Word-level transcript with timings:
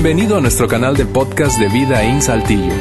Bienvenido 0.00 0.36
a 0.36 0.40
nuestro 0.40 0.68
canal 0.68 0.96
de 0.96 1.04
podcast 1.06 1.58
de 1.58 1.68
Vida 1.68 2.04
en 2.04 2.22
Saltillo. 2.22 2.72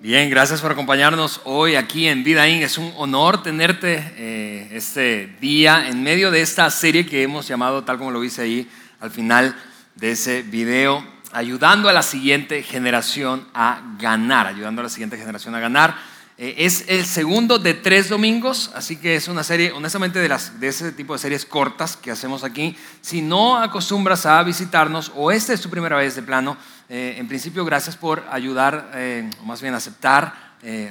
Bien, 0.00 0.30
gracias 0.30 0.60
por 0.60 0.70
acompañarnos 0.70 1.40
hoy 1.42 1.74
aquí 1.74 2.06
en 2.06 2.22
Vida 2.22 2.48
In. 2.48 2.62
Es 2.62 2.78
un 2.78 2.92
honor 2.96 3.42
tenerte 3.42 4.12
eh, 4.16 4.68
este 4.70 5.34
día 5.40 5.88
en 5.88 6.04
medio 6.04 6.30
de 6.30 6.40
esta 6.40 6.70
serie 6.70 7.04
que 7.04 7.24
hemos 7.24 7.48
llamado, 7.48 7.82
tal 7.82 7.98
como 7.98 8.12
lo 8.12 8.20
dice 8.20 8.42
ahí 8.42 8.70
al 9.00 9.10
final 9.10 9.56
de 9.96 10.12
ese 10.12 10.42
video, 10.42 11.04
ayudando 11.32 11.88
a 11.88 11.92
la 11.92 12.04
siguiente 12.04 12.62
generación 12.62 13.48
a 13.52 13.82
ganar, 13.98 14.46
ayudando 14.46 14.80
a 14.80 14.84
la 14.84 14.90
siguiente 14.90 15.18
generación 15.18 15.56
a 15.56 15.58
ganar. 15.58 16.11
Eh, 16.42 16.66
es 16.66 16.86
el 16.88 17.06
segundo 17.06 17.60
de 17.60 17.72
tres 17.72 18.08
domingos, 18.08 18.72
así 18.74 18.96
que 18.96 19.14
es 19.14 19.28
una 19.28 19.44
serie, 19.44 19.70
honestamente, 19.70 20.18
de, 20.18 20.68
ese 20.68 20.90
tipo 20.90 21.12
de 21.12 21.20
series 21.20 21.46
cortas 21.46 21.96
que 21.96 22.10
hacemos 22.10 22.42
aquí. 22.42 22.76
Si 23.00 23.22
no 23.22 23.58
acostumbras 23.58 24.26
a 24.26 24.42
visitarnos 24.42 25.12
o 25.14 25.30
esta 25.30 25.52
es 25.52 25.60
tu 25.60 25.70
primera 25.70 25.96
vez 25.96 26.16
de 26.16 26.22
plano, 26.22 26.56
eh, 26.88 27.14
en 27.16 27.28
principio, 27.28 27.64
gracias 27.64 27.96
por 27.96 28.24
ayudar, 28.28 28.90
eh, 28.94 29.30
o 29.40 29.44
más 29.44 29.62
bien 29.62 29.72
aceptar, 29.74 30.34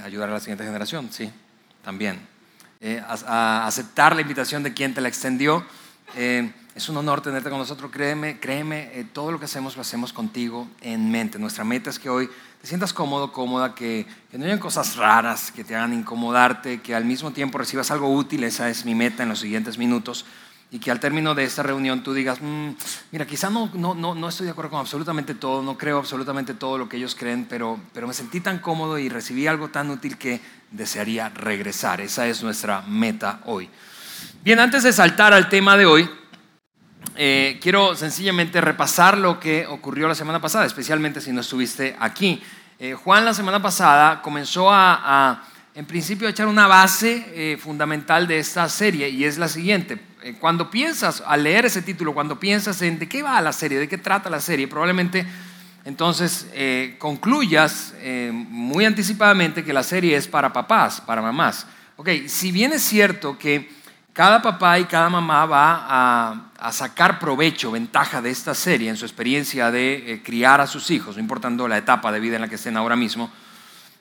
ayudar 0.05 0.29
a 0.29 0.33
la 0.33 0.39
siguiente 0.39 0.63
generación, 0.63 1.09
sí, 1.11 1.29
también. 1.83 2.25
A, 3.05 3.67
aceptar 3.67 4.15
la 4.15 4.21
invitación 4.21 4.63
de 4.63 4.73
quien 4.73 4.93
te 4.93 5.01
la 5.01 5.09
extendió. 5.09 5.65
es 6.15 6.89
un 6.89 6.95
honor 6.95 7.21
tenerte 7.21 7.49
con 7.49 7.59
nosotros, 7.59 7.91
créeme, 7.91 8.39
créeme, 8.39 9.05
todo 9.11 9.33
lo 9.33 9.39
que 9.39 9.45
hacemos 9.45 9.75
lo 9.75 9.81
hacemos 9.81 10.13
contigo 10.13 10.69
en 10.79 11.11
mente. 11.11 11.39
Nuestra 11.39 11.65
meta 11.65 11.89
es 11.89 11.99
que 11.99 12.09
hoy 12.09 12.29
te 12.61 12.67
sientas 12.67 12.93
cómodo, 12.93 13.31
cómoda, 13.31 13.73
que, 13.73 14.05
no 14.33 14.45
hayan 14.45 14.59
cosas 14.59 14.95
raras 14.95 15.51
que 15.51 15.63
te 15.63 15.75
hagan 15.75 15.93
incomodarte, 15.93 16.79
que 16.81 16.93
al 16.93 17.05
mismo 17.05 17.31
tiempo 17.31 17.57
recibas 17.57 17.89
algo 17.89 18.13
útil, 18.13 18.43
esa 18.43 18.69
es 18.69 18.85
mi 18.85 18.93
meta 18.93 19.23
en 19.23 19.29
los 19.29 19.39
siguientes 19.39 19.79
minutos, 19.79 20.25
y 20.69 20.77
que 20.77 20.91
al 20.91 20.99
término 20.99 21.33
de 21.33 21.43
esta 21.43 21.63
reunión 21.63 22.03
tú 22.03 22.13
digas, 22.13 22.39
mm, 22.39 22.69
mira, 23.11 23.25
quizá 23.25 23.49
no, 23.49 23.71
no, 23.73 23.95
no, 23.95 24.13
no, 24.13 24.29
estoy 24.29 24.45
de 24.45 24.51
acuerdo 24.51 24.69
con 24.69 24.79
absolutamente 24.79 25.33
todo, 25.33 25.63
no 25.63 25.75
creo 25.75 25.97
absolutamente 25.97 26.53
todo 26.53 26.77
lo 26.77 26.87
que 26.87 26.97
ellos 26.97 27.15
creen, 27.15 27.47
pero, 27.49 27.79
pero 27.93 28.07
me 28.07 28.13
sentí 28.13 28.41
tan 28.41 28.59
cómodo 28.59 28.99
y 28.99 29.09
recibí 29.09 29.47
algo 29.47 29.69
tan 29.69 29.89
útil 29.89 30.17
que 30.19 30.39
desearía 30.69 31.29
regresar. 31.29 31.99
Esa 31.99 32.27
es 32.27 32.43
nuestra 32.43 32.81
meta 32.83 33.41
hoy. 33.45 33.69
Bien, 34.43 34.59
antes 34.59 34.83
de 34.83 34.93
saltar 34.93 35.33
al 35.33 35.49
tema 35.49 35.75
de 35.77 35.87
hoy, 35.87 36.09
eh, 37.15 37.59
quiero 37.61 37.95
sencillamente 37.95 38.61
repasar 38.61 39.17
lo 39.17 39.39
que 39.39 39.67
ocurrió 39.67 40.07
la 40.07 40.15
semana 40.15 40.39
pasada, 40.39 40.65
especialmente 40.65 41.19
si 41.19 41.31
no 41.31 41.41
estuviste 41.41 41.95
aquí. 41.99 42.41
Eh, 42.79 42.93
Juan 42.93 43.25
la 43.25 43.33
semana 43.33 43.61
pasada 43.61 44.21
comenzó 44.21 44.69
a, 44.71 45.43
en 45.75 45.85
principio, 45.85 46.27
a 46.27 46.31
echar 46.31 46.47
una 46.47 46.67
base 46.67 47.25
eh, 47.33 47.57
fundamental 47.57 48.27
de 48.27 48.39
esta 48.39 48.67
serie 48.69 49.09
y 49.09 49.25
es 49.25 49.37
la 49.37 49.47
siguiente. 49.47 49.99
cuando 50.39 50.71
piensas, 50.71 51.21
al 51.25 51.43
leer 51.43 51.65
ese 51.65 51.81
título, 51.81 52.13
cuando 52.13 52.39
piensas 52.39 52.81
en 52.81 52.97
de 52.97 53.09
qué 53.09 53.21
va 53.21 53.41
la 53.41 53.51
serie, 53.51 53.79
de 53.79 53.89
qué 53.89 53.97
trata 53.97 54.29
la 54.29 54.39
serie, 54.39 54.67
probablemente 54.67 55.25
entonces 55.83 56.47
concluyas 56.99 57.95
muy 58.31 58.85
anticipadamente 58.85 59.63
que 59.63 59.73
la 59.73 59.81
serie 59.81 60.15
es 60.15 60.27
para 60.27 60.53
papás, 60.53 61.01
para 61.01 61.23
mamás. 61.23 61.65
Ok, 61.97 62.09
si 62.27 62.51
bien 62.51 62.71
es 62.71 62.83
cierto 62.83 63.37
que 63.37 63.80
cada 64.13 64.41
papá 64.41 64.79
y 64.79 64.85
cada 64.85 65.09
mamá 65.09 65.45
va 65.45 65.85
a, 66.59 66.71
sacar 66.71 67.17
provecho, 67.17 67.71
ventaja 67.71 68.21
de 68.21 68.29
esta 68.29 68.53
serie 68.53 68.89
en 68.89 68.97
su 68.97 69.05
experiencia 69.05 69.71
de 69.71 70.13
eh, 70.13 70.23
criar 70.23 70.61
a 70.61 70.67
sus 70.67 70.91
hijos, 70.91 71.15
no 71.15 71.21
importando 71.21 71.67
la 71.67 71.77
etapa 71.77 72.11
de 72.11 72.19
vida 72.19 72.35
en 72.35 72.41
la 72.41 72.47
que 72.47 72.55
estén 72.55 72.77
ahora 72.77 72.95
mismo. 72.95 73.31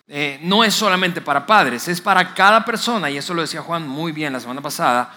Eh, 0.08 0.41
no 0.42 0.64
es 0.64 0.75
solamente 0.75 1.20
para 1.20 1.47
padres, 1.47 1.86
es 1.88 2.00
para 2.00 2.34
cada 2.34 2.64
persona, 2.64 3.08
y 3.08 3.16
eso 3.16 3.33
lo 3.33 3.42
decía 3.42 3.62
Juan 3.62 3.86
muy 3.86 4.12
bien 4.12 4.33
la 4.33 4.41
semana 4.41 4.61
pasada, 4.61 5.14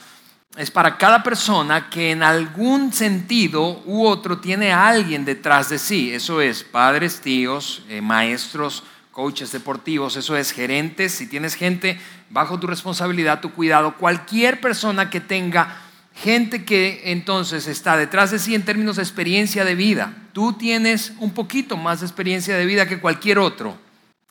es 0.55 0.69
para 0.69 0.97
cada 0.97 1.23
persona 1.23 1.89
que 1.89 2.11
en 2.11 2.21
algún 2.21 2.93
sentido 2.93 3.81
u 3.85 4.05
otro 4.05 4.37
tiene 4.37 4.71
a 4.71 4.87
alguien 4.87 5.25
detrás 5.25 5.69
de 5.69 5.79
sí. 5.79 6.13
Eso 6.13 6.41
es 6.41 6.63
padres, 6.63 7.21
tíos, 7.21 7.81
eh, 7.89 8.01
maestros, 8.01 8.83
coaches 9.13 9.51
deportivos, 9.51 10.17
eso 10.17 10.35
es 10.35 10.51
gerentes, 10.51 11.13
si 11.13 11.27
tienes 11.27 11.53
gente 11.53 11.99
bajo 12.31 12.59
tu 12.59 12.65
responsabilidad, 12.65 13.41
tu 13.41 13.51
cuidado, 13.53 13.95
cualquier 13.95 14.59
persona 14.59 15.11
que 15.11 15.21
tenga 15.21 15.77
gente 16.15 16.65
que 16.65 17.11
entonces 17.11 17.67
está 17.67 17.95
detrás 17.95 18.31
de 18.31 18.39
sí 18.39 18.55
en 18.55 18.65
términos 18.65 18.95
de 18.95 19.03
experiencia 19.03 19.63
de 19.63 19.75
vida. 19.75 20.13
Tú 20.33 20.53
tienes 20.53 21.13
un 21.19 21.31
poquito 21.31 21.77
más 21.77 21.99
de 21.99 22.07
experiencia 22.07 22.57
de 22.57 22.65
vida 22.65 22.87
que 22.87 22.99
cualquier 22.99 23.37
otro, 23.37 23.77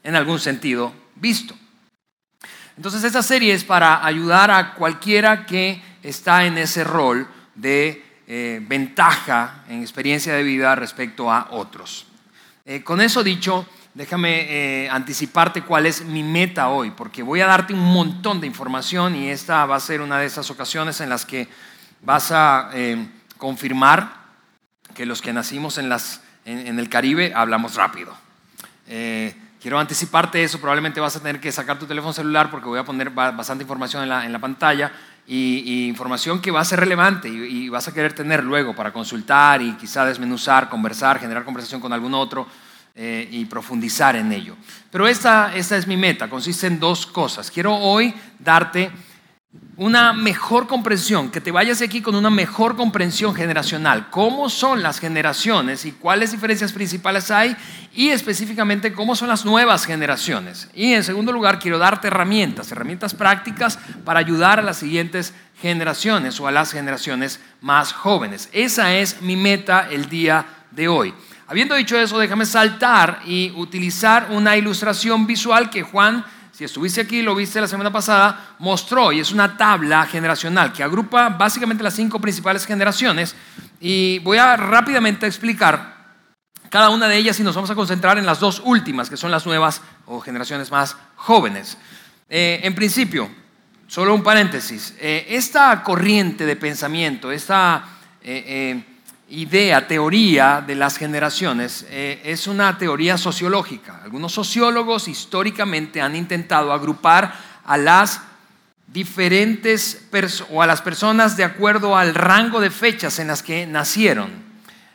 en 0.03 0.17
algún 0.17 0.41
sentido 0.41 0.93
visto. 1.15 1.57
Entonces 2.77 3.05
esta 3.05 3.23
serie 3.23 3.55
es 3.55 3.63
para 3.63 4.05
ayudar 4.05 4.51
a 4.51 4.75
cualquiera 4.75 5.47
que 5.47 5.81
está 6.03 6.45
en 6.45 6.59
ese 6.59 6.83
rol 6.83 7.29
de 7.55 8.05
eh, 8.27 8.61
ventaja 8.67 9.63
en 9.69 9.81
experiencia 9.81 10.35
de 10.35 10.43
vida 10.43 10.75
respecto 10.75 11.31
a 11.31 11.49
otros. 11.53 12.07
Eh, 12.65 12.83
con 12.83 13.01
eso 13.01 13.23
dicho, 13.23 13.67
déjame 13.95 14.85
eh, 14.85 14.91
anticiparte 14.91 15.63
cuál 15.63 15.87
es 15.87 16.05
mi 16.05 16.23
meta 16.23 16.69
hoy, 16.69 16.91
porque 16.91 17.23
voy 17.23 17.41
a 17.41 17.47
darte 17.47 17.75
un 17.75 17.93
montón 17.93 18.41
de 18.41 18.47
información 18.47 19.15
y 19.15 19.29
esta 19.29 19.67
va 19.67 19.77
a 19.77 19.81
ser 19.81 20.01
una 20.01 20.19
de 20.19 20.27
esas 20.27 20.51
ocasiones 20.51 21.01
en 21.01 21.09
las 21.09 21.27
que 21.27 21.49
vas 22.01 22.33
a 22.33 22.71
eh, 22.73 23.07
confirmar 23.37 24.23
que 24.95 25.07
los 25.07 25.23
que 25.23 25.33
nacimos 25.33 25.79
en, 25.79 25.91
el 26.45 26.89
Caribe 26.89 27.33
hablamos 27.35 27.75
rápido. 27.77 28.15
Eh, 28.89 29.35
quiero 29.61 29.79
anticiparte 29.79 30.43
eso, 30.43 30.59
probablemente 30.59 31.01
vas 31.01 31.17
a 31.17 31.21
tener 31.21 31.41
que 31.41 31.53
sacar 31.53 31.79
tu 31.79 31.87
teléfono 31.87 32.13
celular 32.13 32.51
porque 32.51 32.67
voy 32.67 32.79
a 32.79 32.85
poner 32.85 33.11
bastante 33.11 33.63
información 33.63 34.03
en 34.03 34.09
la, 34.09 34.27
en 34.27 34.33
la 34.33 34.39
pantalla 34.39 34.93
y, 35.27 35.87
información 35.87 36.41
que 36.41 36.51
va 36.51 36.61
a 36.61 36.65
ser 36.65 36.81
relevante 36.81 37.29
y, 37.29 37.65
y 37.65 37.69
vas 37.69 37.89
a 37.89 37.95
querer 37.95 38.13
tener 38.13 38.43
luego 38.43 38.75
para 38.75 38.93
consultar 38.93 39.63
y 39.63 39.73
quizá 39.75 40.05
desmenuzar, 40.05 40.69
conversar, 40.69 41.21
generar 41.21 41.45
conversación 41.45 41.81
con 41.81 41.93
algún 41.93 42.15
otro. 42.15 42.47
Eh, 42.95 43.27
y 43.31 43.47
profundizar 43.47 44.17
en 44.17 44.31
ello. 44.33 44.55
Pero 44.91 45.09
esta, 45.09 45.57
esta 45.57 45.79
es 45.79 45.87
mi 45.87 45.97
meta, 45.97 46.29
consiste 46.29 46.67
en 46.67 46.79
dos 46.79 47.07
cosas. 47.07 47.51
Quiero 47.51 47.75
hoy 47.75 48.13
darte 48.39 48.91
una 49.77 50.13
mejor 50.13 50.67
comprensión, 50.67 51.31
que 51.31 51.41
te 51.41 51.51
vayas 51.51 51.81
aquí 51.81 52.03
con 52.03 52.15
una 52.15 52.29
mejor 52.29 52.77
comprensión 52.77 53.35
generacional. 53.35 54.11
¿Cómo 54.11 54.51
son 54.51 54.83
las 54.83 54.99
generaciones 54.99 55.87
y 55.87 55.93
cuáles 55.93 56.33
diferencias 56.33 56.73
principales 56.73 57.31
hay? 57.31 57.57
Y 57.95 58.11
específicamente, 58.11 58.93
¿cómo 58.93 59.17
son 59.17 59.29
las 59.29 59.47
nuevas 59.47 59.87
generaciones? 59.87 60.69
Y 60.75 60.93
en 60.93 61.03
segundo 61.03 61.33
lugar, 61.33 61.59
quiero 61.59 61.79
darte 61.79 62.09
herramientas, 62.09 62.71
herramientas 62.73 63.15
prácticas 63.15 63.79
para 64.05 64.21
ayudar 64.21 64.59
a 64.59 64.63
las 64.63 64.77
siguientes 64.77 65.33
generaciones 65.63 66.39
o 66.41 66.47
a 66.47 66.53
las 66.53 66.73
generaciones 66.73 67.41
más 67.63 67.95
jóvenes. 67.95 68.51
Esa 68.53 68.95
es 68.95 69.23
mi 69.23 69.37
meta 69.37 69.89
el 69.91 70.11
día 70.11 70.45
de 70.71 70.89
hoy. 70.89 71.15
Habiendo 71.53 71.75
dicho 71.75 71.99
eso, 71.99 72.19
déjame 72.19 72.47
saltar 72.47 73.21
y 73.27 73.53
utilizar 73.57 74.29
una 74.31 74.57
ilustración 74.57 75.27
visual 75.27 75.69
que 75.69 75.83
Juan, 75.83 76.25
si 76.51 76.65
estuviste 76.65 77.03
aquí, 77.03 77.21
lo 77.21 77.35
viste 77.35 77.61
la 77.61 77.69
semana 77.69 77.93
pasada, 77.93 78.55
mostró. 78.59 79.13
Y 79.13 79.21
es 79.21 79.33
una 79.33 79.55
tabla 79.55 80.07
generacional 80.07 80.73
que 80.73 80.83
agrupa 80.83 81.29
básicamente 81.29 81.85
las 81.85 81.93
cinco 81.93 82.19
principales 82.19 82.65
generaciones. 82.65 83.37
Y 83.81 84.19
voy 84.21 84.39
a 84.39 84.57
rápidamente 84.57 85.27
explicar 85.27 85.95
cada 86.71 86.89
una 86.89 87.07
de 87.07 87.19
ellas 87.19 87.39
y 87.39 87.43
nos 87.43 87.55
vamos 87.55 87.69
a 87.69 87.75
concentrar 87.75 88.17
en 88.17 88.25
las 88.25 88.41
dos 88.41 88.63
últimas, 88.65 89.11
que 89.11 89.19
son 89.19 89.31
las 89.31 89.45
nuevas 89.45 89.83
o 90.07 90.21
generaciones 90.21 90.71
más 90.71 90.97
jóvenes. 91.17 91.77
Eh, 92.31 92.61
en 92.63 92.75
principio, 92.75 93.29
solo 93.89 94.15
un 94.15 94.23
paréntesis, 94.23 94.95
eh, 94.99 95.27
esta 95.29 95.83
corriente 95.83 96.47
de 96.47 96.57
pensamiento, 96.57 97.31
esta... 97.31 97.85
Eh, 98.23 98.87
idea, 99.33 99.89
teoría 99.89 100.63
de 100.65 100.75
las 100.75 100.99
generaciones 100.99 101.87
eh, 101.89 102.21
es 102.23 102.47
una 102.47 102.77
teoría 102.77 103.17
sociológica. 103.17 104.01
Algunos 104.05 104.33
sociólogos 104.33 105.09
históricamente 105.09 106.03
han 106.03 106.15
intentado 106.15 106.71
agrupar 106.71 107.35
a 107.65 107.79
las 107.79 108.21
diferentes 108.87 110.07
o 110.51 110.63
a 110.63 110.67
las 110.67 110.83
personas 110.83 111.39
de 111.39 111.45
acuerdo 111.45 111.97
al 111.97 112.15
rango 112.15 112.61
de 112.61 112.71
fechas 112.71 113.19
en 113.19 113.29
las 113.29 113.43
que 113.43 113.67
nacieron. 113.67 114.31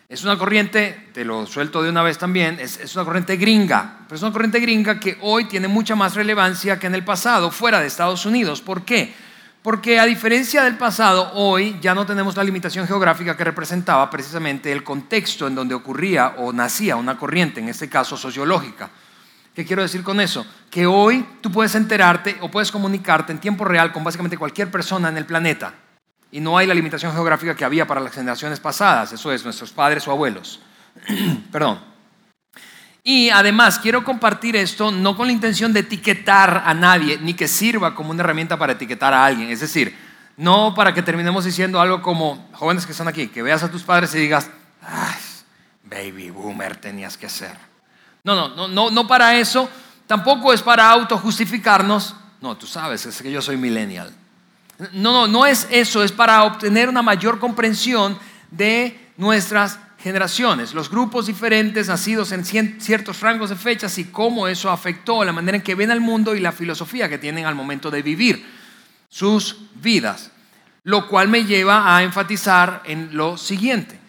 Es 0.07 0.23
una 0.23 0.37
corriente, 0.37 1.09
te 1.13 1.25
lo 1.25 1.47
suelto 1.47 1.81
de 1.81 1.89
una 1.89 2.03
vez 2.03 2.19
también, 2.19 2.59
es, 2.59 2.79
es 2.79 2.95
una 2.95 3.05
corriente 3.05 3.37
gringa, 3.37 4.01
pero 4.07 4.17
es 4.17 4.21
una 4.21 4.31
corriente 4.31 4.59
gringa 4.59 4.99
que 4.99 5.17
hoy 5.21 5.45
tiene 5.45 5.67
mucha 5.67 5.95
más 5.95 6.13
relevancia 6.13 6.77
que 6.77 6.85
en 6.85 6.93
el 6.93 7.03
pasado 7.03 7.49
fuera 7.49 7.81
de 7.81 7.87
Estados 7.87 8.25
Unidos. 8.27 8.61
¿Por 8.61 8.85
qué? 8.85 9.15
Porque 9.61 9.99
a 9.99 10.05
diferencia 10.05 10.63
del 10.63 10.77
pasado, 10.77 11.31
hoy 11.33 11.77
ya 11.81 11.93
no 11.93 12.05
tenemos 12.05 12.37
la 12.37 12.43
limitación 12.43 12.87
geográfica 12.87 13.35
que 13.35 13.43
representaba 13.43 14.09
precisamente 14.09 14.71
el 14.71 14.83
contexto 14.83 15.47
en 15.47 15.55
donde 15.55 15.75
ocurría 15.75 16.35
o 16.37 16.53
nacía 16.53 16.95
una 16.95 17.17
corriente, 17.17 17.59
en 17.59 17.69
este 17.69 17.89
caso 17.89 18.15
sociológica. 18.15 18.89
¿Qué 19.53 19.65
quiero 19.65 19.81
decir 19.81 20.03
con 20.03 20.21
eso? 20.21 20.45
Que 20.69 20.85
hoy 20.85 21.25
tú 21.41 21.51
puedes 21.51 21.75
enterarte 21.75 22.37
o 22.41 22.49
puedes 22.49 22.71
comunicarte 22.71 23.31
en 23.31 23.39
tiempo 23.39 23.65
real 23.65 23.91
con 23.91 24.03
básicamente 24.03 24.37
cualquier 24.37 24.69
persona 24.69 25.09
en 25.09 25.17
el 25.17 25.25
planeta. 25.25 25.73
Y 26.31 26.39
no 26.39 26.57
hay 26.57 26.67
la 26.67 26.73
limitación 26.73 27.11
geográfica 27.11 27.55
que 27.55 27.65
había 27.65 27.87
para 27.87 27.99
las 27.99 28.13
generaciones 28.13 28.59
pasadas, 28.59 29.13
eso 29.13 29.31
es, 29.31 29.43
nuestros 29.43 29.71
padres 29.71 30.07
o 30.07 30.11
abuelos. 30.11 30.61
Perdón. 31.51 31.96
Y 33.09 33.29
además 33.29 33.79
quiero 33.79 34.03
compartir 34.03 34.57
esto 34.57 34.91
no 34.91 35.15
con 35.15 35.27
la 35.27 35.31
intención 35.31 35.71
de 35.71 35.79
etiquetar 35.79 36.63
a 36.65 36.73
nadie, 36.73 37.17
ni 37.17 37.35
que 37.35 37.47
sirva 37.47 37.95
como 37.95 38.11
una 38.11 38.21
herramienta 38.21 38.59
para 38.59 38.73
etiquetar 38.73 39.13
a 39.13 39.25
alguien. 39.25 39.49
Es 39.49 39.61
decir, 39.61 39.97
no 40.35 40.75
para 40.75 40.93
que 40.93 41.01
terminemos 41.01 41.45
diciendo 41.45 41.79
algo 41.79 42.01
como, 42.01 42.49
jóvenes 42.51 42.85
que 42.85 42.91
están 42.91 43.07
aquí, 43.07 43.29
que 43.29 43.41
veas 43.41 43.63
a 43.63 43.71
tus 43.71 43.83
padres 43.83 44.13
y 44.13 44.17
digas, 44.17 44.51
Ay, 44.81 45.15
baby 45.85 46.31
boomer 46.31 46.75
tenías 46.75 47.15
que 47.15 47.29
ser. 47.29 47.55
No, 48.25 48.35
no, 48.35 48.49
no, 48.49 48.67
no, 48.67 48.91
no 48.91 49.07
para 49.07 49.37
eso. 49.37 49.69
Tampoco 50.05 50.51
es 50.51 50.61
para 50.61 50.89
autojustificarnos. 50.89 52.13
No, 52.41 52.57
tú 52.57 52.67
sabes, 52.67 53.05
es 53.05 53.21
que 53.21 53.31
yo 53.31 53.41
soy 53.41 53.55
millennial. 53.55 54.13
No, 54.91 55.13
no, 55.13 55.29
no 55.29 55.45
es 55.45 55.65
eso, 55.71 56.03
es 56.03 56.11
para 56.11 56.43
obtener 56.43 56.89
una 56.89 57.01
mayor 57.01 57.39
comprensión 57.39 58.19
de 58.51 58.99
nuestras 59.15 59.79
generaciones, 59.99 60.73
los 60.73 60.89
grupos 60.89 61.27
diferentes 61.27 61.87
nacidos 61.87 62.31
en 62.31 62.45
ciertos 62.45 63.19
rangos 63.21 63.49
de 63.49 63.55
fechas 63.55 63.97
y 63.97 64.05
cómo 64.05 64.47
eso 64.47 64.69
afectó 64.69 65.23
la 65.23 65.33
manera 65.33 65.57
en 65.57 65.63
que 65.63 65.75
ven 65.75 65.91
al 65.91 66.01
mundo 66.01 66.35
y 66.35 66.39
la 66.39 66.51
filosofía 66.51 67.09
que 67.09 67.17
tienen 67.17 67.45
al 67.45 67.55
momento 67.55 67.89
de 67.89 68.01
vivir 68.01 68.45
sus 69.09 69.57
vidas. 69.75 70.31
Lo 70.83 71.07
cual 71.07 71.27
me 71.27 71.45
lleva 71.45 71.95
a 71.95 72.03
enfatizar 72.03 72.83
en 72.85 73.09
lo 73.17 73.37
siguiente. 73.37 74.06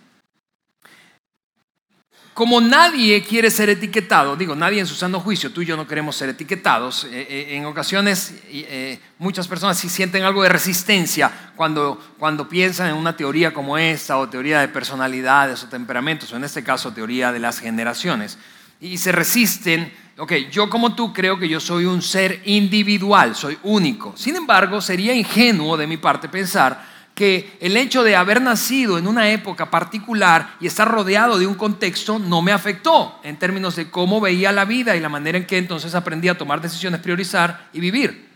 Como 2.39 2.61
nadie 2.61 3.21
quiere 3.25 3.51
ser 3.51 3.69
etiquetado, 3.69 4.37
digo, 4.37 4.55
nadie 4.55 4.79
en 4.79 4.87
su 4.87 4.95
sano 4.95 5.19
juicio, 5.19 5.51
tú 5.51 5.63
y 5.63 5.67
yo 5.67 5.77
no 5.77 5.89
queremos 5.89 6.15
ser 6.15 6.29
etiquetados, 6.29 7.03
eh, 7.03 7.27
eh, 7.29 7.57
en 7.57 7.65
ocasiones 7.65 8.33
eh, 8.49 9.01
muchas 9.19 9.49
personas 9.49 9.77
sí 9.77 9.89
sienten 9.89 10.23
algo 10.23 10.45
de 10.45 10.49
resistencia 10.49 11.33
cuando, 11.57 12.01
cuando 12.17 12.49
piensan 12.49 12.91
en 12.91 12.95
una 12.95 13.17
teoría 13.17 13.53
como 13.53 13.77
esta, 13.77 14.19
o 14.19 14.29
teoría 14.29 14.61
de 14.61 14.69
personalidades 14.69 15.65
o 15.65 15.67
temperamentos, 15.67 16.33
o 16.33 16.37
en 16.37 16.45
este 16.45 16.63
caso 16.63 16.93
teoría 16.93 17.33
de 17.33 17.41
las 17.41 17.59
generaciones, 17.59 18.39
y 18.81 18.99
se 18.99 19.11
resisten, 19.11 19.93
ok, 20.17 20.33
yo 20.49 20.71
como 20.71 20.95
tú 20.95 21.13
creo 21.13 21.41
que 21.41 21.49
yo 21.49 21.59
soy 21.59 21.87
un 21.87 22.03
ser 22.03 22.43
individual, 22.45 23.35
soy 23.35 23.59
único. 23.65 24.17
Sin 24.17 24.37
embargo, 24.37 24.81
sería 24.81 25.13
ingenuo 25.13 25.77
de 25.77 25.89
mi 25.89 25.97
parte 25.97 26.29
pensar 26.29 26.98
que 27.19 27.59
el 27.59 27.77
hecho 27.77 28.05
de 28.05 28.15
haber 28.15 28.41
nacido 28.41 28.97
en 28.97 29.09
una 29.09 29.29
época 29.33 29.73
particular 29.73 30.55
y 30.61 30.69
estar 30.69 30.89
rodeado 30.89 31.37
de 31.37 31.49
un 31.49 31.57
contexto 31.57 32.21
no 32.21 32.43
me 32.43 32.53
afectó 32.53 33.19
en 33.25 33.37
términos 33.37 33.75
de 33.75 33.91
cómo 33.91 34.21
veía 34.21 34.53
la 34.53 34.65
vida 34.65 34.95
y 34.95 35.01
la 35.01 35.09
manera 35.09 35.37
en 35.37 35.45
que 35.45 35.59
entonces 35.59 35.97
aprendí 35.97 36.29
a 36.29 36.39
tomar 36.39 36.61
decisiones, 36.61 37.01
priorizar 37.01 37.71
y 37.73 37.81
vivir. 37.81 38.29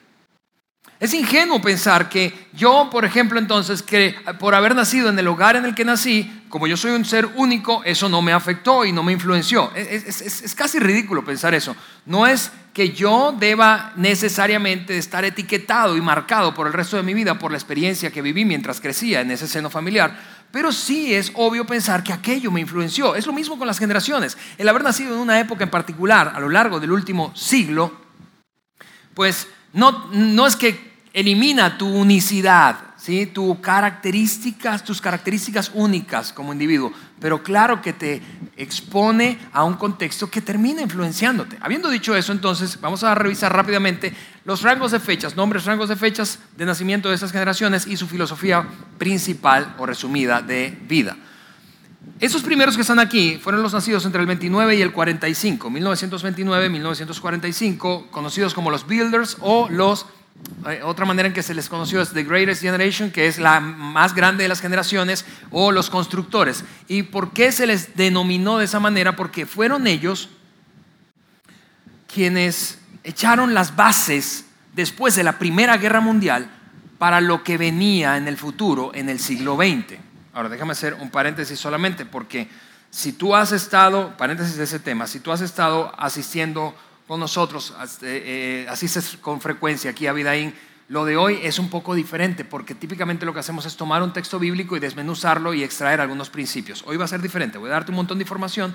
Es 0.99 1.14
ingenuo 1.14 1.62
pensar 1.62 2.08
que 2.08 2.49
yo, 2.55 2.88
por 2.90 3.05
ejemplo, 3.05 3.38
entonces, 3.38 3.84
que 3.84 4.17
por 4.40 4.52
haber 4.52 4.75
nacido 4.75 5.11
en 5.11 5.19
el 5.20 5.29
hogar 5.29 5.55
en 5.55 5.64
el 5.64 5.76
que 5.76 5.84
nací, 5.84 6.43
como 6.49 6.67
yo 6.67 6.76
soy 6.76 6.90
un 6.90 7.05
ser 7.05 7.26
único, 7.37 7.82
eso 7.84 8.08
no 8.08 8.20
me 8.20 8.32
afectó 8.32 8.84
y 8.84 8.90
no 8.90 9.05
me 9.05 9.12
influenció. 9.12 9.70
Es, 9.76 10.55
casi 10.56 10.81
ridículo 10.81 11.25
pensar 11.25 11.55
eso. 11.55 11.76
No 12.05 12.26
es 12.26 12.50
que 12.72 12.92
yo 12.92 13.34
deba 13.38 13.92
necesariamente 13.96 14.96
estar 14.96 15.24
etiquetado 15.24 15.96
y 15.96 16.00
marcado 16.00 16.54
por 16.54 16.66
el 16.66 16.72
resto 16.72 16.96
de 16.96 17.02
mi 17.02 17.12
vida 17.12 17.38
por 17.38 17.50
la 17.50 17.58
experiencia 17.58 18.10
que 18.10 18.22
viví 18.22 18.44
mientras 18.44 18.80
crecía 18.80 19.20
en 19.20 19.30
ese 19.30 19.46
seno 19.46 19.69
familiar, 19.69 20.19
pero 20.50 20.72
sí 20.72 21.14
es 21.14 21.32
obvio 21.34 21.66
pensar 21.66 22.02
que 22.02 22.12
aquello 22.12 22.50
me 22.50 22.60
influenció. 22.60 23.14
Es 23.14 23.26
lo 23.26 23.32
mismo 23.32 23.58
con 23.58 23.66
las 23.66 23.78
generaciones. 23.78 24.38
El 24.58 24.69
haber 24.69 24.84
nacido 24.84 25.14
en 25.14 25.20
una 25.20 25.38
época 25.40 25.64
en 25.64 25.70
particular, 25.70 26.32
a 26.34 26.40
lo 26.40 26.48
largo 26.48 26.80
del 26.80 26.92
último 26.92 27.34
siglo, 27.34 28.00
pues 29.14 29.48
no, 29.72 30.08
no 30.12 30.46
es 30.46 30.56
que 30.56 30.92
elimina 31.12 31.76
tu 31.76 31.86
unicidad, 31.88 32.92
¿sí? 33.02 33.26
tus 33.26 33.58
características, 33.58 34.84
tus 34.84 35.00
características 35.00 35.72
únicas 35.75 36.32
como 36.32 36.52
individuo, 36.52 36.93
pero 37.20 37.43
claro 37.43 37.82
que 37.82 37.93
te 37.93 38.22
expone 38.56 39.38
a 39.52 39.64
un 39.64 39.75
contexto 39.75 40.31
que 40.31 40.40
termina 40.40 40.82
influenciándote. 40.82 41.58
Habiendo 41.60 41.90
dicho 41.90 42.14
eso, 42.14 42.31
entonces 42.31 42.81
vamos 42.81 43.02
a 43.02 43.14
revisar 43.16 43.54
rápidamente 43.54 44.14
los 44.44 44.62
rangos 44.62 44.93
de 44.93 45.00
fechas, 45.00 45.34
nombres, 45.34 45.64
rangos 45.64 45.88
de 45.88 45.96
fechas 45.96 46.38
de 46.56 46.64
nacimiento 46.64 47.08
de 47.08 47.16
estas 47.16 47.32
generaciones 47.32 47.88
y 47.88 47.96
su 47.96 48.06
filosofía 48.06 48.69
principal 48.99 49.75
o 49.78 49.87
resumida 49.87 50.40
de 50.40 50.78
vida. 50.88 51.16
Esos 52.20 52.43
primeros 52.43 52.76
que 52.76 52.82
están 52.82 53.00
aquí 53.00 53.38
fueron 53.43 53.62
los 53.62 53.72
nacidos 53.72 54.06
entre 54.06 54.20
el 54.20 54.26
29 54.28 54.76
y 54.76 54.82
el 54.82 54.93
45, 54.93 55.70
1929 55.70 56.69
1945, 56.69 58.08
conocidos 58.12 58.55
como 58.55 58.70
los 58.70 58.87
Builders 58.87 59.38
o 59.40 59.69
los 59.69 60.06
otra 60.84 61.05
manera 61.05 61.29
en 61.29 61.34
que 61.34 61.43
se 61.43 61.55
les 61.55 61.69
conoció 61.69 62.00
es 62.00 62.12
The 62.12 62.25
Greatest 62.25 62.62
Generation, 62.62 63.11
que 63.11 63.26
es 63.26 63.38
la 63.38 63.61
más 63.61 64.14
grande 64.14 64.44
de 64.44 64.49
las 64.49 64.61
generaciones, 64.61 65.25
o 65.50 65.73
los 65.73 65.90
constructores. 65.90 66.64
¿Y 66.88 67.05
por 67.05 67.32
qué 67.32 67.52
se 67.52 67.67
les 67.67 67.96
denominó 67.96 68.58
de 68.58 68.64
esa 68.64 68.81
manera? 68.81 69.17
Porque 69.17 69.46
fueron 69.46 69.87
ellos 69.87 70.29
quienes 72.12 72.79
echaron 73.05 73.55
las 73.55 73.75
bases 73.75 74.44
después 74.75 75.14
de 75.14 75.25
la 75.25 75.38
Primera 75.38 75.76
Guerra 75.76 76.00
Mundial 76.00 76.49
para 76.99 77.20
lo 77.20 77.43
que 77.43 77.58
venía 77.58 78.17
en 78.17 78.29
el 78.29 78.37
futuro, 78.37 78.93
en 78.94 79.08
el 79.08 79.19
siglo 79.19 79.56
XX. 79.56 79.99
Ahora, 80.32 80.49
déjame 80.49 80.73
hacer 80.73 80.94
un 80.94 81.11
paréntesis 81.11 81.58
solamente, 81.58 82.06
porque 82.06 82.49
si 82.90 83.12
tú 83.12 83.34
has 83.34 83.52
estado, 83.52 84.17
paréntesis 84.17 84.56
de 84.56 84.64
ese 84.64 84.79
tema, 84.79 85.06
si 85.06 85.20
tú 85.20 85.32
has 85.32 85.40
estado 85.40 85.93
asistiendo 85.99 86.75
con 87.12 87.20
nosotros, 87.20 87.75
eh, 88.00 88.64
asistes 88.70 89.19
con 89.20 89.38
frecuencia 89.38 89.91
aquí 89.91 90.06
a 90.06 90.14
Vidaín, 90.14 90.55
lo 90.88 91.05
de 91.05 91.19
hoy 91.19 91.41
es 91.43 91.59
un 91.59 91.69
poco 91.69 91.94
diferente 91.94 92.43
porque 92.43 92.75
típicamente 92.75 93.26
lo 93.26 93.35
que 93.35 93.41
hacemos 93.41 93.67
es 93.67 93.76
tomar 93.76 94.03
un 94.03 94.14
texto 94.14 94.38
bíblico 94.38 94.79
y 94.79 94.81
desmenuzarlo 94.81 95.53
y 95.53 95.62
extraer 95.62 96.00
algunos 96.00 96.31
principios. 96.31 96.82
Hoy 96.87 96.97
va 96.97 97.05
a 97.05 97.09
ser 97.09 97.20
diferente, 97.20 97.59
voy 97.59 97.69
a 97.69 97.75
darte 97.75 97.91
un 97.91 97.97
montón 97.97 98.17
de 98.17 98.23
información 98.23 98.75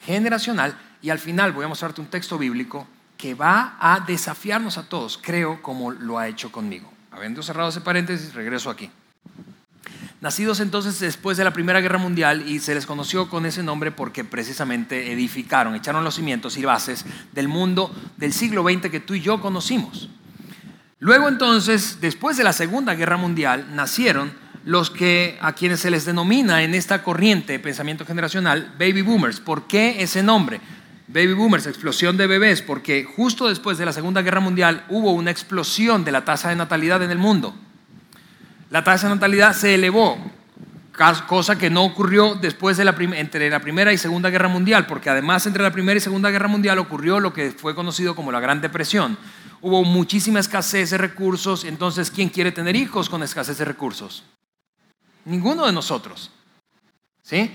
generacional 0.00 0.78
y 1.00 1.08
al 1.08 1.18
final 1.18 1.52
voy 1.52 1.64
a 1.64 1.68
mostrarte 1.68 2.02
un 2.02 2.08
texto 2.08 2.36
bíblico 2.36 2.86
que 3.16 3.32
va 3.32 3.78
a 3.80 4.00
desafiarnos 4.00 4.76
a 4.76 4.86
todos, 4.86 5.18
creo, 5.22 5.62
como 5.62 5.90
lo 5.90 6.18
ha 6.18 6.28
hecho 6.28 6.52
conmigo. 6.52 6.92
Habiendo 7.10 7.42
cerrado 7.42 7.70
ese 7.70 7.80
paréntesis, 7.80 8.34
regreso 8.34 8.68
aquí 8.68 8.90
nacidos 10.20 10.60
entonces 10.60 10.98
después 10.98 11.36
de 11.36 11.44
la 11.44 11.52
Primera 11.52 11.80
Guerra 11.80 11.98
Mundial 11.98 12.48
y 12.48 12.58
se 12.58 12.74
les 12.74 12.86
conoció 12.86 13.28
con 13.28 13.46
ese 13.46 13.62
nombre 13.62 13.92
porque 13.92 14.24
precisamente 14.24 15.12
edificaron, 15.12 15.74
echaron 15.74 16.04
los 16.04 16.16
cimientos 16.16 16.56
y 16.56 16.64
bases 16.64 17.04
del 17.32 17.48
mundo 17.48 17.94
del 18.16 18.32
siglo 18.32 18.64
XX 18.64 18.90
que 18.90 19.00
tú 19.00 19.14
y 19.14 19.20
yo 19.20 19.40
conocimos. 19.40 20.08
Luego 20.98 21.28
entonces, 21.28 21.98
después 22.00 22.36
de 22.36 22.44
la 22.44 22.52
Segunda 22.52 22.94
Guerra 22.94 23.16
Mundial, 23.16 23.76
nacieron 23.76 24.32
los 24.64 24.90
que 24.90 25.38
a 25.40 25.52
quienes 25.52 25.80
se 25.80 25.90
les 25.90 26.04
denomina 26.04 26.64
en 26.64 26.74
esta 26.74 27.04
corriente 27.04 27.52
de 27.52 27.60
pensamiento 27.60 28.04
generacional 28.04 28.74
baby 28.78 29.02
boomers. 29.02 29.38
¿Por 29.38 29.68
qué 29.68 30.02
ese 30.02 30.24
nombre? 30.24 30.60
Baby 31.06 31.34
boomers, 31.34 31.66
explosión 31.66 32.16
de 32.16 32.26
bebés, 32.26 32.60
porque 32.60 33.04
justo 33.04 33.48
después 33.48 33.78
de 33.78 33.86
la 33.86 33.92
Segunda 33.92 34.22
Guerra 34.22 34.40
Mundial 34.40 34.84
hubo 34.88 35.12
una 35.12 35.30
explosión 35.30 36.04
de 36.04 36.12
la 36.12 36.24
tasa 36.24 36.50
de 36.50 36.56
natalidad 36.56 37.02
en 37.02 37.12
el 37.12 37.18
mundo 37.18 37.54
la 38.70 38.84
tasa 38.84 39.08
de 39.08 39.14
natalidad 39.14 39.54
se 39.54 39.74
elevó, 39.74 40.18
cosa 41.26 41.56
que 41.56 41.70
no 41.70 41.84
ocurrió 41.84 42.34
después 42.34 42.76
de 42.76 42.84
la 42.84 42.94
entre 42.98 43.48
la 43.48 43.60
Primera 43.60 43.92
y 43.92 43.98
Segunda 43.98 44.30
Guerra 44.30 44.48
Mundial, 44.48 44.86
porque 44.86 45.08
además 45.08 45.46
entre 45.46 45.62
la 45.62 45.70
Primera 45.70 45.96
y 45.96 46.00
Segunda 46.00 46.30
Guerra 46.30 46.48
Mundial 46.48 46.78
ocurrió 46.78 47.20
lo 47.20 47.32
que 47.32 47.52
fue 47.52 47.74
conocido 47.74 48.14
como 48.14 48.32
la 48.32 48.40
Gran 48.40 48.60
Depresión. 48.60 49.16
Hubo 49.60 49.84
muchísima 49.84 50.40
escasez 50.40 50.90
de 50.90 50.98
recursos, 50.98 51.64
entonces 51.64 52.10
¿quién 52.10 52.28
quiere 52.28 52.52
tener 52.52 52.76
hijos 52.76 53.08
con 53.08 53.22
escasez 53.22 53.58
de 53.58 53.64
recursos? 53.64 54.24
Ninguno 55.24 55.66
de 55.66 55.72
nosotros. 55.72 56.30
¿Sí? 57.22 57.50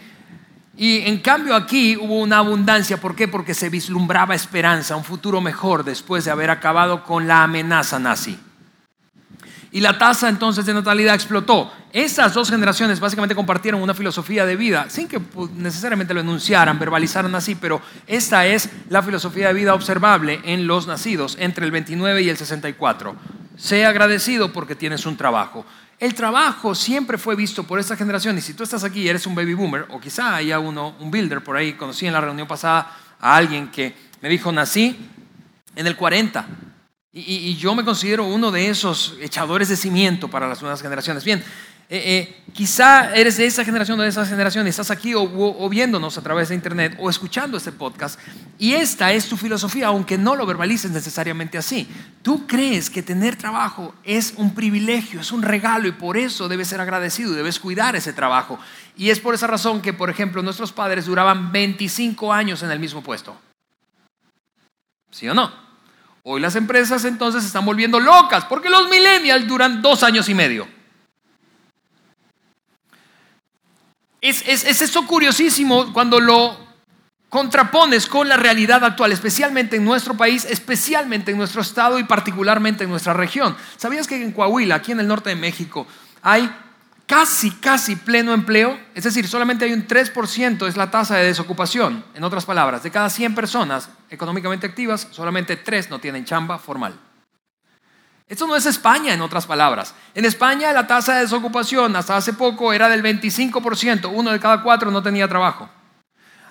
Y 0.76 1.00
en 1.00 1.20
cambio 1.20 1.56
aquí 1.56 1.96
hubo 1.98 2.20
una 2.20 2.40
abundancia, 2.40 2.98
¿por 2.98 3.16
qué? 3.16 3.28
Porque 3.28 3.54
se 3.54 3.70
vislumbraba 3.70 4.34
esperanza, 4.34 4.96
un 4.96 5.04
futuro 5.04 5.42
mejor 5.42 5.84
después 5.84 6.26
de 6.26 6.32
haber 6.32 6.50
acabado 6.50 7.04
con 7.04 7.28
la 7.28 7.44
amenaza 7.44 8.00
nazi 8.00 8.40
y 9.74 9.82
la 9.82 9.98
tasa 9.98 10.30
entonces 10.30 10.68
de 10.68 10.74
natalidad 10.74 11.16
explotó. 11.16 11.74
Esas 11.92 12.36
dos 12.36 12.52
generaciones 12.52 13.00
básicamente 13.00 13.34
compartieron 13.34 13.82
una 13.82 13.96
filosofía 13.96 14.46
de 14.46 14.56
vida, 14.56 14.86
sin 14.88 15.08
que 15.08 15.20
necesariamente 15.56 16.14
lo 16.14 16.20
enunciaran, 16.20 16.78
verbalizaran 16.78 17.34
así, 17.34 17.56
pero 17.56 17.82
esta 18.06 18.46
es 18.46 18.70
la 18.90 19.02
filosofía 19.02 19.48
de 19.48 19.56
vida 19.56 19.74
observable 19.74 20.40
en 20.44 20.68
los 20.68 20.86
nacidos 20.86 21.36
entre 21.40 21.66
el 21.66 21.72
29 21.72 22.22
y 22.22 22.30
el 22.30 22.38
64. 22.38 23.16
Sé 23.58 23.84
agradecido 23.84 24.54
porque 24.54 24.76
tienes 24.76 25.08
un 25.08 25.18
trabajo. 25.18 25.66
El 26.00 26.14
trabajo 26.14 26.76
siempre 26.76 27.18
fue 27.18 27.36
visto 27.36 27.64
por 27.64 27.80
esta 27.80 27.96
generación 27.96 28.38
y 28.38 28.42
si 28.42 28.54
tú 28.54 28.62
estás 28.62 28.84
aquí 28.84 29.02
y 29.02 29.10
eres 29.10 29.26
un 29.26 29.34
baby 29.34 29.56
boomer 29.56 29.88
o 29.90 30.00
quizá 30.00 30.36
haya 30.36 30.60
uno, 30.60 30.96
un 31.00 31.10
builder 31.10 31.44
por 31.44 31.58
ahí, 31.58 31.74
conocí 31.74 32.06
en 32.06 32.14
la 32.14 32.22
reunión 32.22 32.48
pasada 32.48 32.96
a 33.20 33.36
alguien 33.36 33.70
que 33.70 33.96
me 34.22 34.30
dijo, 34.30 34.52
nací 34.52 35.10
en 35.76 35.88
el 35.88 35.96
40 35.96 36.46
y, 37.16 37.56
yo 37.58 37.76
me 37.76 37.86
considero 37.86 38.26
uno 38.26 38.50
de 38.52 38.70
esos 38.70 39.16
echadores 39.22 39.70
de 39.70 39.78
cimiento 39.78 40.30
para 40.30 40.48
las 40.48 40.62
nuevas 40.62 40.82
generaciones. 40.82 41.24
Bien, 41.24 41.44
eh, 41.90 42.02
eh, 42.06 42.44
quizá 42.54 43.14
eres 43.14 43.38
de 43.38 43.46
esa 43.46 43.64
generación 43.64 44.00
o 44.00 44.04
de 44.04 44.10
esa 44.10 44.26
generación, 44.26 44.66
estás 44.66 44.90
aquí 44.90 45.14
o, 45.16 45.70
viéndonos 45.70 46.18
a 46.18 46.24
través 46.24 46.50
de 46.50 46.56
internet 46.56 46.96
o 46.98 47.12
escuchando 47.12 47.56
este 47.56 47.72
podcast 47.72 48.20
y 48.58 48.74
esta 48.74 49.14
es 49.14 49.28
tu 49.28 49.38
filosofía, 49.38 49.88
aunque 49.88 50.18
no 50.18 50.36
lo 50.36 50.48
verbalices 50.48 50.90
necesariamente 50.90 51.56
así. 51.58 51.88
Tú 52.24 52.48
crees 52.48 52.90
que 52.90 53.04
tener 53.04 53.36
trabajo 53.36 53.94
es 54.04 54.34
un 54.38 54.56
privilegio, 54.56 55.22
es 55.22 55.32
un 55.32 55.44
regalo 55.44 55.88
y 55.88 55.92
por 55.92 56.18
eso 56.18 56.48
debes 56.48 56.70
ser 56.70 56.82
agradecido, 56.82 57.34
debes 57.34 57.60
cuidar 57.60 57.96
ese 57.96 58.14
trabajo. 58.14 58.58
Y 58.98 59.12
es 59.12 59.20
por 59.20 59.36
esa 59.36 59.46
razón 59.46 59.82
que, 59.82 59.94
por 59.94 60.10
ejemplo, 60.10 60.42
nuestros 60.42 60.72
padres 60.72 61.06
duraban 61.06 61.52
25 61.52 62.34
años 62.34 62.64
en 62.64 62.72
el 62.72 62.80
mismo 62.80 63.04
puesto. 63.04 63.38
¿Sí 65.12 65.30
o 65.30 65.36
no? 65.36 65.73
Hoy 66.26 66.40
las 66.40 66.56
empresas 66.56 67.04
entonces 67.04 67.42
se 67.42 67.48
están 67.48 67.66
volviendo 67.66 68.00
locas 68.00 68.46
porque 68.46 68.70
los 68.70 68.90
millennials 68.90 69.46
duran 69.46 69.82
dos 69.82 70.04
años 70.04 70.30
y 70.30 70.34
medio. 70.34 70.68
Es, 74.22 74.42
es, 74.48 74.82
eso 74.82 75.06
curiosísimo 75.06 75.92
cuando 75.92 76.22
lo 76.22 76.58
contrapones 77.28 78.06
con 78.06 78.30
la 78.30 78.38
realidad 78.38 78.82
actual, 78.86 79.12
especialmente 79.12 79.76
en 79.76 79.84
nuestro 79.84 80.16
país, 80.16 80.46
especialmente 80.46 81.32
en 81.32 81.38
nuestro 81.38 81.62
estado 81.62 82.00
y 82.00 82.06
particularmente 82.06 82.86
en 82.86 82.90
nuestra 82.90 83.12
región. 83.12 83.58
¿Sabías 83.76 84.08
que 84.08 84.16
en 84.16 84.32
Coahuila, 84.32 84.76
aquí 84.76 84.94
en 84.94 85.02
el 85.02 85.08
norte 85.08 85.30
de 85.30 85.36
México, 85.36 85.86
hay 86.22 86.50
casi, 87.06 87.52
casi 87.52 87.96
pleno 87.96 88.34
empleo? 88.34 88.80
Es 88.96 89.04
decir, 89.04 89.28
solamente 89.28 89.66
hay 89.66 89.74
un 89.74 89.88
3% 89.88 90.68
es 90.68 90.78
la 90.78 90.92
tasa 90.92 91.18
de 91.18 91.26
desocupación. 91.26 92.04
En 92.16 92.24
otras 92.24 92.46
palabras, 92.46 92.84
de 92.84 92.92
cada 92.92 93.10
100 93.10 93.36
personas 93.36 93.90
económicamente 94.10 94.68
activas, 94.68 95.08
solamente 95.12 95.58
3 95.58 95.90
no 95.90 96.00
tienen 96.00 96.26
chamba 96.26 96.60
formal. 96.60 97.00
Esto 98.28 98.48
no 98.48 98.56
es 98.56 98.66
España, 98.66 99.14
en 99.14 99.22
otras 99.22 99.46
palabras. 99.46 99.94
En 100.16 100.26
España 100.26 100.72
la 100.74 100.88
tasa 100.88 101.16
de 101.16 101.22
desocupación 101.22 101.96
hasta 101.96 102.16
hace 102.16 102.34
poco 102.34 102.74
era 102.74 102.90
del 102.90 103.04
25%, 103.04 104.10
uno 104.12 104.32
de 104.32 104.40
cada 104.40 104.64
cuatro 104.64 104.90
no 104.92 105.04
tenía 105.04 105.28
trabajo. 105.28 105.70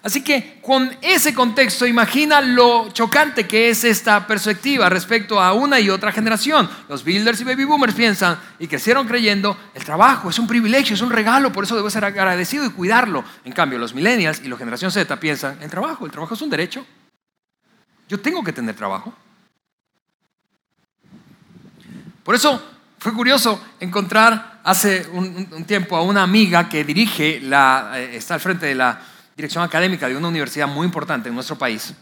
Así 0.03 0.25
que 0.25 0.59
con 0.61 0.91
ese 1.01 1.33
contexto, 1.33 1.87
imagina 1.87 2.41
lo 2.41 2.91
chocante 2.91 3.47
que 3.47 3.71
es 3.71 3.85
esta 3.85 4.27
perspectiva 4.27 4.89
respecto 4.89 5.41
a 5.41 5.53
una 5.53 5.79
y 5.79 5.91
otra 5.91 6.11
generación. 6.11 6.69
Los 6.89 7.05
builders 7.05 7.41
y 7.41 7.45
baby 7.45 7.65
boomers 7.65 7.95
piensan 7.95 8.37
y 8.59 8.67
crecieron 8.67 9.07
creyendo, 9.07 9.57
el 9.75 9.85
trabajo 9.85 10.29
es 10.29 10.41
un 10.41 10.49
privilegio, 10.49 10.95
es 10.95 11.03
un 11.03 11.11
regalo, 11.11 11.53
por 11.53 11.65
eso 11.65 11.77
debo 11.77 11.89
ser 11.89 12.05
agradecido 12.05 12.67
y 12.67 12.71
cuidarlo. 12.71 13.25
En 13.45 13.53
cambio, 13.53 13.79
los 13.79 13.95
millennials 13.95 14.41
y 14.41 14.49
la 14.49 14.57
generación 14.57 14.91
Z 14.91 15.21
piensan, 15.21 15.59
el 15.63 15.71
trabajo, 15.71 16.05
el 16.05 16.11
trabajo 16.11 16.35
es 16.35 16.43
un 16.43 16.51
derecho. 16.51 16.85
Yo 18.09 18.19
tengo 18.19 18.43
que 18.43 18.53
tener 18.53 18.75
trabajo. 18.75 19.15
Por 22.25 22.35
eso 22.35 22.61
fue 22.99 23.13
curioso 23.13 23.65
encontrar 23.79 24.61
hace 24.65 25.07
un, 25.13 25.65
tiempo 25.65 25.97
a 25.97 26.03
una 26.03 26.25
amiga 26.25 26.69
que 26.69 26.83
dirige, 26.83 27.41
la, 27.41 27.93
eh, 27.95 28.17
está 28.17 28.35
al 28.35 28.41
frente 28.41 28.67
de 28.67 28.75
la 28.75 29.12
dirección 29.37 29.65
académica 29.65 30.09
de 30.09 30.17
una 30.17 30.29
universidad 30.29 30.69
muy 30.69 30.85
importante 30.85 31.29
en 31.29 31.35
nuestro 31.35 31.57
país. 31.57 31.95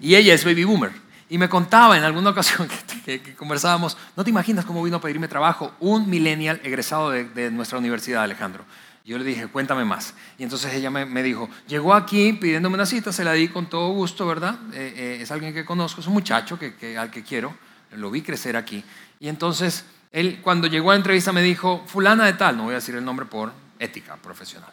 Y 0.00 0.14
ella 0.14 0.34
es 0.34 0.44
baby 0.44 0.64
boomer. 0.64 0.92
Y 1.28 1.38
me 1.38 1.48
contaba 1.48 1.96
en 1.96 2.04
alguna 2.04 2.30
ocasión 2.36 2.68
que, 3.04 3.34
conversábamos, 3.34 3.96
no 4.16 4.24
te 4.24 4.30
imaginas 4.30 4.64
cómo 4.64 4.82
vino 4.82 4.98
a 4.98 5.00
pedirme 5.00 5.28
trabajo 5.28 5.72
un 5.80 6.10
millennial 6.10 6.60
egresado 6.62 7.10
de, 7.10 7.50
nuestra 7.50 7.78
universidad, 7.78 8.22
Alejandro. 8.22 8.64
Yo 9.04 9.18
le 9.18 9.24
dije, 9.24 9.48
cuéntame 9.48 9.84
más. 9.84 10.14
Y 10.38 10.44
entonces 10.44 10.72
ella 10.74 10.90
me, 10.90 11.22
dijo, 11.22 11.48
llegó 11.66 11.94
aquí 11.94 12.34
pidiéndome 12.34 12.74
una 12.74 12.86
cita, 12.86 13.12
se 13.12 13.24
la 13.24 13.32
di 13.32 13.48
con 13.48 13.66
todo 13.66 13.92
gusto, 13.92 14.26
¿verdad? 14.26 14.56
Eh, 14.74 14.94
eh, 14.96 15.18
es 15.22 15.30
alguien 15.30 15.54
que 15.54 15.64
conozco, 15.64 16.00
es 16.00 16.06
un 16.06 16.12
muchacho 16.12 16.58
que, 16.58 16.98
al 16.98 17.10
que 17.10 17.22
quiero, 17.22 17.56
lo 17.92 18.10
vi 18.10 18.22
crecer 18.22 18.56
aquí. 18.56 18.84
Y 19.18 19.28
entonces 19.28 19.84
él 20.12 20.40
cuando 20.42 20.66
llegó 20.66 20.90
a 20.90 20.94
la 20.94 20.98
entrevista 20.98 21.32
me 21.32 21.42
dijo, 21.42 21.82
fulana 21.86 22.26
de 22.26 22.34
tal, 22.34 22.56
no 22.56 22.64
voy 22.64 22.72
a 22.72 22.76
decir 22.76 22.94
el 22.94 23.04
nombre 23.04 23.26
por 23.26 23.52
ética 23.78 24.16
profesional. 24.16 24.72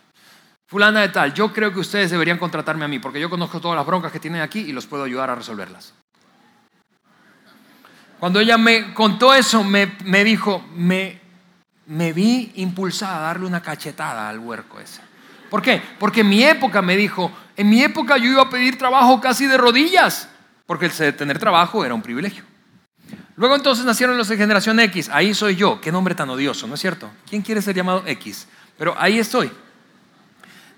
Fulana 0.69 1.01
de 1.01 1.09
tal, 1.09 1.33
yo 1.33 1.51
creo 1.51 1.73
que 1.73 1.79
ustedes 1.79 2.11
deberían 2.11 2.38
contratarme 2.38 2.85
a 2.85 2.88
mí 2.88 2.99
porque 2.99 3.19
yo 3.19 3.27
conozco 3.27 3.59
todas 3.59 3.75
las 3.75 3.88
broncas 3.88 4.11
que 4.11 4.19
tienen 4.19 4.41
aquí 4.41 4.59
y 4.59 4.71
los 4.71 4.85
puedo 4.85 5.03
ayudar 5.03 5.31
a 5.31 5.33
resolverlas. 5.33 5.95
Cuando 8.19 8.39
ella 8.39 8.55
me 8.59 8.93
contó 8.93 9.33
eso, 9.33 9.63
me, 9.63 9.95
me 10.05 10.23
dijo, 10.23 10.63
me, 10.75 11.19
me 11.88 12.13
vi 12.13 12.51
impulsada 12.57 13.17
a 13.17 13.21
darle 13.21 13.47
una 13.47 13.63
cachetada 13.63 14.29
al 14.29 14.38
huerco 14.38 14.79
ese. 14.79 15.01
¿Por 15.49 15.63
qué? 15.63 15.81
Porque 15.97 16.21
en 16.21 16.29
mi 16.29 16.43
época 16.43 16.83
me 16.83 16.95
dijo, 16.95 17.31
en 17.57 17.67
mi 17.67 17.81
época 17.81 18.17
yo 18.17 18.29
iba 18.29 18.43
a 18.43 18.49
pedir 18.51 18.77
trabajo 18.77 19.19
casi 19.19 19.47
de 19.47 19.57
rodillas, 19.57 20.29
porque 20.67 20.85
el 20.85 21.15
tener 21.15 21.39
trabajo 21.39 21.83
era 21.83 21.95
un 21.95 22.03
privilegio. 22.03 22.43
Luego 23.38 23.55
entonces 23.55 23.85
nacieron 23.85 24.19
los 24.19 24.27
de 24.27 24.38
generación 24.38 24.79
X. 24.81 25.09
Ahí 25.11 25.33
soy 25.33 25.55
yo. 25.55 25.81
Qué 25.81 25.91
nombre 25.91 26.13
tan 26.13 26.29
odioso, 26.29 26.67
¿no 26.67 26.75
es 26.75 26.79
cierto? 26.79 27.09
¿Quién 27.27 27.41
quiere 27.41 27.59
ser 27.59 27.73
llamado 27.73 28.03
X? 28.05 28.47
Pero 28.77 28.93
ahí 28.99 29.17
estoy. 29.17 29.49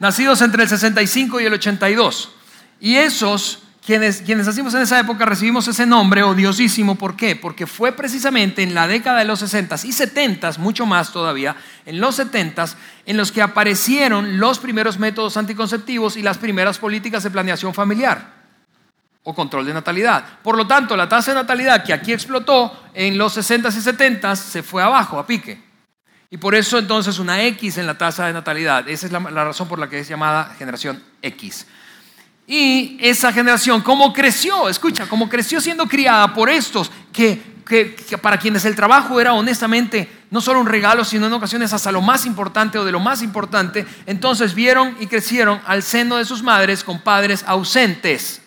Nacidos 0.02 0.42
entre 0.42 0.64
el 0.64 0.68
65 0.68 1.40
y 1.40 1.46
el 1.46 1.54
82. 1.54 2.32
Y 2.80 2.96
esos, 2.96 3.60
quienes, 3.86 4.24
quienes 4.24 4.48
nacimos 4.48 4.74
en 4.74 4.82
esa 4.82 5.00
época, 5.00 5.26
recibimos 5.26 5.68
ese 5.68 5.86
nombre 5.86 6.24
odiosísimo. 6.24 6.96
¿Por 6.96 7.16
qué? 7.16 7.36
Porque 7.36 7.68
fue 7.68 7.92
precisamente 7.92 8.64
en 8.64 8.74
la 8.74 8.88
década 8.88 9.20
de 9.20 9.26
los 9.26 9.42
60 9.42 9.76
y 9.84 9.92
70, 9.92 10.54
mucho 10.58 10.88
más 10.88 11.14
todavía, 11.14 11.56
en 11.86 12.02
los 12.02 12.16
70 12.16 12.66
en 13.06 13.16
los 13.16 13.32
que 13.32 13.44
aparecieron 13.44 14.40
los 14.40 14.58
primeros 14.58 14.98
métodos 14.98 15.38
anticonceptivos 15.38 16.18
y 16.18 16.24
las 16.24 16.40
primeras 16.40 16.80
políticas 16.80 17.22
de 17.22 17.30
planeación 17.30 17.76
familiar 17.76 18.42
o 19.22 19.36
control 19.36 19.68
de 19.68 19.76
natalidad. 19.76 20.26
Por 20.42 20.58
lo 20.58 20.66
tanto, 20.66 20.98
la 20.98 21.08
tasa 21.08 21.30
de 21.30 21.36
natalidad 21.36 21.84
que 21.84 21.94
aquí 21.94 22.12
explotó 22.12 22.86
en 22.96 23.20
los 23.20 23.38
60s 23.38 23.76
y 23.76 23.82
70s 23.82 24.36
se 24.36 24.64
fue 24.64 24.82
abajo, 24.82 25.20
a 25.20 25.28
pique. 25.28 25.71
Y 26.34 26.38
por 26.38 26.56
eso 26.56 26.80
entonces 26.80 27.20
una 27.20 27.44
X 27.44 27.78
en 27.78 27.86
la 27.86 27.98
tasa 27.98 28.26
de 28.26 28.32
natalidad. 28.32 28.88
Esa 28.88 29.06
es 29.06 29.12
la, 29.12 29.20
razón 29.20 29.68
por 29.68 29.78
la 29.78 29.90
que 29.90 30.00
es 30.00 30.08
llamada 30.08 30.56
generación 30.58 31.04
X. 31.22 31.68
Y 32.48 32.98
esa 33.02 33.34
generación, 33.34 33.82
¿cómo 33.82 34.14
creció? 34.14 34.70
Escucha, 34.70 35.08
cómo 35.08 35.28
creció 35.28 35.60
siendo 35.60 35.88
criada 35.88 36.34
por 36.34 36.50
estos 36.50 36.90
que, 37.12 37.42
que, 37.68 38.18
para 38.18 38.38
quienes 38.38 38.64
el 38.64 38.78
trabajo 38.78 39.20
era 39.20 39.34
honestamente 39.34 40.10
no 40.30 40.40
solo 40.40 40.62
un 40.62 40.68
regalo, 40.68 41.04
sino 41.04 41.28
en 41.28 41.34
ocasiones 41.34 41.74
hasta 41.74 41.92
lo 41.92 42.00
más 42.00 42.26
importante 42.26 42.80
o 42.80 42.86
de 42.86 42.94
lo 42.94 43.02
más 43.02 43.22
importante, 43.22 43.86
entonces 44.06 44.56
vieron 44.56 44.96
y 45.02 45.08
crecieron 45.08 45.62
al 45.66 45.84
seno 45.84 46.16
de 46.16 46.24
sus 46.24 46.42
madres 46.42 46.86
con 46.86 47.02
padres 47.02 47.44
ausentes. 47.46 48.42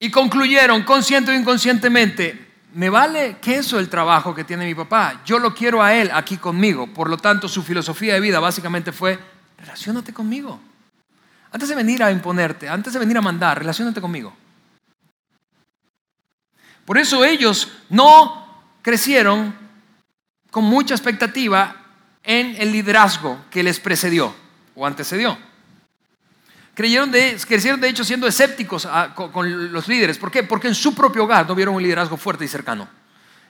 Y 0.00 0.10
concluyeron, 0.10 0.82
consciente 0.82 1.30
o 1.30 1.34
inconscientemente, 1.34 2.51
me 2.74 2.88
vale 2.88 3.36
queso 3.40 3.78
el 3.78 3.88
trabajo 3.88 4.34
que 4.34 4.44
tiene 4.44 4.66
mi 4.66 4.74
papá, 4.74 5.22
yo 5.24 5.38
lo 5.38 5.54
quiero 5.54 5.82
a 5.82 5.94
él 5.94 6.10
aquí 6.12 6.36
conmigo. 6.36 6.86
Por 6.86 7.10
lo 7.10 7.16
tanto, 7.16 7.48
su 7.48 7.62
filosofía 7.62 8.14
de 8.14 8.20
vida 8.20 8.40
básicamente 8.40 8.92
fue, 8.92 9.18
relacionate 9.58 10.12
conmigo. 10.12 10.60
Antes 11.50 11.68
de 11.68 11.74
venir 11.74 12.02
a 12.02 12.10
imponerte, 12.10 12.68
antes 12.68 12.92
de 12.92 12.98
venir 12.98 13.18
a 13.18 13.20
mandar, 13.20 13.58
relacionate 13.58 14.00
conmigo. 14.00 14.34
Por 16.84 16.98
eso 16.98 17.24
ellos 17.24 17.68
no 17.90 18.62
crecieron 18.80 19.54
con 20.50 20.64
mucha 20.64 20.94
expectativa 20.94 21.76
en 22.24 22.56
el 22.58 22.72
liderazgo 22.72 23.44
que 23.50 23.62
les 23.62 23.80
precedió 23.80 24.34
o 24.74 24.86
antecedió. 24.86 25.38
Creyeron 26.74 27.10
de, 27.10 27.36
crecieron 27.46 27.80
de 27.80 27.88
hecho 27.88 28.02
siendo 28.02 28.26
escépticos 28.26 28.88
con, 29.14 29.72
los 29.72 29.88
líderes. 29.88 30.16
¿Por 30.18 30.30
qué? 30.30 30.42
Porque 30.42 30.68
en 30.68 30.74
su 30.74 30.94
propio 30.94 31.24
hogar 31.24 31.46
no 31.46 31.54
vieron 31.54 31.74
un 31.74 31.82
liderazgo 31.82 32.16
fuerte 32.16 32.44
y 32.44 32.48
cercano. 32.48 32.88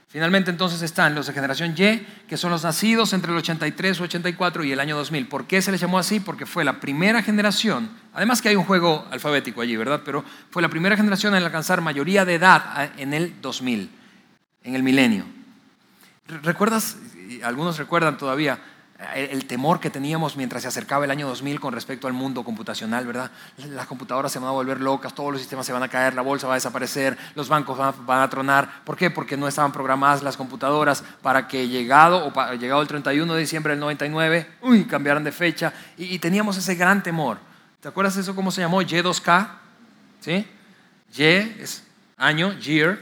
Finalmente 0.08 0.50
entonces 0.50 0.82
están 0.82 1.14
los 1.14 1.26
de 1.26 1.32
generación 1.32 1.74
Y, 1.74 2.06
que 2.28 2.36
son 2.36 2.50
los 2.50 2.64
nacidos 2.64 3.14
entre 3.14 3.32
el 3.32 3.38
83 3.38 4.00
o 4.00 4.04
84 4.04 4.64
y 4.64 4.72
el 4.72 4.80
año 4.80 4.96
2000. 4.96 5.26
¿Por 5.26 5.46
qué 5.46 5.62
se 5.62 5.72
les 5.72 5.80
llamó 5.80 5.98
así? 5.98 6.20
Porque 6.20 6.44
fue 6.44 6.64
la 6.64 6.80
primera 6.80 7.22
generación, 7.22 7.90
además 8.12 8.42
que 8.42 8.50
hay 8.50 8.56
un 8.56 8.64
juego 8.64 9.06
alfabético 9.10 9.62
allí, 9.62 9.74
¿verdad? 9.74 10.02
Pero 10.04 10.22
fue 10.50 10.60
la 10.60 10.68
primera 10.68 10.98
generación 10.98 11.34
en 11.34 11.42
alcanzar 11.42 11.80
mayoría 11.80 12.26
de 12.26 12.34
edad 12.34 12.90
en 12.98 13.14
el 13.14 13.40
2000, 13.40 13.90
en 14.64 14.74
el 14.74 14.82
milenio. 14.82 15.24
¿Recuerdas? 16.42 16.96
Algunos 17.42 17.78
recuerdan 17.78 18.18
todavía 18.18 18.58
el 19.14 19.46
temor 19.46 19.80
que 19.80 19.90
teníamos 19.90 20.36
mientras 20.36 20.62
se 20.62 20.68
acercaba 20.68 21.04
el 21.04 21.10
año 21.10 21.26
2000 21.26 21.60
con 21.60 21.72
respecto 21.72 22.06
al 22.06 22.12
mundo 22.12 22.44
computacional, 22.44 23.06
¿verdad? 23.06 23.30
Las 23.56 23.86
computadoras 23.86 24.30
se 24.30 24.38
van 24.38 24.48
a 24.48 24.52
volver 24.52 24.80
locas, 24.80 25.14
todos 25.14 25.32
los 25.32 25.40
sistemas 25.40 25.66
se 25.66 25.72
van 25.72 25.82
a 25.82 25.88
caer, 25.88 26.14
la 26.14 26.22
bolsa 26.22 26.46
va 26.46 26.54
a 26.54 26.56
desaparecer, 26.56 27.16
los 27.34 27.48
bancos 27.48 27.78
van 27.78 28.20
a, 28.20 28.30
tronar. 28.30 28.82
¿Por 28.84 28.96
qué? 28.96 29.10
Porque 29.10 29.36
no 29.36 29.48
estaban 29.48 29.72
programadas 29.72 30.22
las 30.22 30.36
computadoras 30.36 31.02
para 31.22 31.48
que 31.48 31.68
llegado, 31.68 32.26
o 32.26 32.54
llegado 32.54 32.82
el 32.82 32.88
31 32.88 33.34
de 33.34 33.40
diciembre 33.40 33.72
del 33.72 33.80
99, 33.80 34.46
uy, 34.62 34.84
cambiaran 34.84 35.24
de 35.24 35.32
fecha 35.32 35.72
y, 35.96 36.18
teníamos 36.18 36.56
ese 36.56 36.74
gran 36.74 37.02
temor. 37.02 37.38
¿Te 37.80 37.88
acuerdas 37.88 38.16
eso 38.16 38.34
cómo 38.34 38.50
se 38.50 38.60
llamó? 38.60 38.82
Y2K, 38.82 39.48
¿sí? 40.20 40.46
Y 41.14 41.24
es 41.24 41.84
año, 42.16 42.52
year, 42.58 42.98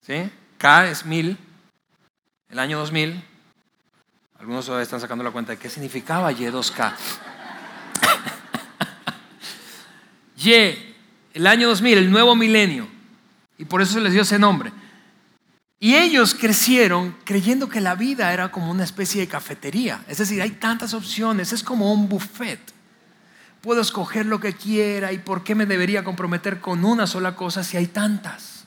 ¿sí? 0.00 0.30
K 0.58 0.88
es 0.88 1.04
mil, 1.04 1.36
el 2.48 2.58
año 2.58 2.78
2000 2.78 3.31
algunos 4.42 4.66
todavía 4.66 4.82
están 4.82 5.00
sacando 5.00 5.22
la 5.22 5.30
cuenta 5.30 5.52
de 5.52 5.58
qué 5.58 5.70
significaba 5.70 6.32
Y2K. 6.32 6.92
y, 10.36 10.52
el 11.32 11.46
año 11.46 11.68
2000, 11.68 11.98
el 11.98 12.10
nuevo 12.10 12.34
milenio. 12.34 12.88
Y 13.56 13.66
por 13.66 13.80
eso 13.82 13.92
se 13.92 14.00
les 14.00 14.12
dio 14.12 14.22
ese 14.22 14.40
nombre. 14.40 14.72
Y 15.78 15.94
ellos 15.94 16.34
crecieron 16.34 17.16
creyendo 17.22 17.68
que 17.68 17.80
la 17.80 17.94
vida 17.94 18.32
era 18.32 18.50
como 18.50 18.68
una 18.68 18.82
especie 18.82 19.20
de 19.20 19.28
cafetería. 19.28 20.02
Es 20.08 20.18
decir, 20.18 20.42
hay 20.42 20.50
tantas 20.50 20.92
opciones, 20.92 21.52
es 21.52 21.62
como 21.62 21.92
un 21.92 22.08
buffet. 22.08 22.58
Puedo 23.60 23.80
escoger 23.80 24.26
lo 24.26 24.40
que 24.40 24.54
quiera 24.54 25.12
y 25.12 25.18
por 25.18 25.44
qué 25.44 25.54
me 25.54 25.66
debería 25.66 26.02
comprometer 26.02 26.60
con 26.60 26.84
una 26.84 27.06
sola 27.06 27.36
cosa 27.36 27.62
si 27.62 27.76
hay 27.76 27.86
tantas. 27.86 28.61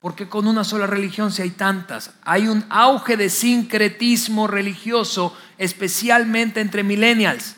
Porque 0.00 0.28
con 0.28 0.46
una 0.46 0.64
sola 0.64 0.86
religión 0.86 1.30
si 1.30 1.42
hay 1.42 1.50
tantas? 1.50 2.12
Hay 2.24 2.48
un 2.48 2.64
auge 2.70 3.18
de 3.18 3.28
sincretismo 3.28 4.46
religioso, 4.46 5.36
especialmente 5.58 6.60
entre 6.60 6.82
millennials. 6.82 7.56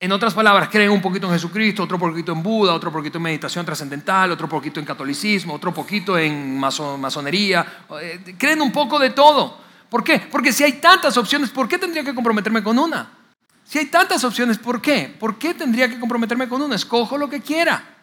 En 0.00 0.10
otras 0.10 0.34
palabras, 0.34 0.70
creen 0.70 0.90
un 0.90 1.00
poquito 1.00 1.26
en 1.28 1.34
Jesucristo, 1.34 1.84
otro 1.84 1.98
poquito 1.98 2.32
en 2.32 2.42
Buda, 2.42 2.74
otro 2.74 2.90
poquito 2.90 3.18
en 3.18 3.22
meditación 3.22 3.64
trascendental, 3.64 4.32
otro 4.32 4.48
poquito 4.48 4.80
en 4.80 4.86
catolicismo, 4.86 5.54
otro 5.54 5.72
poquito 5.72 6.18
en 6.18 6.58
masonería. 6.58 7.84
Eh, 8.00 8.34
creen 8.36 8.62
un 8.62 8.72
poco 8.72 8.98
de 8.98 9.10
todo. 9.10 9.58
¿Por 9.88 10.02
qué? 10.02 10.18
Porque 10.18 10.52
si 10.52 10.64
hay 10.64 10.74
tantas 10.74 11.16
opciones, 11.16 11.50
¿por 11.50 11.68
qué 11.68 11.78
tendría 11.78 12.02
que 12.02 12.14
comprometerme 12.14 12.62
con 12.62 12.78
una? 12.78 13.08
Si 13.62 13.78
hay 13.78 13.86
tantas 13.86 14.24
opciones, 14.24 14.58
¿por 14.58 14.80
qué? 14.80 15.14
¿Por 15.20 15.38
qué 15.38 15.54
tendría 15.54 15.88
que 15.88 16.00
comprometerme 16.00 16.48
con 16.48 16.62
una? 16.62 16.74
Escojo 16.74 17.16
lo 17.16 17.28
que 17.28 17.40
quiera. 17.40 17.99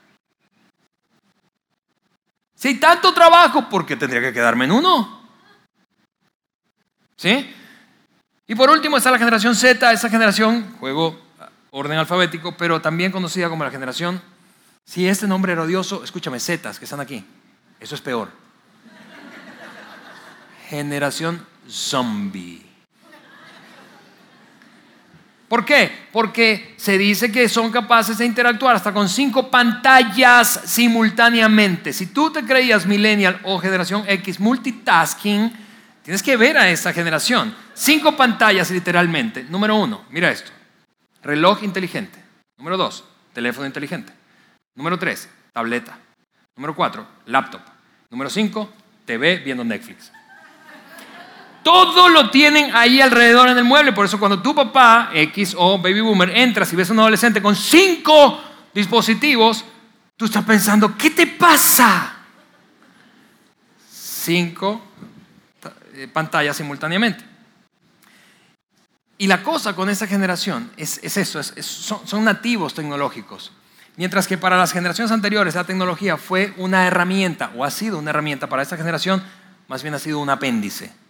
Si 2.58 2.70
hay 2.70 2.80
tanto 2.80 3.14
trabajo, 3.14 3.70
¿por 3.70 3.86
qué 3.86 3.96
tendría 3.96 4.20
que 4.20 4.34
quedarme 4.34 4.66
en 4.66 4.72
uno? 4.72 5.22
¿Sí? 7.16 7.54
Y 8.48 8.56
por 8.56 8.72
último 8.72 8.98
está 8.98 9.12
la 9.12 9.20
generación 9.20 9.56
Z, 9.56 9.92
esa 9.94 10.10
generación, 10.10 10.74
juego 10.80 11.22
orden 11.70 12.00
alfabético, 12.00 12.58
pero 12.58 12.82
también 12.82 13.12
conocida 13.12 13.48
como 13.48 13.64
la 13.64 13.70
generación, 13.70 14.20
si 14.84 15.08
este 15.08 15.28
nombre 15.28 15.54
era 15.54 15.62
odioso, 15.62 16.04
escúchame, 16.04 16.40
Zetas 16.40 16.80
que 16.80 16.86
están 16.86 17.00
aquí, 17.00 17.24
eso 17.80 17.94
es 17.94 18.02
peor. 18.02 18.32
Generación 20.68 21.46
zombie. 21.70 22.67
¿Por 25.48 25.64
qué? 25.64 26.08
Porque 26.12 26.74
se 26.78 26.98
dice 26.98 27.32
que 27.32 27.48
son 27.48 27.72
capaces 27.72 28.18
de 28.18 28.26
interactuar 28.26 28.76
hasta 28.76 28.94
con 28.94 29.08
cinco 29.08 29.50
pantallas 29.50 30.62
simultáneamente. 30.66 31.94
Si 31.94 32.08
tú 32.08 32.32
te 32.32 32.44
creías 32.44 32.86
millennial 32.86 33.40
o 33.44 33.58
generación 33.58 34.04
X 34.08 34.42
multitasking, 34.42 35.54
tienes 36.04 36.22
que 36.22 36.36
ver 36.36 36.58
a 36.58 36.70
esa 36.70 36.92
generación. 36.92 37.56
Cinco 37.74 38.18
pantallas 38.18 38.72
literalmente. 38.72 39.46
Número 39.46 39.78
uno, 39.78 40.04
mira 40.10 40.30
esto. 40.32 40.52
Reloj 41.24 41.64
inteligente. 41.64 42.22
Número 42.58 42.76
dos, 42.76 43.06
teléfono 43.32 43.66
inteligente. 43.66 44.12
Número 44.76 45.00
tres, 45.00 45.30
tableta. 45.54 45.98
Número 46.58 46.76
cuatro, 46.76 47.08
laptop. 47.26 47.62
Número 48.10 48.30
cinco, 48.30 48.70
TV 49.06 49.38
viendo 49.38 49.64
Netflix. 49.64 50.12
Todo 51.68 52.08
lo 52.08 52.30
tienen 52.30 52.74
ahí 52.74 53.02
alrededor 53.02 53.50
en 53.50 53.58
el 53.58 53.66
mueble. 53.66 53.92
Por 53.92 54.06
eso 54.06 54.18
cuando 54.18 54.42
tu 54.42 54.56
papá, 54.56 55.10
X 55.14 55.54
o 55.58 55.78
baby 55.78 56.00
boomer, 56.00 56.30
entras 56.30 56.72
y 56.72 56.78
ves 56.78 56.90
a 56.90 56.94
un 56.94 57.00
adolescente 57.00 57.42
con 57.42 57.58
cinco 57.58 58.42
dispositivos, 58.74 59.66
tú 60.16 60.24
estás 60.24 60.46
pensando, 60.46 60.98
¿qué 60.98 61.10
te 61.10 61.28
pasa? 61.28 62.20
Cinco 63.86 64.82
eh, 65.96 66.08
pantallas 66.08 66.56
simultáneamente. 66.56 67.26
Y 69.18 69.28
la 69.28 69.44
cosa 69.44 69.76
con 69.76 69.90
esta 69.90 70.08
generación 70.08 70.72
es, 70.78 71.02
eso, 71.18 71.44
son 71.44 72.24
nativos 72.24 72.76
tecnológicos. 72.76 73.52
Mientras 73.98 74.26
que 74.26 74.38
para 74.38 74.56
las 74.56 74.72
generaciones 74.72 75.12
anteriores 75.12 75.56
la 75.56 75.66
tecnología 75.66 76.16
fue 76.16 76.54
una 76.56 76.88
herramienta, 76.88 77.52
o 77.58 77.66
ha 77.66 77.72
sido 77.72 78.00
una 78.00 78.12
herramienta 78.12 78.48
para 78.48 78.62
esta 78.62 78.78
generación, 78.78 79.22
más 79.68 79.84
bien 79.84 79.96
ha 79.96 80.00
sido 80.00 80.20
un 80.20 80.30
apéndice. 80.30 81.07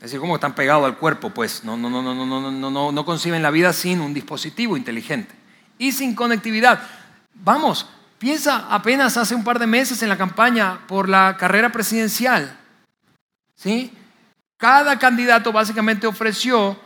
Es 0.00 0.04
decir, 0.04 0.20
como 0.20 0.36
están 0.36 0.54
pegados 0.54 0.86
al 0.86 0.96
cuerpo, 0.96 1.28
pues 1.28 1.62
no, 1.62 1.76
no, 1.76 1.90
no, 1.90 2.02
no, 2.02 2.14
no, 2.14 2.50
no, 2.50 2.70
no, 2.70 2.90
no 2.90 3.04
conciben 3.04 3.42
la 3.42 3.50
vida 3.50 3.70
sin 3.74 4.00
un 4.00 4.14
dispositivo 4.14 4.74
inteligente 4.78 5.34
y 5.76 5.92
sin 5.92 6.14
conectividad. 6.14 6.80
Vamos, 7.34 7.86
piensa 8.18 8.66
apenas 8.70 9.18
hace 9.18 9.34
un 9.34 9.44
par 9.44 9.58
de 9.58 9.66
meses 9.66 10.02
en 10.02 10.08
la 10.08 10.16
campaña 10.16 10.80
por 10.86 11.06
la 11.06 11.36
carrera 11.36 11.70
presidencial. 11.70 12.58
¿Sí? 13.54 13.92
Cada 14.56 14.98
candidato 14.98 15.52
básicamente 15.52 16.06
ofreció 16.06 16.80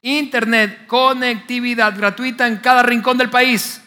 internet, 0.00 0.86
conectividad 0.86 1.94
gratuita 1.94 2.46
en 2.46 2.56
cada 2.56 2.82
rincón 2.82 3.18
del 3.18 3.28
país, 3.28 3.82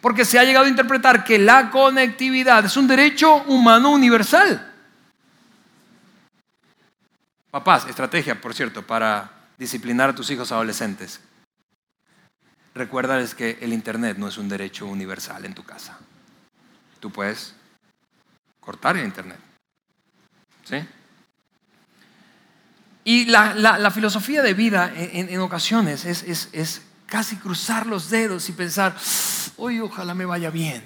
porque 0.00 0.24
se 0.24 0.38
ha 0.38 0.44
llegado 0.44 0.64
a 0.64 0.70
interpretar 0.70 1.22
que 1.22 1.38
la 1.38 1.70
conectividad 1.70 2.64
es 2.64 2.78
un 2.78 2.88
derecho 2.88 3.42
humano 3.44 3.90
universal. 3.90 4.71
Papás, 7.52 7.86
estrategia, 7.86 8.40
por 8.40 8.54
cierto, 8.54 8.86
para 8.86 9.30
disciplinar 9.58 10.08
a 10.08 10.14
tus 10.14 10.30
hijos 10.30 10.50
adolescentes. 10.52 11.20
Recuérdales 12.74 13.34
que 13.34 13.58
el 13.60 13.74
Internet 13.74 14.16
no 14.16 14.26
es 14.26 14.38
un 14.38 14.48
derecho 14.48 14.86
universal 14.86 15.44
en 15.44 15.52
tu 15.52 15.62
casa. 15.62 15.98
Tú 16.98 17.10
puedes 17.10 17.54
cortar 18.58 18.96
el 18.96 19.04
Internet. 19.04 19.36
¿Sí? 20.64 20.76
Y 23.04 23.26
la, 23.26 23.90
filosofía 23.90 24.40
de 24.40 24.54
vida 24.54 24.90
en, 24.96 25.38
ocasiones 25.40 26.06
es, 26.06 26.82
casi 27.04 27.36
cruzar 27.36 27.86
los 27.86 28.08
dedos 28.08 28.48
y 28.48 28.52
pensar, 28.52 28.96
hoy 29.58 29.78
ojalá 29.78 30.14
me 30.14 30.24
vaya 30.24 30.48
bien. 30.48 30.82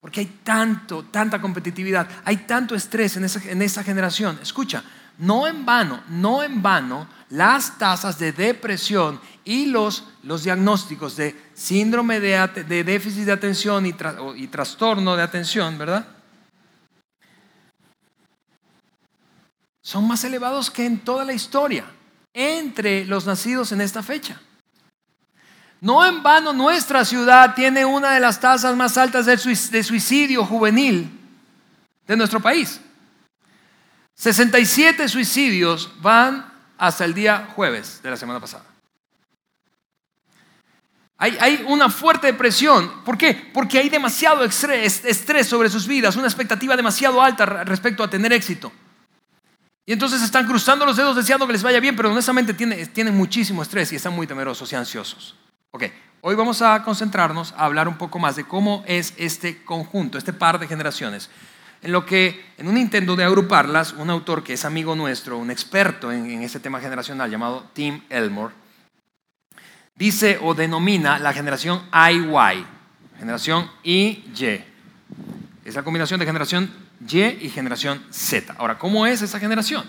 Porque 0.00 0.18
hay 0.18 0.40
tanto, 0.42 1.04
tanta 1.04 1.40
competitividad, 1.40 2.08
hay 2.24 2.38
tanto 2.38 2.74
estrés 2.74 3.16
en 3.16 3.22
esa, 3.22 3.48
en 3.48 3.62
esa 3.62 3.84
generación. 3.84 4.36
Escucha, 4.42 4.82
no 5.20 5.46
en 5.46 5.66
vano, 5.66 6.02
no 6.08 6.42
en 6.42 6.62
vano, 6.62 7.06
las 7.28 7.78
tasas 7.78 8.18
de 8.18 8.32
depresión 8.32 9.20
y 9.44 9.66
los, 9.66 10.04
los 10.22 10.44
diagnósticos 10.44 11.16
de 11.16 11.38
síndrome 11.54 12.20
de, 12.20 12.64
de 12.66 12.84
déficit 12.84 13.24
de 13.24 13.32
atención 13.32 13.84
y, 13.86 13.94
y 14.36 14.46
trastorno 14.48 15.14
de 15.16 15.22
atención, 15.22 15.76
¿verdad? 15.76 16.06
Son 19.82 20.08
más 20.08 20.24
elevados 20.24 20.70
que 20.70 20.86
en 20.86 20.98
toda 21.00 21.24
la 21.24 21.34
historia 21.34 21.84
entre 22.32 23.04
los 23.04 23.26
nacidos 23.26 23.72
en 23.72 23.82
esta 23.82 24.02
fecha. 24.02 24.40
No 25.82 26.04
en 26.04 26.22
vano 26.22 26.52
nuestra 26.52 27.04
ciudad 27.04 27.54
tiene 27.54 27.84
una 27.84 28.12
de 28.12 28.20
las 28.20 28.40
tasas 28.40 28.74
más 28.74 28.96
altas 28.96 29.26
de 29.26 29.82
suicidio 29.82 30.44
juvenil 30.44 31.10
de 32.06 32.16
nuestro 32.16 32.40
país. 32.40 32.80
67 34.20 35.08
suicidios 35.08 35.90
van 36.02 36.52
hasta 36.76 37.06
el 37.06 37.14
día 37.14 37.48
jueves 37.56 38.02
de 38.02 38.10
la 38.10 38.18
semana 38.18 38.38
pasada. 38.38 38.64
Hay, 41.16 41.64
una 41.66 41.88
fuerte 41.88 42.26
depresión. 42.26 43.02
¿Por 43.02 43.16
qué? 43.16 43.50
Porque 43.54 43.78
hay 43.78 43.88
demasiado 43.88 44.44
estrés, 44.44 45.06
estrés 45.06 45.46
sobre 45.46 45.70
sus 45.70 45.86
vidas, 45.86 46.16
una 46.16 46.26
expectativa 46.26 46.76
demasiado 46.76 47.22
alta 47.22 47.46
respecto 47.46 48.04
a 48.04 48.10
tener 48.10 48.30
éxito. 48.34 48.70
Y 49.86 49.94
entonces 49.94 50.20
están 50.20 50.46
cruzando 50.46 50.84
los 50.84 50.98
dedos 50.98 51.16
deseando 51.16 51.46
que 51.46 51.54
les 51.54 51.62
vaya 51.62 51.80
bien, 51.80 51.96
pero 51.96 52.10
honestamente 52.10 52.52
tienen, 52.52 52.92
tienen 52.92 53.16
muchísimo 53.16 53.62
estrés 53.62 53.90
y 53.92 53.96
están 53.96 54.12
muy 54.12 54.26
temerosos 54.26 54.70
y 54.70 54.76
ansiosos. 54.76 55.34
Ok, 55.70 55.84
hoy 56.20 56.34
vamos 56.34 56.60
a 56.60 56.82
concentrarnos 56.82 57.54
a 57.56 57.64
hablar 57.64 57.88
un 57.88 57.96
poco 57.96 58.18
más 58.18 58.36
de 58.36 58.44
cómo 58.44 58.84
es 58.86 59.14
este 59.16 59.64
conjunto, 59.64 60.18
este 60.18 60.34
par 60.34 60.58
de 60.58 60.68
generaciones 60.68 61.30
en 61.82 61.92
lo 61.92 62.04
que, 62.04 62.44
en 62.58 62.68
un 62.68 62.76
intento 62.76 63.16
de 63.16 63.24
agruparlas, 63.24 63.92
un 63.94 64.10
autor 64.10 64.44
que 64.44 64.52
es 64.52 64.64
amigo 64.64 64.94
nuestro, 64.94 65.38
un 65.38 65.50
experto 65.50 66.12
en, 66.12 66.42
este 66.42 66.60
tema 66.60 66.80
generacional 66.80 67.30
llamado 67.30 67.70
Tim 67.72 68.02
Elmore, 68.10 68.54
dice 69.94 70.38
o 70.42 70.54
denomina 70.54 71.18
la 71.18 71.32
generación 71.32 71.82
IY, 71.92 72.66
generación 73.18 73.70
IY. 73.82 74.64
Es 75.64 75.74
la 75.74 75.82
combinación 75.82 76.20
de 76.20 76.26
generación 76.26 76.70
Y 77.08 77.46
y 77.46 77.50
generación 77.50 78.02
Z. 78.10 78.54
Ahora, 78.58 78.78
¿cómo 78.78 79.06
es 79.06 79.22
esa 79.22 79.38
generación? 79.40 79.84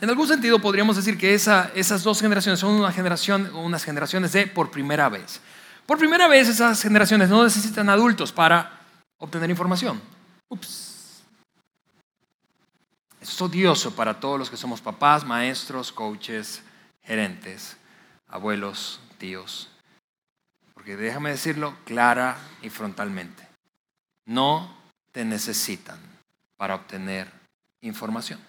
En 0.00 0.08
algún 0.08 0.28
sentido 0.28 0.60
podríamos 0.60 0.94
decir 0.94 1.18
que 1.18 1.34
esas 1.34 2.02
dos 2.04 2.20
generaciones 2.20 2.60
son 2.60 2.74
una 2.74 2.92
generación, 2.92 3.50
unas 3.56 3.82
generaciones 3.82 4.32
de 4.32 4.46
por 4.46 4.70
primera 4.70 5.08
vez. 5.08 5.40
Por 5.86 5.98
primera 5.98 6.28
vez 6.28 6.48
esas 6.48 6.80
generaciones 6.80 7.28
no 7.30 7.42
necesitan 7.42 7.88
adultos 7.88 8.30
para 8.30 8.78
obtener 9.18 9.50
información. 9.50 10.00
Ups. 10.48 11.22
Es 13.20 13.40
odioso 13.42 13.94
para 13.94 14.20
todos 14.20 14.38
los 14.38 14.50
que 14.50 14.56
somos 14.56 14.80
papás, 14.80 15.24
maestros, 15.24 15.92
coaches, 15.92 16.62
gerentes, 17.02 17.76
abuelos, 18.28 19.00
tíos. 19.18 19.68
Porque 20.74 20.96
déjame 20.96 21.30
decirlo 21.30 21.76
clara 21.84 22.38
y 22.62 22.70
frontalmente. 22.70 23.46
No 24.24 24.74
te 25.12 25.24
necesitan 25.24 25.98
para 26.56 26.76
obtener 26.76 27.30
información. 27.80 28.40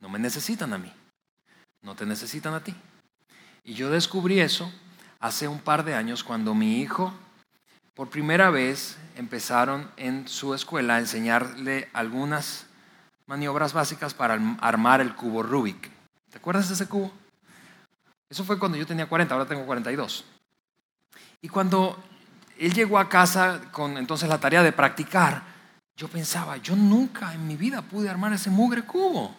No 0.00 0.08
me 0.08 0.18
necesitan 0.18 0.72
a 0.72 0.78
mí. 0.78 0.92
No 1.82 1.94
te 1.94 2.06
necesitan 2.06 2.54
a 2.54 2.62
ti. 2.62 2.74
Y 3.64 3.74
yo 3.74 3.90
descubrí 3.90 4.40
eso 4.40 4.72
hace 5.20 5.48
un 5.48 5.60
par 5.60 5.84
de 5.84 5.94
años 5.94 6.22
cuando 6.22 6.54
mi 6.54 6.80
hijo 6.80 7.12
por 7.96 8.10
primera 8.10 8.50
vez 8.50 8.98
empezaron 9.16 9.90
en 9.96 10.28
su 10.28 10.52
escuela 10.54 10.96
a 10.96 10.98
enseñarle 10.98 11.88
algunas 11.94 12.66
maniobras 13.26 13.72
básicas 13.72 14.12
para 14.12 14.38
armar 14.60 15.00
el 15.00 15.14
cubo 15.14 15.42
Rubik. 15.42 15.90
¿Te 16.30 16.36
acuerdas 16.36 16.68
de 16.68 16.74
ese 16.74 16.86
cubo? 16.86 17.10
Eso 18.28 18.44
fue 18.44 18.58
cuando 18.58 18.76
yo 18.76 18.86
tenía 18.86 19.08
40, 19.08 19.34
ahora 19.34 19.48
tengo 19.48 19.64
42. 19.64 20.26
Y 21.40 21.48
cuando 21.48 21.98
él 22.58 22.74
llegó 22.74 22.98
a 22.98 23.08
casa 23.08 23.62
con 23.72 23.96
entonces 23.96 24.28
la 24.28 24.38
tarea 24.38 24.62
de 24.62 24.72
practicar, 24.72 25.42
yo 25.96 26.06
pensaba, 26.08 26.58
yo 26.58 26.76
nunca 26.76 27.32
en 27.32 27.46
mi 27.46 27.56
vida 27.56 27.80
pude 27.80 28.10
armar 28.10 28.34
ese 28.34 28.50
mugre 28.50 28.82
cubo. 28.82 29.34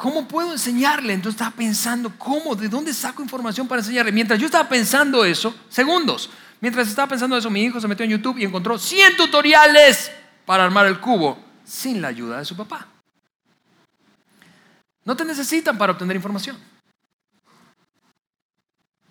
¿cómo 0.00 0.26
puedo 0.26 0.52
enseñarle? 0.52 1.12
Entonces 1.12 1.38
estaba 1.38 1.54
pensando, 1.54 2.10
¿cómo? 2.16 2.56
¿De 2.56 2.70
dónde 2.70 2.94
saco 2.94 3.22
información 3.22 3.68
para 3.68 3.82
enseñarle? 3.82 4.10
Mientras 4.10 4.40
yo 4.40 4.46
estaba 4.46 4.66
pensando 4.66 5.26
eso, 5.26 5.54
segundos, 5.68 6.30
mientras 6.60 6.88
estaba 6.88 7.08
pensando 7.08 7.36
eso, 7.36 7.50
mi 7.50 7.62
hijo 7.62 7.80
se 7.80 7.88
metió 7.88 8.04
en 8.04 8.12
YouTube 8.12 8.38
y 8.38 8.44
encontró 8.44 8.78
100 8.78 9.16
tutoriales 9.16 10.10
para 10.46 10.64
armar 10.64 10.86
el 10.86 11.00
cubo 11.00 11.38
sin 11.64 12.02
la 12.02 12.08
ayuda 12.08 12.38
de 12.38 12.44
su 12.44 12.56
papá. 12.56 12.86
No 15.04 15.16
te 15.16 15.24
necesitan 15.24 15.78
para 15.78 15.92
obtener 15.92 16.16
información. 16.16 16.58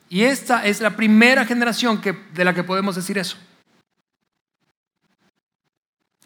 Y 0.09 0.23
esta 0.23 0.65
es 0.65 0.81
la 0.81 0.95
primera 0.95 1.45
generación 1.45 2.01
que, 2.01 2.13
de 2.13 2.43
la 2.43 2.53
que 2.53 2.63
podemos 2.63 2.95
decir 2.95 3.17
eso. 3.17 3.37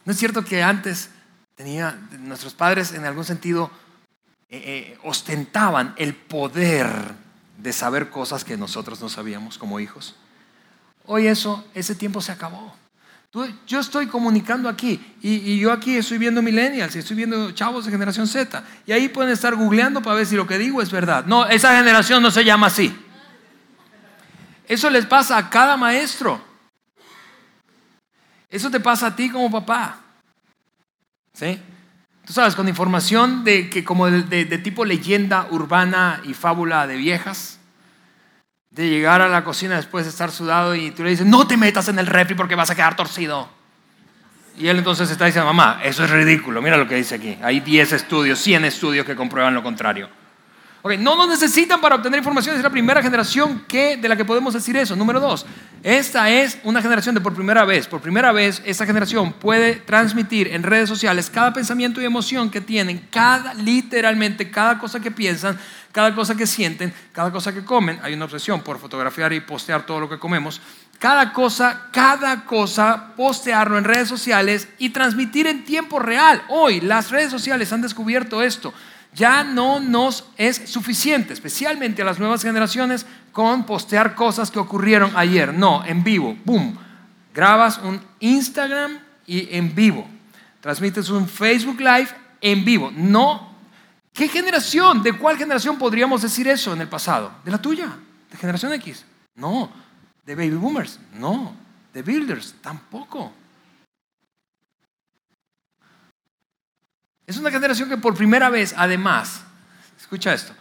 ¿No 0.06 0.12
es 0.12 0.18
cierto 0.18 0.44
que 0.44 0.64
antes 0.64 1.10
tenía, 1.56 2.00
nuestros 2.20 2.54
padres 2.54 2.94
en 2.94 3.06
algún 3.06 3.26
sentido 3.26 3.72
eh, 4.50 4.62
eh, 4.66 5.00
ostentaban 5.04 5.94
el 5.98 6.16
poder 6.16 6.88
de 7.58 7.74
saber 7.74 8.10
cosas 8.10 8.44
que 8.44 8.58
nosotros 8.58 9.02
no 9.02 9.10
sabíamos 9.10 9.58
como 9.58 9.80
hijos? 9.80 10.16
Hoy 11.06 11.28
eso, 11.28 11.66
ese 11.74 11.96
tiempo 11.96 12.22
se 12.22 12.32
acabó. 12.32 12.76
yo 13.68 13.80
estoy 13.80 14.08
comunicando 14.08 14.70
aquí 14.70 15.16
y, 15.22 15.60
yo 15.60 15.72
aquí 15.72 15.98
estoy 15.98 16.18
viendo 16.18 16.42
millennials 16.42 16.96
y 16.96 17.00
estoy 17.00 17.18
viendo 17.18 17.52
chavos 17.52 17.86
de 17.86 17.92
generación 17.92 18.28
Z 18.28 18.64
y 18.86 18.92
ahí 18.92 19.10
pueden 19.10 19.32
estar 19.32 19.56
googleando 19.56 20.02
para 20.02 20.16
ver 20.16 20.26
si 20.26 20.36
lo 20.36 20.48
que 20.48 20.58
digo 20.58 20.82
es 20.82 20.92
verdad. 20.92 21.26
No, 21.26 21.46
esa 21.48 21.76
generación 21.76 22.22
no 22.22 22.32
se 22.32 22.46
llama 22.46 22.68
así. 22.68 22.96
Eso 24.68 24.90
les 24.90 25.06
pasa 25.06 25.38
a 25.38 25.50
cada 25.50 25.78
maestro. 25.78 26.42
Eso 28.50 28.70
te 28.70 28.80
pasa 28.80 29.08
a 29.08 29.16
ti 29.16 29.30
como 29.30 29.50
papá. 29.52 30.00
¿Sí? 31.34 31.60
Tú 32.26 32.32
sabes, 32.32 32.56
con 32.56 32.68
información 32.70 33.44
de, 33.44 33.70
que 33.70 33.84
como 33.84 34.10
de, 34.10 34.46
tipo 34.60 34.86
leyenda 34.86 35.48
urbana 35.52 36.22
y 36.24 36.34
fábula 36.34 36.88
de 36.88 36.96
viejas, 36.96 37.60
de 38.74 38.90
llegar 38.90 39.22
a 39.22 39.30
la 39.30 39.44
cocina 39.44 39.76
después 39.76 40.06
de 40.06 40.10
estar 40.10 40.32
sudado 40.32 40.76
y 40.76 40.92
tú 40.92 41.04
le 41.04 41.12
dices, 41.12 41.26
no 41.26 41.48
te 41.48 41.58
metas 41.58 41.88
en 41.88 42.00
el 42.00 42.08
refri 42.08 42.36
porque 42.36 42.56
vas 42.56 42.70
a 42.70 42.76
quedar 42.76 42.96
torcido. 42.96 43.48
Y 44.58 44.68
él 44.68 44.78
entonces 44.78 45.10
está 45.10 45.26
diciendo, 45.26 45.48
mamá, 45.48 45.80
eso 45.84 46.04
es 46.04 46.10
ridículo, 46.10 46.62
mira 46.62 46.78
lo 46.78 46.88
que 46.88 46.96
dice 46.96 47.16
aquí. 47.16 47.38
Hay 47.42 47.60
10 47.60 47.94
estudios, 47.94 48.40
100 48.40 48.66
estudios 48.66 49.06
que 49.06 49.16
comprueban 49.16 49.54
lo 49.54 49.64
contrario 49.64 50.10
no 51.00 51.16
nos 51.16 51.30
necesitan 51.30 51.80
para 51.80 51.96
obtener 51.96 52.18
información. 52.18 52.58
Es 52.58 52.62
la 52.62 52.70
primera 52.70 53.02
generación 53.02 53.64
que, 53.68 53.96
de 53.96 54.10
la 54.10 54.18
que 54.18 54.26
podemos 54.26 54.54
decir 54.54 54.76
eso. 54.76 54.98
Número 54.98 55.22
dos, 55.22 55.46
esta 55.82 56.30
es 56.30 56.60
una 56.64 56.82
generación 56.82 57.16
de 57.16 57.22
por 57.22 57.34
primera 57.34 57.64
vez. 57.64 57.88
Por 57.88 58.02
primera 58.02 58.34
vez, 58.34 58.62
esta 58.66 58.86
generación 58.86 59.32
puede 59.32 59.76
transmitir 59.76 60.50
en 60.50 60.62
redes 60.62 60.90
sociales 60.90 61.30
cada 61.30 61.54
pensamiento 61.54 62.02
y 62.02 62.06
emoción 62.06 62.50
que 62.50 62.60
tienen, 62.60 63.08
cada, 63.10 63.54
literalmente, 63.54 64.52
cada 64.52 64.78
cosa 64.78 65.00
que 65.00 65.10
piensan, 65.10 65.58
cada 65.94 66.14
cosa 66.14 66.36
que 66.36 66.46
sienten, 66.46 66.94
cada 67.14 67.32
cosa 67.32 67.54
que 67.54 67.64
comen. 67.64 68.00
Hay 68.04 68.14
una 68.14 68.26
obsesión 68.26 68.60
por 68.60 68.78
fotografiar 68.78 69.32
y 69.32 69.40
postear 69.40 69.86
todo 69.86 70.02
lo 70.02 70.10
que 70.10 70.20
comemos. 70.20 70.60
Cada 71.00 71.32
cosa, 71.32 71.88
cada 71.94 72.44
cosa, 72.44 73.14
postearlo 73.16 73.78
en 73.78 73.86
redes 73.86 74.10
sociales 74.10 74.68
y 74.80 74.90
transmitir 74.90 75.48
en 75.48 75.64
tiempo 75.64 76.00
real. 76.00 76.44
Hoy 76.50 76.82
las 76.82 77.10
redes 77.10 77.32
sociales 77.32 77.72
han 77.72 77.82
descubierto 77.82 78.44
esto 78.44 78.74
ya 79.16 79.44
no 79.44 79.80
nos 79.80 80.26
es 80.38 80.70
suficiente, 80.70 81.34
especialmente 81.34 82.02
a 82.02 82.06
las 82.06 82.20
nuevas 82.20 82.42
generaciones, 82.42 83.06
con 83.32 83.66
postear 83.66 84.16
cosas 84.16 84.52
que 84.52 84.60
ocurrieron 84.60 85.12
ayer. 85.16 85.54
No, 85.54 85.84
en 85.86 86.04
vivo, 86.04 86.38
boom. 86.46 86.78
Grabas 87.34 87.80
un 87.80 88.02
Instagram 88.20 89.00
y 89.26 89.56
en 89.56 89.74
vivo. 89.74 90.08
Transmites 90.62 91.10
un 91.10 91.28
Facebook 91.28 91.80
Live 91.80 92.10
en 92.42 92.64
vivo. 92.64 92.92
No. 92.96 93.54
¿Qué 94.14 94.28
generación? 94.28 95.02
¿De 95.02 95.14
cuál 95.14 95.38
generación 95.38 95.78
podríamos 95.78 96.22
decir 96.22 96.48
eso 96.48 96.74
en 96.74 96.82
el 96.82 96.88
pasado? 96.88 97.32
¿De 97.44 97.52
la 97.52 97.58
tuya? 97.58 97.90
¿De 98.32 98.38
generación 98.38 98.74
X? 98.74 99.06
No. 99.36 99.72
¿De 100.26 100.36
baby 100.36 100.52
boomers? 100.52 101.00
No. 101.14 101.56
¿De 101.94 102.02
builders? 102.02 102.56
Tampoco. 102.62 103.34
Es 107.34 107.40
una 107.40 107.50
generación 107.50 107.90
que 107.90 107.98
por 107.98 108.14
primera 108.14 108.52
vez, 108.52 108.76
además, 108.78 109.42
escucha 110.00 110.36
esto, 110.36 110.54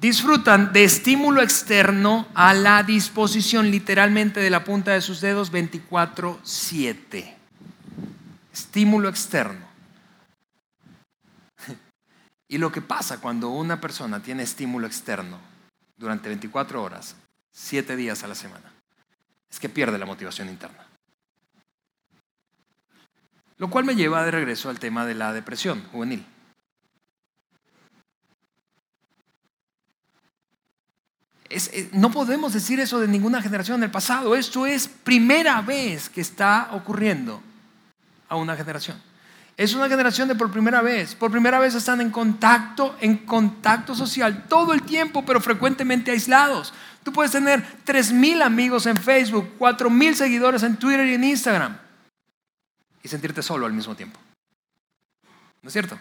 disfrutan 0.00 0.72
de 0.72 0.84
estímulo 0.84 1.42
externo 1.42 2.28
a 2.32 2.54
la 2.54 2.84
disposición 2.84 3.72
literalmente 3.72 4.38
de 4.38 4.50
la 4.50 4.62
punta 4.62 4.92
de 4.92 5.00
sus 5.00 5.20
dedos 5.20 5.50
24/7. 5.50 7.34
Estímulo 8.52 9.08
externo. 9.08 9.66
Y 12.46 12.58
lo 12.58 12.70
que 12.70 12.80
pasa 12.80 13.20
cuando 13.20 13.48
una 13.48 13.80
persona 13.80 14.22
tiene 14.22 14.44
estímulo 14.44 14.86
externo 14.86 15.40
durante 15.96 16.28
24 16.28 16.80
horas, 16.80 17.16
7 17.50 17.96
días 17.96 18.22
a 18.22 18.28
la 18.28 18.36
semana, 18.36 18.70
es 19.50 19.58
que 19.58 19.68
pierde 19.68 19.98
la 19.98 20.06
motivación 20.06 20.48
interna. 20.48 20.83
Lo 23.64 23.70
cual 23.70 23.86
me 23.86 23.96
lleva 23.96 24.22
de 24.22 24.30
regreso 24.30 24.68
al 24.68 24.78
tema 24.78 25.06
de 25.06 25.14
la 25.14 25.32
depresión 25.32 25.82
juvenil. 25.90 26.22
no 31.92 32.10
podemos 32.10 32.52
decir 32.52 32.78
eso 32.78 33.00
de 33.00 33.08
ninguna 33.08 33.40
generación 33.40 33.80
del 33.80 33.90
pasado. 33.90 34.36
Esto 34.36 34.66
es 34.66 34.86
primera 34.86 35.62
vez 35.62 36.10
que 36.10 36.20
está 36.20 36.68
ocurriendo 36.72 37.42
a 38.28 38.36
una 38.36 38.54
generación. 38.54 39.00
Es 39.56 39.72
una 39.72 39.88
generación 39.88 40.28
de 40.28 40.34
por 40.34 40.50
primera 40.50 40.82
vez. 40.82 41.14
Por 41.14 41.30
primera 41.30 41.58
vez 41.58 41.74
están 41.74 42.02
en 42.02 42.10
contacto, 42.10 42.94
en 43.00 43.16
contacto 43.16 43.94
social 43.94 44.44
todo 44.46 44.74
el 44.74 44.82
tiempo, 44.82 45.24
pero 45.24 45.40
frecuentemente 45.40 46.10
aislados. 46.10 46.74
Tú 47.02 47.14
puedes 47.14 47.32
tener 47.32 47.64
3.000 47.86 48.42
amigos 48.42 48.84
en 48.84 48.98
Facebook, 48.98 49.54
4.000 49.58 50.12
seguidores 50.12 50.62
en 50.64 50.76
Twitter 50.76 51.06
y 51.06 51.14
en 51.14 51.24
Instagram 51.24 51.83
y 53.04 53.08
sentirte 53.08 53.42
solo 53.42 53.66
al 53.66 53.72
mismo 53.72 53.94
tiempo. 53.94 54.18
¿No 55.62 55.68
es 55.68 55.72
cierto? 55.72 56.00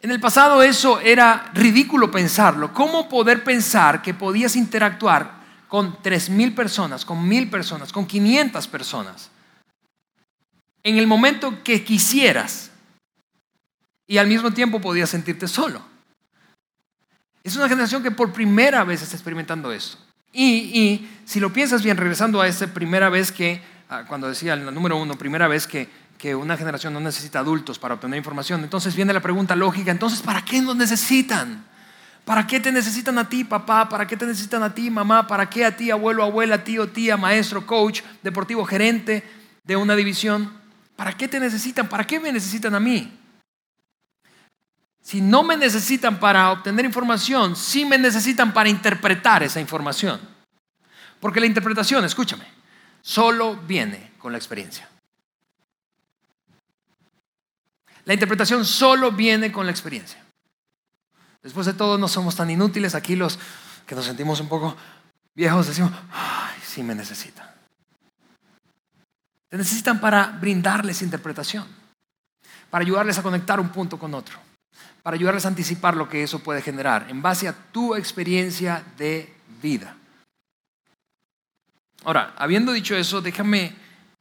En 0.00 0.12
el 0.12 0.20
pasado 0.20 0.62
eso 0.62 1.00
era 1.00 1.50
ridículo 1.52 2.10
pensarlo. 2.10 2.72
¿Cómo 2.72 3.08
poder 3.08 3.42
pensar 3.42 4.00
que 4.02 4.14
podías 4.14 4.54
interactuar 4.54 5.44
con 5.66 5.96
3.000 5.96 6.54
personas, 6.54 7.04
con 7.04 7.28
1.000 7.28 7.50
personas, 7.50 7.92
con 7.92 8.06
500 8.06 8.68
personas 8.68 9.30
en 10.84 10.98
el 10.98 11.08
momento 11.08 11.64
que 11.64 11.82
quisieras 11.82 12.70
y 14.06 14.18
al 14.18 14.28
mismo 14.28 14.52
tiempo 14.52 14.80
podías 14.80 15.10
sentirte 15.10 15.48
solo? 15.48 15.82
Es 17.42 17.56
una 17.56 17.68
generación 17.68 18.04
que 18.04 18.12
por 18.12 18.32
primera 18.32 18.84
vez 18.84 19.02
está 19.02 19.16
experimentando 19.16 19.72
eso. 19.72 19.98
Y, 20.32 20.44
y 20.78 21.20
si 21.24 21.40
lo 21.40 21.52
piensas 21.52 21.82
bien, 21.82 21.96
regresando 21.96 22.40
a 22.40 22.46
esa 22.46 22.72
primera 22.72 23.08
vez 23.08 23.32
que 23.32 23.75
cuando 24.08 24.28
decía 24.28 24.54
el 24.54 24.74
número 24.74 24.96
uno, 24.96 25.16
primera 25.16 25.48
vez 25.48 25.66
que, 25.66 25.88
que 26.18 26.34
una 26.34 26.56
generación 26.56 26.92
no 26.92 27.00
necesita 27.00 27.40
adultos 27.40 27.78
para 27.78 27.94
obtener 27.94 28.18
información. 28.18 28.62
Entonces 28.64 28.94
viene 28.96 29.12
la 29.12 29.20
pregunta 29.20 29.54
lógica, 29.54 29.90
entonces 29.90 30.20
¿para 30.20 30.44
qué 30.44 30.60
nos 30.60 30.76
necesitan? 30.76 31.64
¿Para 32.24 32.44
qué 32.44 32.58
te 32.58 32.72
necesitan 32.72 33.18
a 33.18 33.28
ti, 33.28 33.44
papá? 33.44 33.88
¿Para 33.88 34.04
qué 34.04 34.16
te 34.16 34.26
necesitan 34.26 34.62
a 34.64 34.74
ti, 34.74 34.90
mamá? 34.90 35.28
¿Para 35.28 35.48
qué 35.48 35.64
a 35.64 35.76
ti, 35.76 35.92
abuelo, 35.92 36.24
abuela, 36.24 36.64
tío, 36.64 36.88
tía, 36.88 37.16
maestro, 37.16 37.64
coach, 37.64 38.02
deportivo, 38.22 38.64
gerente 38.64 39.22
de 39.62 39.76
una 39.76 39.94
división? 39.94 40.52
¿Para 40.96 41.12
qué 41.12 41.28
te 41.28 41.38
necesitan? 41.38 41.88
¿Para 41.88 42.04
qué 42.04 42.18
me 42.18 42.32
necesitan 42.32 42.74
a 42.74 42.80
mí? 42.80 43.16
Si 45.00 45.20
no 45.20 45.44
me 45.44 45.56
necesitan 45.56 46.18
para 46.18 46.50
obtener 46.50 46.84
información, 46.84 47.54
sí 47.54 47.84
me 47.84 47.96
necesitan 47.96 48.52
para 48.52 48.68
interpretar 48.68 49.44
esa 49.44 49.60
información. 49.60 50.18
Porque 51.20 51.38
la 51.38 51.46
interpretación, 51.46 52.04
escúchame, 52.04 52.55
solo 53.06 53.54
viene 53.54 54.10
con 54.18 54.32
la 54.32 54.38
experiencia. 54.38 54.88
La 58.04 58.14
interpretación 58.14 58.64
solo 58.64 59.12
viene 59.12 59.52
con 59.52 59.64
la 59.64 59.70
experiencia. 59.70 60.24
Después 61.40 61.66
de 61.66 61.74
todo, 61.74 61.98
no 61.98 62.08
somos 62.08 62.34
tan 62.34 62.50
inútiles. 62.50 62.96
Aquí 62.96 63.14
los 63.14 63.38
que 63.86 63.94
nos 63.94 64.06
sentimos 64.06 64.40
un 64.40 64.48
poco 64.48 64.76
viejos 65.36 65.68
decimos, 65.68 65.92
ay, 66.12 66.58
sí 66.64 66.82
me 66.82 66.96
necesitan. 66.96 67.48
Te 69.48 69.56
necesitan 69.56 70.00
para 70.00 70.26
brindarles 70.26 71.00
interpretación, 71.00 71.64
para 72.70 72.84
ayudarles 72.84 73.18
a 73.18 73.22
conectar 73.22 73.60
un 73.60 73.68
punto 73.68 74.00
con 74.00 74.14
otro, 74.14 74.36
para 75.04 75.14
ayudarles 75.14 75.44
a 75.44 75.48
anticipar 75.48 75.96
lo 75.96 76.08
que 76.08 76.24
eso 76.24 76.40
puede 76.40 76.60
generar 76.60 77.06
en 77.08 77.22
base 77.22 77.46
a 77.46 77.52
tu 77.52 77.94
experiencia 77.94 78.84
de 78.98 79.32
vida. 79.62 79.96
Ahora, 82.06 82.34
habiendo 82.38 82.70
dicho 82.70 82.96
eso, 82.96 83.20
déjame 83.20 83.74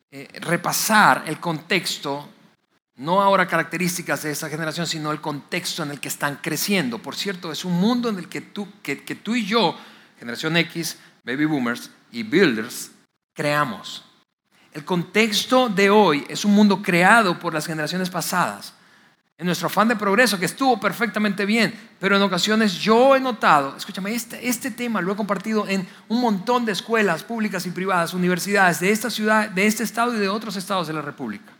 eh, 0.09 0.27
repasar 0.41 1.25
el 1.27 1.39
contexto, 1.39 2.27
no 2.95 3.21
ahora 3.21 3.47
características 3.47 4.23
de 4.23 4.31
esa 4.31 4.49
generación, 4.49 4.87
sino 4.87 5.11
el 5.11 5.21
contexto 5.21 5.83
en 5.83 5.91
el 5.91 5.99
que 5.99 6.07
están 6.07 6.39
creciendo. 6.41 6.97
Por 6.97 7.15
cierto, 7.15 7.51
es 7.51 7.63
un 7.63 7.73
mundo 7.73 8.09
en 8.09 8.17
el 8.17 8.27
que 8.27 8.41
tú, 8.41 8.67
que, 8.81 9.03
que 9.03 9.13
tú 9.13 9.35
y 9.35 9.45
yo, 9.45 9.77
generación 10.17 10.57
X, 10.57 10.97
baby 11.23 11.45
boomers 11.45 11.91
y 12.11 12.23
builders, 12.23 12.89
creamos. 13.35 14.03
El 14.73 14.83
contexto 14.83 15.69
de 15.69 15.91
hoy 15.91 16.25
es 16.27 16.43
un 16.43 16.55
mundo 16.55 16.81
creado 16.81 17.37
por 17.37 17.53
las 17.53 17.67
generaciones 17.67 18.09
pasadas. 18.09 18.73
En 19.37 19.45
nuestro 19.45 19.67
afán 19.67 19.89
de 19.89 19.97
progreso, 19.97 20.39
que 20.39 20.45
estuvo 20.45 20.79
perfectamente 20.79 21.45
bien, 21.45 21.73
pero 21.99 22.15
en 22.15 22.21
ocasiones 22.21 22.73
yo 22.75 23.15
he 23.15 23.19
notado, 23.19 23.75
escúchame, 23.75 24.13
este, 24.13 24.47
este 24.47 24.71
tema 24.71 25.01
lo 25.01 25.11
he 25.11 25.15
compartido 25.15 25.67
en 25.67 25.85
un 26.07 26.21
montón 26.21 26.65
de 26.65 26.71
escuelas 26.71 27.23
públicas 27.23 27.65
y 27.65 27.71
privadas, 27.71 28.13
universidades 28.13 28.79
de 28.79 28.91
esta 28.91 29.09
ciudad, 29.09 29.49
de 29.49 29.67
este 29.67 29.83
estado 29.83 30.15
y 30.15 30.19
de 30.19 30.29
otros 30.29 30.55
estados 30.55 30.87
de 30.87 30.93
la 30.93 31.01
República. 31.01 31.51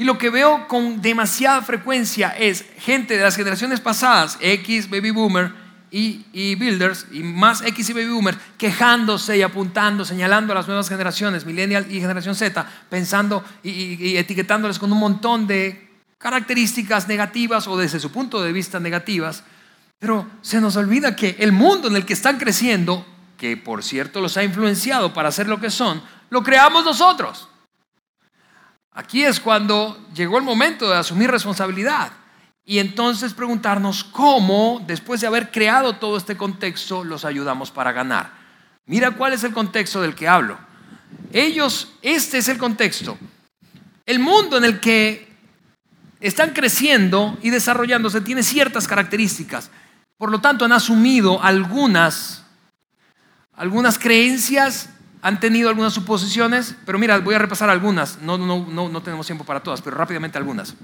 Y 0.00 0.04
lo 0.04 0.16
que 0.16 0.30
veo 0.30 0.66
con 0.66 1.02
demasiada 1.02 1.60
frecuencia 1.60 2.30
es 2.30 2.64
gente 2.78 3.18
de 3.18 3.22
las 3.22 3.36
generaciones 3.36 3.80
pasadas, 3.80 4.38
X, 4.40 4.88
Baby 4.88 5.10
Boomer, 5.10 5.52
y, 5.90 6.54
builders, 6.54 7.06
y 7.10 7.22
más 7.22 7.62
X 7.62 7.90
y 7.90 7.92
baby 7.92 8.08
boomers, 8.08 8.38
quejándose 8.56 9.36
y 9.36 9.42
apuntando, 9.42 10.04
señalando 10.04 10.52
a 10.52 10.56
las 10.56 10.66
nuevas 10.66 10.88
generaciones, 10.88 11.44
millennial 11.44 11.90
y 11.90 12.00
generación 12.00 12.34
Z, 12.34 12.64
pensando 12.88 13.44
y, 13.62 14.16
etiquetándoles 14.16 14.78
con 14.78 14.92
un 14.92 14.98
montón 14.98 15.46
de 15.46 15.88
características 16.18 17.08
negativas 17.08 17.66
o 17.66 17.76
desde 17.76 17.98
su 17.98 18.12
punto 18.12 18.42
de 18.42 18.52
vista 18.52 18.78
negativas, 18.78 19.42
pero 19.98 20.26
se 20.42 20.60
nos 20.60 20.76
olvida 20.76 21.16
que 21.16 21.36
el 21.38 21.52
mundo 21.52 21.88
en 21.88 21.96
el 21.96 22.06
que 22.06 22.12
están 22.12 22.38
creciendo, 22.38 23.04
que 23.36 23.56
por 23.56 23.82
cierto 23.82 24.20
los 24.20 24.36
ha 24.36 24.44
influenciado 24.44 25.12
para 25.12 25.32
ser 25.32 25.48
lo 25.48 25.60
que 25.60 25.70
son, 25.70 26.02
lo 26.30 26.42
creamos 26.42 26.84
nosotros. 26.84 27.48
Aquí 28.92 29.24
es 29.24 29.40
cuando 29.40 30.08
llegó 30.14 30.38
el 30.38 30.44
momento 30.44 30.88
de 30.88 30.96
asumir 30.96 31.30
responsabilidad. 31.30 32.12
Y 32.70 32.78
entonces 32.78 33.34
preguntarnos 33.34 34.04
cómo, 34.04 34.80
después 34.86 35.20
de 35.20 35.26
haber 35.26 35.50
creado 35.50 35.94
todo 35.94 36.16
este 36.16 36.36
contexto, 36.36 37.02
los 37.02 37.24
ayudamos 37.24 37.72
para 37.72 37.90
ganar. 37.90 38.32
Mira 38.86 39.10
cuál 39.10 39.32
es 39.32 39.42
el 39.42 39.52
contexto 39.52 40.00
del 40.00 40.14
que 40.14 40.28
hablo. 40.28 40.56
Ellos, 41.32 41.94
este 42.00 42.38
es 42.38 42.46
el 42.46 42.58
contexto. 42.58 43.18
El 44.06 44.20
mundo 44.20 44.56
en 44.56 44.64
el 44.64 44.78
que 44.78 45.34
están 46.20 46.50
creciendo 46.50 47.36
y 47.42 47.50
desarrollándose 47.50 48.20
tiene 48.20 48.44
ciertas 48.44 48.86
características. 48.86 49.68
Por 50.16 50.30
lo 50.30 50.40
tanto, 50.40 50.64
han 50.64 50.70
asumido 50.70 51.42
algunas, 51.42 52.44
algunas 53.54 53.98
creencias, 53.98 54.90
han 55.22 55.40
tenido 55.40 55.70
algunas 55.70 55.92
suposiciones, 55.92 56.76
pero 56.86 57.00
mira, 57.00 57.18
voy 57.18 57.34
a 57.34 57.40
repasar 57.40 57.68
algunas. 57.68 58.18
No, 58.22 58.38
no, 58.38 58.64
no, 58.64 58.88
no 58.88 59.02
tenemos 59.02 59.26
tiempo 59.26 59.42
para 59.42 59.60
todas, 59.60 59.82
pero 59.82 59.96
rápidamente 59.96 60.38
algunas. 60.38 60.76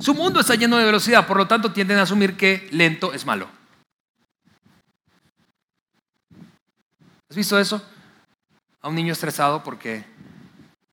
Su 0.00 0.14
mundo 0.14 0.40
está 0.40 0.54
lleno 0.54 0.78
de 0.78 0.84
velocidad, 0.86 1.26
por 1.26 1.36
lo 1.36 1.46
tanto 1.46 1.72
tienden 1.72 1.98
a 1.98 2.02
asumir 2.02 2.34
que 2.34 2.66
lento 2.72 3.12
es 3.12 3.26
malo. 3.26 3.50
¿Has 7.28 7.36
visto 7.36 7.58
eso? 7.58 7.84
A 8.80 8.88
un 8.88 8.94
niño 8.94 9.12
estresado 9.12 9.62
porque 9.62 10.04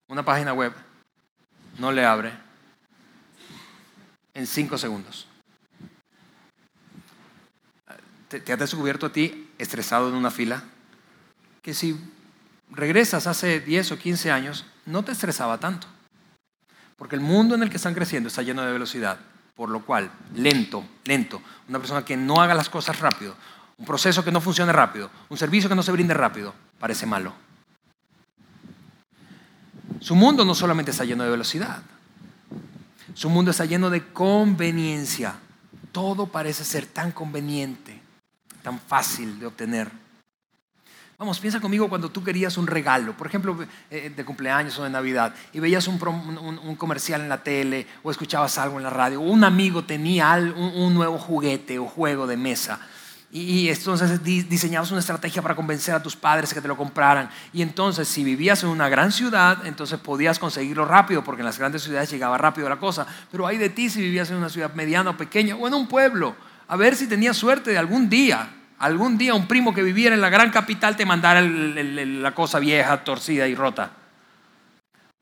una 0.09 0.25
página 0.25 0.53
web 0.53 0.73
no 1.79 1.93
le 1.93 2.05
abre 2.05 2.33
en 4.33 4.45
cinco 4.45 4.77
segundos. 4.77 5.25
¿Te, 8.27 8.41
te 8.41 8.51
has 8.51 8.59
descubierto 8.59 9.05
a 9.05 9.13
ti 9.13 9.49
estresado 9.57 10.09
en 10.09 10.15
una 10.15 10.31
fila? 10.31 10.65
Que 11.61 11.73
si 11.73 11.97
regresas 12.69 13.25
hace 13.25 13.61
10 13.61 13.93
o 13.93 13.97
15 13.97 14.31
años, 14.31 14.65
no 14.85 15.05
te 15.05 15.13
estresaba 15.13 15.59
tanto. 15.59 15.87
Porque 16.97 17.15
el 17.15 17.21
mundo 17.21 17.55
en 17.55 17.63
el 17.63 17.69
que 17.69 17.77
están 17.77 17.93
creciendo 17.93 18.27
está 18.27 18.41
lleno 18.41 18.63
de 18.63 18.73
velocidad, 18.73 19.19
por 19.55 19.69
lo 19.69 19.85
cual, 19.85 20.11
lento, 20.35 20.83
lento, 21.05 21.41
una 21.69 21.79
persona 21.79 22.03
que 22.03 22.17
no 22.17 22.41
haga 22.41 22.53
las 22.53 22.69
cosas 22.69 22.99
rápido, 22.99 23.35
un 23.77 23.85
proceso 23.85 24.23
que 24.23 24.31
no 24.31 24.41
funcione 24.41 24.73
rápido, 24.73 25.09
un 25.29 25.37
servicio 25.37 25.69
que 25.69 25.75
no 25.75 25.83
se 25.83 25.91
brinde 25.91 26.13
rápido, 26.13 26.53
parece 26.79 27.05
malo. 27.05 27.33
Su 29.99 30.15
mundo 30.15 30.43
no 30.43 30.53
solamente 30.53 30.91
está 30.91 31.05
lleno 31.05 31.23
de 31.23 31.29
velocidad, 31.29 31.81
su 33.17 33.31
mundo 33.31 33.49
está 33.49 33.65
lleno 33.65 33.89
de 33.89 34.13
conveniencia. 34.13 35.35
Todo 35.91 36.27
parece 36.27 36.63
ser 36.63 36.85
tan 36.85 37.11
conveniente, 37.11 37.99
tan 38.61 38.79
fácil 38.79 39.39
de 39.39 39.47
obtener. 39.47 39.89
Vamos, 41.19 41.39
piensa 41.39 41.59
conmigo 41.59 41.89
cuando 41.89 42.09
tú 42.09 42.23
querías 42.23 42.59
un 42.59 42.67
regalo, 42.67 43.17
por 43.17 43.25
ejemplo, 43.25 43.57
eh, 43.89 44.13
de 44.15 44.23
cumpleaños 44.23 44.77
o 44.77 44.83
de 44.83 44.91
Navidad, 44.91 45.33
y 45.51 45.59
veías 45.59 45.87
un, 45.87 45.97
comercial 46.77 47.21
en 47.21 47.29
la 47.29 47.41
tele 47.41 47.87
o 48.03 48.11
escuchabas 48.11 48.59
algo 48.59 48.77
en 48.77 48.83
la 48.83 48.91
radio, 48.91 49.19
o 49.19 49.23
un 49.23 49.43
amigo 49.43 49.83
tenía 49.83 50.31
un, 50.35 50.93
nuevo 50.93 51.17
juguete 51.17 51.79
o 51.79 51.87
juego 51.87 52.27
de 52.27 52.37
mesa. 52.37 52.79
Y, 53.31 53.67
entonces 53.67 54.23
diseñabas 54.23 54.91
una 54.91 54.99
estrategia 54.99 55.41
para 55.41 55.55
convencer 55.55 55.95
a 55.95 56.03
tus 56.03 56.15
padres 56.15 56.53
que 56.53 56.61
te 56.61 56.67
lo 56.67 56.77
compraran. 56.77 57.31
Y 57.51 57.63
entonces, 57.63 58.07
si 58.07 58.23
vivías 58.23 58.61
en 58.61 58.69
una 58.69 58.87
gran 58.87 59.11
ciudad, 59.11 59.65
entonces 59.65 59.99
podías 59.99 60.37
conseguirlo 60.37 60.85
rápido, 60.85 61.23
porque 61.23 61.41
en 61.41 61.47
las 61.47 61.57
grandes 61.57 61.81
ciudades 61.81 62.11
llegaba 62.11 62.37
rápido 62.37 62.69
la 62.69 62.77
cosa. 62.77 63.07
Pero 63.31 63.47
hay 63.47 63.57
de 63.57 63.69
ti 63.69 63.89
si 63.89 64.01
vivías 64.01 64.29
en 64.29 64.37
una 64.37 64.49
ciudad 64.49 64.71
mediana 64.75 65.09
o 65.09 65.17
pequeña 65.17 65.55
o 65.55 65.67
en 65.67 65.73
un 65.73 65.87
pueblo. 65.87 66.35
A 66.67 66.75
ver 66.75 66.95
si 66.95 67.07
tenías 67.07 67.35
suerte 67.35 67.71
de 67.71 67.79
algún 67.79 68.07
día 68.07 68.51
algún 68.79 69.17
día 69.17 69.33
un 69.33 69.47
primo 69.47 69.73
que 69.73 69.83
viviera 69.83 70.15
en 70.15 70.21
la 70.21 70.29
gran 70.29 70.51
capital 70.51 70.95
te 70.95 71.05
mandara 71.05 71.41
la 71.41 72.33
cosa 72.33 72.59
vieja, 72.59 73.03
torcida 73.03 73.47
y 73.47 73.55
rota. 73.55 73.91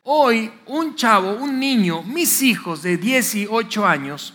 Hoy 0.03 0.51
un 0.67 0.95
chavo, 0.95 1.33
un 1.33 1.59
niño, 1.59 2.03
mis 2.03 2.41
hijos 2.41 2.83
de 2.83 2.97
18 2.97 3.85
años, 3.85 4.33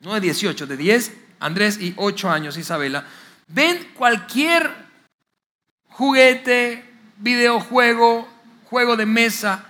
no 0.00 0.14
de 0.14 0.20
18, 0.20 0.66
de 0.66 0.76
10, 0.76 1.12
Andrés 1.40 1.78
y 1.80 1.92
8 1.96 2.30
años, 2.30 2.56
Isabela, 2.56 3.04
ven 3.48 3.88
cualquier 3.94 4.70
juguete, 5.88 6.84
videojuego, 7.18 8.26
juego 8.64 8.96
de 8.96 9.06
mesa, 9.06 9.66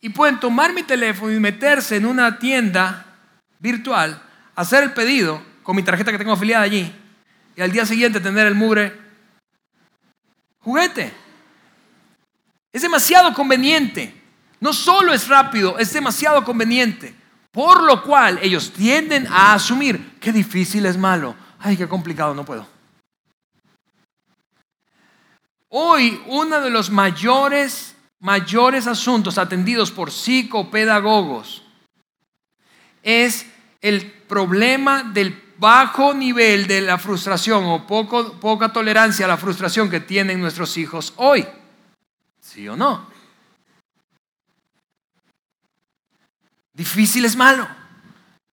y 0.00 0.10
pueden 0.10 0.38
tomar 0.38 0.72
mi 0.74 0.82
teléfono 0.82 1.32
y 1.32 1.40
meterse 1.40 1.96
en 1.96 2.06
una 2.06 2.38
tienda 2.38 3.06
virtual, 3.58 4.20
hacer 4.54 4.84
el 4.84 4.92
pedido 4.92 5.42
con 5.62 5.74
mi 5.74 5.82
tarjeta 5.82 6.12
que 6.12 6.18
tengo 6.18 6.32
afiliada 6.32 6.64
allí, 6.64 6.94
y 7.58 7.60
al 7.60 7.72
día 7.72 7.84
siguiente 7.84 8.20
tener 8.20 8.46
el 8.46 8.54
mugre 8.54 8.96
juguete. 10.60 11.12
Es 12.72 12.82
demasiado 12.82 13.34
conveniente. 13.34 14.14
No 14.60 14.72
solo 14.72 15.12
es 15.12 15.26
rápido, 15.26 15.76
es 15.76 15.92
demasiado 15.92 16.44
conveniente. 16.44 17.12
Por 17.50 17.82
lo 17.82 18.04
cual 18.04 18.38
ellos 18.42 18.72
tienden 18.72 19.26
a 19.26 19.54
asumir 19.54 20.20
qué 20.20 20.30
difícil 20.30 20.86
es 20.86 20.96
malo. 20.96 21.34
Ay, 21.58 21.76
qué 21.76 21.88
complicado, 21.88 22.32
no 22.32 22.44
puedo. 22.44 22.64
Hoy 25.68 26.22
uno 26.26 26.60
de 26.60 26.70
los 26.70 26.90
mayores, 26.90 27.96
mayores 28.20 28.86
asuntos 28.86 29.36
atendidos 29.36 29.90
por 29.90 30.12
psicopedagogos 30.12 31.64
es 33.02 33.46
el 33.80 34.12
problema 34.28 35.02
del 35.02 35.47
bajo 35.58 36.14
nivel 36.14 36.66
de 36.66 36.80
la 36.80 36.98
frustración 36.98 37.64
o 37.64 37.86
poca 37.86 38.72
tolerancia 38.72 39.26
a 39.26 39.28
la 39.28 39.36
frustración 39.36 39.90
que 39.90 40.00
tienen 40.00 40.40
nuestros 40.40 40.76
hijos 40.76 41.12
hoy. 41.16 41.46
¿Sí 42.40 42.66
o 42.68 42.76
no? 42.76 43.10
Difícil 46.72 47.24
es 47.24 47.36
malo. 47.36 47.68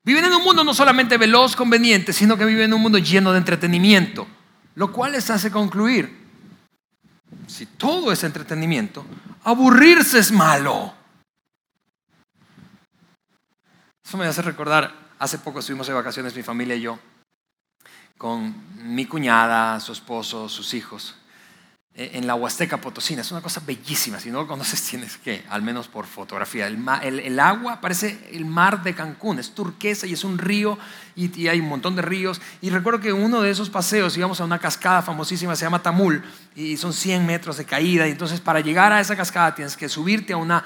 Viven 0.03 0.25
en 0.25 0.33
un 0.33 0.43
mundo 0.43 0.63
no 0.63 0.73
solamente 0.73 1.17
veloz, 1.17 1.55
conveniente, 1.55 2.11
sino 2.11 2.37
que 2.37 2.45
viven 2.45 2.65
en 2.65 2.73
un 2.73 2.81
mundo 2.81 2.97
lleno 2.97 3.31
de 3.31 3.37
entretenimiento, 3.37 4.27
lo 4.75 4.91
cual 4.91 5.13
les 5.13 5.29
hace 5.29 5.51
concluir, 5.51 6.25
si 7.47 7.65
todo 7.65 8.11
es 8.11 8.23
entretenimiento, 8.23 9.05
aburrirse 9.43 10.19
es 10.19 10.31
malo. 10.31 10.93
Eso 14.03 14.17
me 14.17 14.25
hace 14.25 14.41
recordar 14.41 15.04
Hace 15.17 15.37
poco 15.37 15.59
estuvimos 15.59 15.87
de 15.87 15.93
vacaciones 15.93 16.35
mi 16.35 16.43
familia 16.43 16.75
y 16.75 16.81
yo 16.81 16.99
con 18.17 18.53
mi 18.93 19.05
cuñada, 19.05 19.79
su 19.79 19.91
esposo, 19.91 20.47
sus 20.49 20.73
hijos. 20.73 21.15
Eh, 21.97 22.11
en 22.15 22.27
la 22.27 22.35
Huasteca 22.35 22.75
Potosina. 22.75 23.21
Es 23.21 23.31
una 23.31 23.39
cosa 23.39 23.61
bellísima. 23.65 24.19
Si 24.19 24.29
no 24.29 24.41
lo 24.41 24.47
conoces, 24.47 24.81
tienes 24.89 25.17
que, 25.17 25.45
al 25.49 25.61
menos 25.61 25.87
por 25.87 26.05
fotografía. 26.05 26.67
El, 26.67 27.39
agua 27.39 27.79
parece 27.79 28.19
el 28.33 28.43
mar 28.43 28.83
de 28.83 28.93
Cancún. 28.93 29.39
Es 29.39 29.55
turquesa 29.55 30.05
y 30.05 30.11
es 30.11 30.25
un 30.25 30.37
río 30.37 30.77
y, 31.15 31.47
hay 31.47 31.61
un 31.61 31.69
montón 31.69 31.95
de 31.95 32.01
ríos. 32.01 32.41
Y 32.61 32.69
recuerdo 32.69 32.99
que 32.99 33.13
uno 33.13 33.41
de 33.41 33.49
esos 33.49 33.69
paseos 33.69 34.17
íbamos 34.17 34.41
a 34.41 34.43
una 34.43 34.59
cascada 34.59 35.03
famosísima, 35.03 35.55
se 35.55 35.63
llama 35.63 35.81
Tamul, 35.81 36.21
y 36.53 36.75
son 36.75 36.91
100 36.91 37.25
metros 37.25 37.55
de 37.55 37.63
caída. 37.63 38.05
Y 38.09 38.11
entonces, 38.11 38.41
para 38.41 38.59
llegar 38.59 38.91
a 38.91 38.99
esa 38.99 39.15
cascada, 39.15 39.55
tienes 39.55 39.77
que 39.77 39.87
subirte 39.87 40.33
a 40.33 40.37
una, 40.37 40.65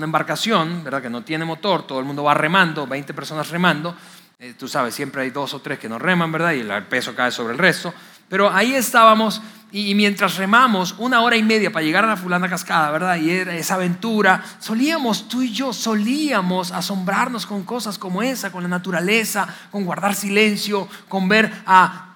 embarcación, 0.00 0.84
¿verdad? 0.84 1.02
Que 1.02 1.10
no 1.10 1.24
tiene 1.24 1.44
motor, 1.44 1.88
todo 1.88 1.98
el 1.98 2.04
mundo 2.04 2.22
va 2.22 2.34
remando, 2.34 2.86
20 2.86 3.14
personas 3.14 3.48
remando. 3.48 3.96
Eh, 4.38 4.54
tú 4.56 4.68
sabes, 4.68 4.94
siempre 4.94 5.22
hay 5.22 5.30
dos 5.30 5.54
o 5.54 5.60
tres 5.60 5.80
que 5.80 5.88
no 5.88 5.98
reman, 5.98 6.30
¿verdad? 6.30 6.52
Y 6.52 6.60
el 6.60 6.86
peso 6.86 7.16
cae 7.16 7.32
sobre 7.32 7.54
el 7.54 7.58
resto. 7.58 7.92
Pero 8.28 8.52
ahí 8.52 8.74
estábamos 8.74 9.40
y, 9.70 9.94
mientras 9.94 10.36
remamos 10.36 10.94
una 10.96 11.20
hora 11.20 11.36
y 11.36 11.42
media 11.42 11.70
para 11.70 11.84
llegar 11.84 12.04
a 12.04 12.08
la 12.08 12.16
fulana 12.16 12.48
cascada, 12.48 12.90
¿verdad? 12.90 13.16
Y 13.16 13.30
era 13.30 13.54
esa 13.54 13.74
aventura, 13.74 14.42
solíamos, 14.60 15.28
tú 15.28 15.42
y 15.42 15.52
yo, 15.52 15.74
solíamos 15.74 16.72
asombrarnos 16.72 17.44
con 17.44 17.64
cosas 17.64 17.98
como 17.98 18.22
esa, 18.22 18.50
con 18.50 18.62
la 18.62 18.68
naturaleza, 18.68 19.46
con 19.70 19.84
guardar 19.84 20.14
silencio, 20.14 20.88
con 21.08 21.28
ver 21.28 21.52
a 21.66 22.14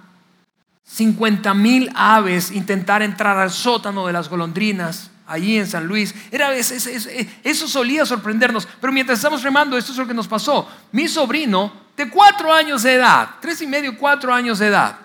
50 0.85 1.53
mil 1.55 1.91
aves 1.95 2.51
intentar 2.51 3.03
entrar 3.03 3.37
al 3.39 3.51
sótano 3.51 4.07
de 4.07 4.13
las 4.15 4.29
golondrinas 4.29 5.11
allí 5.27 5.59
en 5.59 5.67
San 5.67 5.87
Luis. 5.87 6.15
Era, 6.31 6.55
eso 6.55 7.69
solía 7.69 8.07
sorprendernos. 8.07 8.67
Pero 8.81 8.93
mientras 8.93 9.19
estamos 9.19 9.43
remando, 9.43 9.77
esto 9.77 9.93
es 9.93 9.99
lo 9.99 10.07
que 10.07 10.15
nos 10.15 10.29
pasó. 10.29 10.69
Mi 10.93 11.07
sobrino, 11.07 11.73
de 11.97 12.09
cuatro 12.09 12.53
años 12.53 12.83
de 12.83 12.95
edad, 12.95 13.29
tres 13.41 13.61
y 13.61 13.67
medio, 13.67 13.97
cuatro 13.99 14.33
años 14.33 14.59
de 14.59 14.69
edad, 14.69 14.97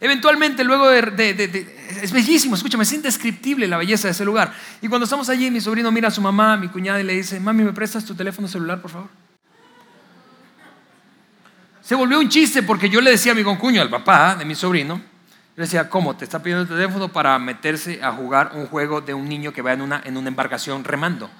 Eventualmente, 0.00 0.64
luego 0.64 0.88
de, 0.88 1.66
Es 2.02 2.12
bellísimo, 2.12 2.54
escúchame, 2.54 2.84
es 2.84 2.92
indescriptible 2.92 3.66
la 3.66 3.76
belleza 3.76 4.08
de 4.08 4.12
ese 4.12 4.24
lugar. 4.24 4.52
Y 4.82 4.88
cuando 4.88 5.04
estamos 5.04 5.28
allí, 5.28 5.50
mi 5.50 5.60
sobrino 5.60 5.90
mira 5.90 6.08
a 6.08 6.10
su 6.10 6.20
mamá, 6.20 6.56
mi 6.56 6.68
cuñada, 6.68 7.00
y 7.00 7.04
le 7.04 7.14
dice, 7.14 7.40
mami, 7.40 7.64
¿me 7.64 7.72
prestas 7.72 8.04
tu 8.04 8.14
teléfono 8.14 8.48
celular, 8.48 8.82
por 8.82 8.90
favor? 8.90 9.08
Se 11.82 11.94
volvió 11.94 12.18
un 12.18 12.28
chiste 12.28 12.62
porque 12.62 12.88
yo 12.88 13.00
le 13.00 13.10
decía 13.10 13.32
a 13.32 13.34
mi 13.34 13.44
concuño, 13.44 13.82
al 13.82 13.90
papá 13.90 14.36
de 14.36 14.44
mi 14.44 14.54
sobrino, 14.54 14.96
yo 14.96 15.02
le 15.56 15.64
decía, 15.64 15.88
¿cómo? 15.88 16.16
Te 16.16 16.24
está 16.24 16.42
pidiendo 16.42 16.62
el 16.62 16.68
teléfono 16.68 17.08
para 17.08 17.38
meterse 17.38 18.02
a 18.02 18.10
jugar 18.10 18.52
un 18.54 18.66
juego 18.66 19.00
de 19.00 19.14
un 19.14 19.28
niño 19.28 19.52
que 19.52 19.62
va 19.62 19.74
en 19.74 19.82
una, 19.82 20.02
en 20.04 20.16
una 20.16 20.28
embarcación 20.28 20.82
remando. 20.82 21.30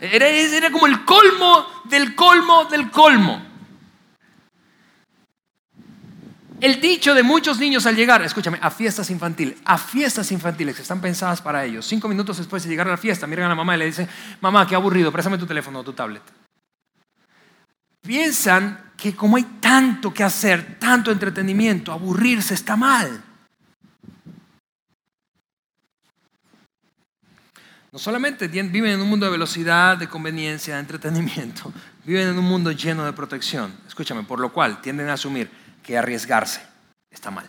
Era, 0.00 0.26
era 0.26 0.70
como 0.70 0.86
el 0.86 1.04
colmo 1.04 1.66
del 1.84 2.14
colmo 2.14 2.64
del 2.64 2.90
colmo. 2.90 3.55
El 6.60 6.80
dicho 6.80 7.14
de 7.14 7.22
muchos 7.22 7.58
niños 7.58 7.84
al 7.84 7.96
llegar, 7.96 8.22
escúchame, 8.22 8.58
a 8.62 8.70
fiestas 8.70 9.10
infantiles, 9.10 9.58
a 9.64 9.76
fiestas 9.76 10.32
infantiles 10.32 10.74
que 10.74 10.82
están 10.82 11.02
pensadas 11.02 11.42
para 11.42 11.64
ellos, 11.64 11.86
cinco 11.86 12.08
minutos 12.08 12.38
después 12.38 12.62
de 12.62 12.70
llegar 12.70 12.88
a 12.88 12.92
la 12.92 12.96
fiesta, 12.96 13.26
miran 13.26 13.46
a 13.46 13.48
la 13.50 13.54
mamá 13.54 13.76
y 13.76 13.78
le 13.78 13.86
dicen, 13.86 14.08
mamá, 14.40 14.66
qué 14.66 14.74
aburrido, 14.74 15.12
préstame 15.12 15.36
tu 15.36 15.46
teléfono 15.46 15.80
o 15.80 15.84
tu 15.84 15.92
tablet. 15.92 16.22
Piensan 18.00 18.92
que 18.96 19.14
como 19.14 19.36
hay 19.36 19.42
tanto 19.60 20.14
que 20.14 20.24
hacer, 20.24 20.78
tanto 20.78 21.10
entretenimiento, 21.10 21.92
aburrirse 21.92 22.54
está 22.54 22.74
mal. 22.74 23.22
No 27.92 27.98
solamente 27.98 28.48
viven 28.48 28.92
en 28.92 29.00
un 29.00 29.08
mundo 29.08 29.26
de 29.26 29.32
velocidad, 29.32 29.98
de 29.98 30.08
conveniencia, 30.08 30.74
de 30.74 30.80
entretenimiento, 30.80 31.70
viven 32.04 32.28
en 32.28 32.38
un 32.38 32.44
mundo 32.44 32.72
lleno 32.72 33.04
de 33.04 33.12
protección. 33.12 33.74
Escúchame, 33.86 34.22
por 34.22 34.40
lo 34.40 34.52
cual 34.52 34.80
tienden 34.80 35.10
a 35.10 35.14
asumir 35.14 35.65
que 35.86 35.96
arriesgarse 35.96 36.60
está 37.10 37.30
mal. 37.30 37.48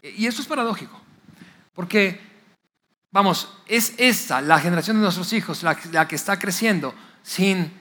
Y 0.00 0.26
eso 0.26 0.40
es 0.40 0.46
paradójico, 0.46 1.00
porque, 1.74 2.20
vamos, 3.10 3.52
es 3.66 3.94
esta 3.98 4.40
la 4.40 4.60
generación 4.60 4.96
de 4.96 5.02
nuestros 5.02 5.32
hijos 5.32 5.64
la, 5.64 5.76
la 5.90 6.06
que 6.06 6.14
está 6.14 6.38
creciendo 6.38 6.94
sin, 7.24 7.72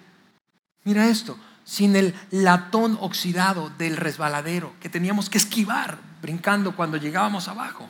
mira 0.85 1.07
esto, 1.07 1.37
sin 1.63 1.95
el 1.95 2.15
latón 2.31 2.97
oxidado 2.99 3.69
del 3.77 3.95
resbaladero 3.95 4.73
que 4.81 4.89
teníamos 4.89 5.29
que 5.29 5.37
esquivar 5.37 5.99
brincando 6.21 6.75
cuando 6.75 6.97
llegábamos 6.97 7.47
abajo. 7.47 7.87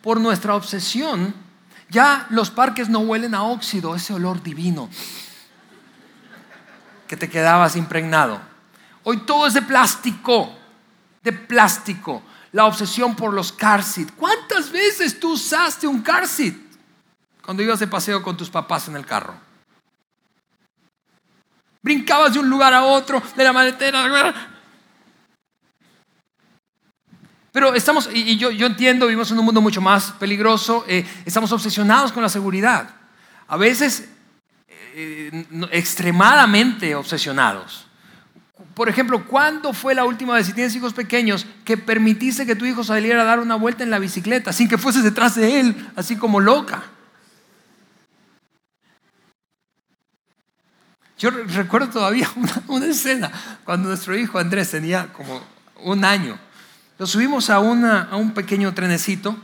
Por 0.00 0.18
nuestra 0.18 0.54
obsesión, 0.54 1.34
ya 1.90 2.26
los 2.30 2.50
parques 2.50 2.88
no 2.88 3.00
huelen 3.00 3.34
a 3.34 3.42
óxido, 3.42 3.94
ese 3.94 4.14
olor 4.14 4.42
divino 4.42 4.88
que 7.06 7.16
te 7.18 7.28
quedabas 7.28 7.76
impregnado. 7.76 8.40
Hoy 9.02 9.18
todo 9.26 9.46
es 9.46 9.52
de 9.52 9.62
plástico 9.62 10.61
de 11.22 11.32
plástico, 11.32 12.22
la 12.52 12.66
obsesión 12.66 13.14
por 13.14 13.32
los 13.32 13.52
car 13.52 13.82
seat. 13.82 14.10
¿Cuántas 14.16 14.70
veces 14.70 15.18
tú 15.18 15.32
usaste 15.32 15.86
un 15.86 16.02
car 16.02 16.26
seat 16.26 16.54
cuando 17.44 17.62
ibas 17.62 17.80
de 17.80 17.86
paseo 17.86 18.22
con 18.22 18.36
tus 18.36 18.50
papás 18.50 18.88
en 18.88 18.96
el 18.96 19.06
carro? 19.06 19.34
Brincabas 21.82 22.34
de 22.34 22.40
un 22.40 22.48
lugar 22.48 22.72
a 22.74 22.84
otro, 22.84 23.22
de 23.34 23.44
la 23.44 23.52
maletera. 23.52 24.34
Pero 27.50 27.74
estamos, 27.74 28.08
y 28.12 28.36
yo, 28.36 28.50
yo 28.50 28.66
entiendo, 28.66 29.06
vivimos 29.06 29.30
en 29.30 29.38
un 29.38 29.44
mundo 29.44 29.60
mucho 29.60 29.80
más 29.80 30.12
peligroso, 30.12 30.84
eh, 30.88 31.04
estamos 31.26 31.52
obsesionados 31.52 32.12
con 32.12 32.22
la 32.22 32.28
seguridad. 32.28 32.88
A 33.48 33.56
veces 33.56 34.08
eh, 34.94 35.46
extremadamente 35.70 36.94
obsesionados. 36.94 37.86
Por 38.74 38.88
ejemplo, 38.88 39.26
¿cuándo 39.26 39.72
fue 39.72 39.94
la 39.94 40.04
última 40.04 40.34
vez, 40.34 40.46
si 40.46 40.52
tienes 40.52 40.74
hijos 40.74 40.94
pequeños, 40.94 41.46
que 41.64 41.76
permitiste 41.76 42.46
que 42.46 42.56
tu 42.56 42.64
hijo 42.64 42.84
saliera 42.84 43.22
a 43.22 43.24
dar 43.24 43.40
una 43.40 43.54
vuelta 43.54 43.84
en 43.84 43.90
la 43.90 43.98
bicicleta 43.98 44.52
sin 44.52 44.68
que 44.68 44.78
fueses 44.78 45.02
detrás 45.02 45.34
de 45.34 45.60
él, 45.60 45.90
así 45.96 46.16
como 46.16 46.40
loca? 46.40 46.82
Yo 51.18 51.30
recuerdo 51.30 51.88
todavía 51.88 52.28
una, 52.66 52.86
escena 52.86 53.30
cuando 53.64 53.88
nuestro 53.88 54.16
hijo 54.16 54.38
Andrés 54.38 54.70
tenía 54.70 55.12
como 55.12 55.40
un 55.84 56.04
año. 56.04 56.38
Lo 56.98 57.06
subimos 57.06 57.48
a, 57.50 57.56
a 57.56 58.16
un 58.16 58.34
pequeño 58.34 58.74
trenecito 58.74 59.36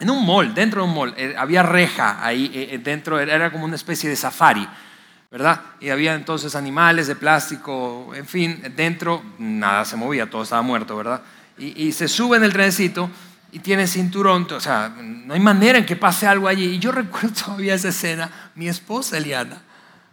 en 0.00 0.08
un 0.08 0.24
mall, 0.24 0.54
dentro 0.54 0.82
de 0.82 0.88
un 0.88 0.94
mall. 0.94 1.14
Eh, 1.16 1.34
había 1.36 1.62
reja 1.62 2.24
ahí 2.24 2.50
eh, 2.54 2.68
eh, 2.72 2.78
dentro, 2.78 3.20
era 3.20 3.52
como 3.52 3.64
una 3.64 3.76
especie 3.76 4.08
de 4.08 4.16
safari. 4.16 4.66
¿Verdad? 5.30 5.60
Y 5.80 5.90
había 5.90 6.14
entonces 6.14 6.56
animales 6.56 7.06
de 7.06 7.14
plástico, 7.14 8.12
en 8.14 8.26
fin, 8.26 8.62
dentro 8.74 9.22
nada 9.38 9.84
se 9.84 9.96
movía, 9.96 10.28
todo 10.28 10.42
estaba 10.42 10.62
muerto, 10.62 10.96
¿verdad? 10.96 11.22
Y, 11.56 11.92
se 11.92 12.08
sube 12.08 12.38
en 12.38 12.44
el 12.44 12.52
trenecito 12.52 13.10
y 13.52 13.58
tiene 13.58 13.86
cinturón, 13.86 14.46
o 14.50 14.60
sea, 14.60 14.88
no 14.88 15.34
hay 15.34 15.40
manera 15.40 15.78
en 15.78 15.84
que 15.84 15.94
pase 15.94 16.26
algo 16.26 16.48
allí. 16.48 16.64
Y 16.64 16.78
yo 16.78 16.90
recuerdo 16.92 17.30
todavía 17.44 17.74
esa 17.74 17.88
escena, 17.88 18.30
mi 18.54 18.66
esposa 18.68 19.18
Eliana, 19.18 19.58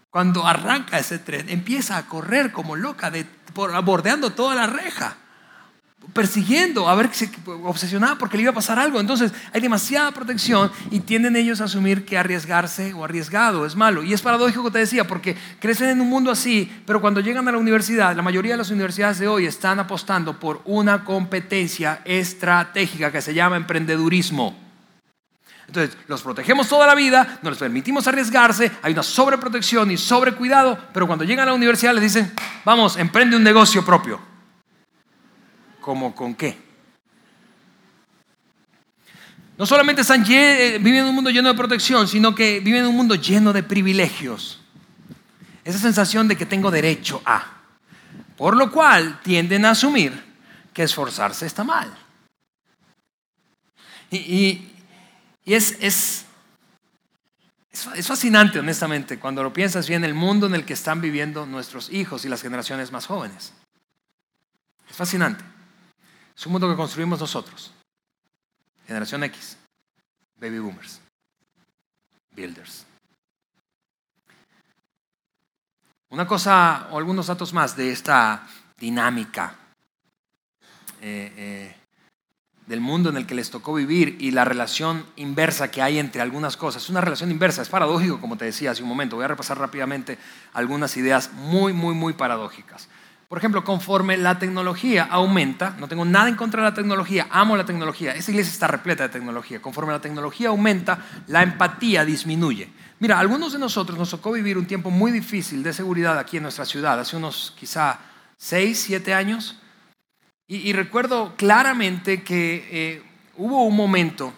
cuando 0.10 0.45
arranca 0.45 0.99
ese 0.99 1.19
tren, 1.19 1.49
empieza 1.49 1.97
a 1.97 2.06
correr 2.06 2.51
como 2.51 2.75
loca, 2.75 3.10
de, 3.10 3.25
por, 3.53 3.82
bordeando 3.84 4.32
toda 4.32 4.56
la 4.56 4.67
reja 4.67 5.15
persiguiendo, 6.14 6.90
a 6.90 6.96
ver, 6.96 7.12
obsesionada 7.64 8.18
porque 8.18 8.38
le 8.38 8.44
iba 8.44 8.52
a 8.52 8.56
pasar 8.56 8.80
algo. 8.80 9.00
Entonces 9.00 9.32
hay 9.54 9.62
demasiada 9.62 10.12
protección 10.12 10.72
y 10.90 11.02
tienden 11.02 11.36
ellos 11.36 11.62
a 11.62 11.66
asumir 11.66 12.06
que 12.06 12.18
arriesgarse 12.18 12.94
o 12.94 13.04
arriesgado 13.04 13.66
es 13.66 13.76
malo. 13.76 14.04
Y 14.04 14.14
es 14.14 14.22
paradójico 14.22 14.64
que 14.64 14.72
te 14.72 14.80
decía, 14.80 15.06
porque 15.06 15.36
crecen 15.60 15.90
en 15.90 16.02
un 16.02 16.10
mundo 16.10 16.32
así, 16.32 16.72
pero 16.86 17.02
cuando 17.02 17.20
llegan 17.20 17.48
a 17.48 17.52
la 17.52 17.58
universidad, 17.58 18.16
la 18.16 18.24
mayoría 18.24 18.54
de 18.54 18.58
las 18.58 18.72
universidades 18.72 19.20
de 19.20 19.28
hoy 19.28 19.46
están 19.46 19.80
apostando 19.80 20.40
por 20.40 20.62
una 20.66 21.04
competencia 21.04 22.02
estratégica 22.06 23.12
que 23.12 23.22
se 23.22 23.34
llama 23.34 23.58
emprendedurismo. 23.58 24.58
Entonces, 25.68 25.98
los 26.08 26.22
protegemos 26.22 26.68
toda 26.70 26.88
la 26.88 26.96
vida, 26.96 27.40
no 27.42 27.50
les 27.50 27.60
permitimos 27.60 28.08
arriesgarse, 28.08 28.72
hay 28.82 28.94
una 28.94 29.04
sobreprotección 29.04 29.92
y 29.92 29.98
sobrecuidado, 29.98 30.80
pero 30.94 31.06
cuando 31.06 31.26
llegan 31.26 31.44
a 31.44 31.52
la 31.52 31.58
universidad 31.58 31.94
les 31.94 32.04
dicen, 32.04 32.32
vamos, 32.64 32.96
emprende 32.96 33.36
un 33.36 33.44
negocio 33.44 33.84
propio. 33.86 34.37
¿Cómo 35.88 36.13
con 36.13 36.36
qué? 36.36 36.58
No 39.58 39.65
solamente 39.65 40.02
están 40.02 40.26
eh, 40.30 40.80
viven 40.82 41.00
en 41.00 41.06
un 41.06 41.15
mundo 41.15 41.30
lleno 41.30 41.47
de 41.47 41.56
protección, 41.56 42.10
sino 42.10 42.36
que 42.36 42.60
viven 42.60 42.82
en 42.82 42.88
un 42.88 42.95
mundo 42.97 43.15
lleno 43.15 43.54
de 43.54 43.63
privilegios. 43.63 44.60
Esa 45.63 45.80
sensación 45.80 46.28
de 46.28 46.36
que 46.36 46.45
tengo 46.45 46.71
derecho 46.71 47.21
a. 47.23 47.62
Por 48.36 48.58
lo 48.58 48.69
cual 48.69 49.21
tienden 49.21 49.63
a 49.63 49.69
asumir 49.69 50.12
que 50.73 50.84
esforzarse 50.84 51.45
está 51.45 51.63
mal. 51.63 51.89
Y, 54.12 54.67
es, 55.45 55.78
es, 55.80 56.26
es, 57.71 58.08
fascinante, 58.08 58.60
honestamente, 58.60 59.19
cuando 59.19 59.41
lo 59.41 59.54
piensas 59.54 59.88
bien, 59.88 60.04
el 60.04 60.13
mundo 60.13 60.47
en 60.47 60.56
el 60.56 60.65
que 60.65 60.73
están 60.73 61.00
viviendo 61.00 61.45
nuestros 61.45 61.89
hijos 61.93 62.26
y 62.26 62.28
las 62.28 62.41
generaciones 62.41 62.91
más 62.91 63.06
jóvenes. 63.06 63.54
Es 64.89 64.97
fascinante. 64.97 65.56
Es 66.38 66.45
un 66.45 66.52
mundo 66.52 66.69
que 66.69 66.76
construimos 66.76 67.19
nosotros. 67.19 67.73
Generación 68.86 69.23
X, 69.23 69.58
baby 70.39 70.60
boomers, 70.60 71.02
builders. 72.32 72.86
Una 76.10 76.28
cosa 76.28 76.88
o 76.91 76.97
algunos 76.97 77.28
datos 77.28 77.54
más 77.54 77.76
de 77.76 77.91
esta 77.91 78.47
dinámica 78.78 79.56
eh, 81.02 81.34
eh, 81.36 81.76
del 82.67 82.82
mundo 82.82 83.10
en 83.10 83.17
el 83.17 83.26
que 83.26 83.36
les 83.36 83.50
tocó 83.50 83.73
vivir 83.73 84.17
y 84.19 84.32
la 84.32 84.45
relación 84.45 85.06
inversa 85.15 85.71
que 85.71 85.82
hay 85.82 85.97
entre 85.97 86.21
algunas 86.21 86.56
cosas. 86.56 86.84
Es 86.84 86.89
una 86.89 87.02
relación 87.02 87.32
inversa, 87.32 87.63
es 87.63 87.69
paradójico, 87.69 88.21
como 88.21 88.38
te 88.38 88.45
decía 88.45 88.71
hace 88.71 88.84
un 88.84 88.89
momento. 88.89 89.15
Voy 89.15 89.26
a 89.26 89.30
repasar 89.30 89.58
rápidamente 89.58 90.19
algunas 90.54 90.95
ideas 90.97 91.34
muy, 91.34 91.74
muy, 91.74 91.95
muy 91.95 92.14
paradójicas. 92.14 92.88
Por 93.28 93.39
ejemplo, 93.39 93.65
conforme 93.65 94.15
la 94.15 94.39
tecnología 94.39 95.03
aumenta, 95.03 95.75
no 95.80 95.89
tengo 95.89 96.05
nada 96.05 96.30
en 96.30 96.36
contra 96.36 96.63
de 96.63 96.69
la 96.69 96.73
tecnología, 96.73 97.28
amo 97.30 97.57
la 97.57 97.65
tecnología, 97.65 98.15
esta 98.15 98.32
iglesia 98.32 98.53
está 98.53 98.67
repleta 98.67 99.03
de 99.03 99.09
tecnología, 99.09 99.61
conforme 99.61 99.91
la 99.91 99.99
tecnología 99.99 100.47
aumenta, 100.47 101.05
la 101.28 101.43
empatía 101.43 102.05
disminuye. 102.05 102.69
Mira, 102.99 103.19
algunos 103.19 103.51
de 103.51 103.59
nosotros 103.59 103.99
nos 103.99 104.11
tocó 104.11 104.32
vivir 104.32 104.57
un 104.57 104.65
tiempo 104.65 104.91
muy 104.91 105.11
difícil 105.11 105.61
de 105.61 105.73
seguridad 105.73 106.17
aquí 106.17 106.38
en 106.38 106.43
nuestra 106.43 106.63
ciudad, 106.63 106.97
hace 106.97 107.17
unos 107.17 107.53
quizá 107.59 107.99
6, 108.38 108.80
7 108.80 109.13
años, 109.13 109.59
y, 110.49 110.71
recuerdo 110.71 111.36
claramente 111.36 112.23
que 112.23 112.69
eh, 112.71 113.03
hubo 113.36 113.65
un 113.65 113.75
momento 113.75 114.34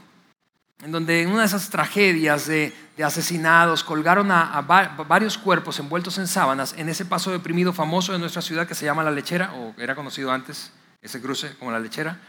en 0.83 0.91
donde 0.91 1.21
en 1.21 1.29
una 1.29 1.41
de 1.41 1.47
esas 1.47 1.69
tragedias 1.69 2.47
de, 2.47 2.73
asesinados 3.03 3.83
colgaron 3.83 4.31
a, 4.31 4.61
varios 4.61 5.37
cuerpos 5.37 5.79
envueltos 5.79 6.17
en 6.17 6.27
sábanas 6.27 6.73
en 6.77 6.89
ese 6.89 7.05
paso 7.05 7.31
deprimido 7.31 7.73
famoso 7.73 8.13
de 8.13 8.19
nuestra 8.19 8.41
ciudad 8.41 8.67
que 8.67 8.75
se 8.75 8.85
llama 8.85 9.03
La 9.03 9.11
Lechera, 9.11 9.53
o 9.53 9.73
era 9.77 9.95
conocido 9.95 10.31
antes 10.31 10.71
ese 11.01 11.21
cruce 11.21 11.55
como 11.57 11.71
La 11.71 11.79
Lechera. 11.79 12.19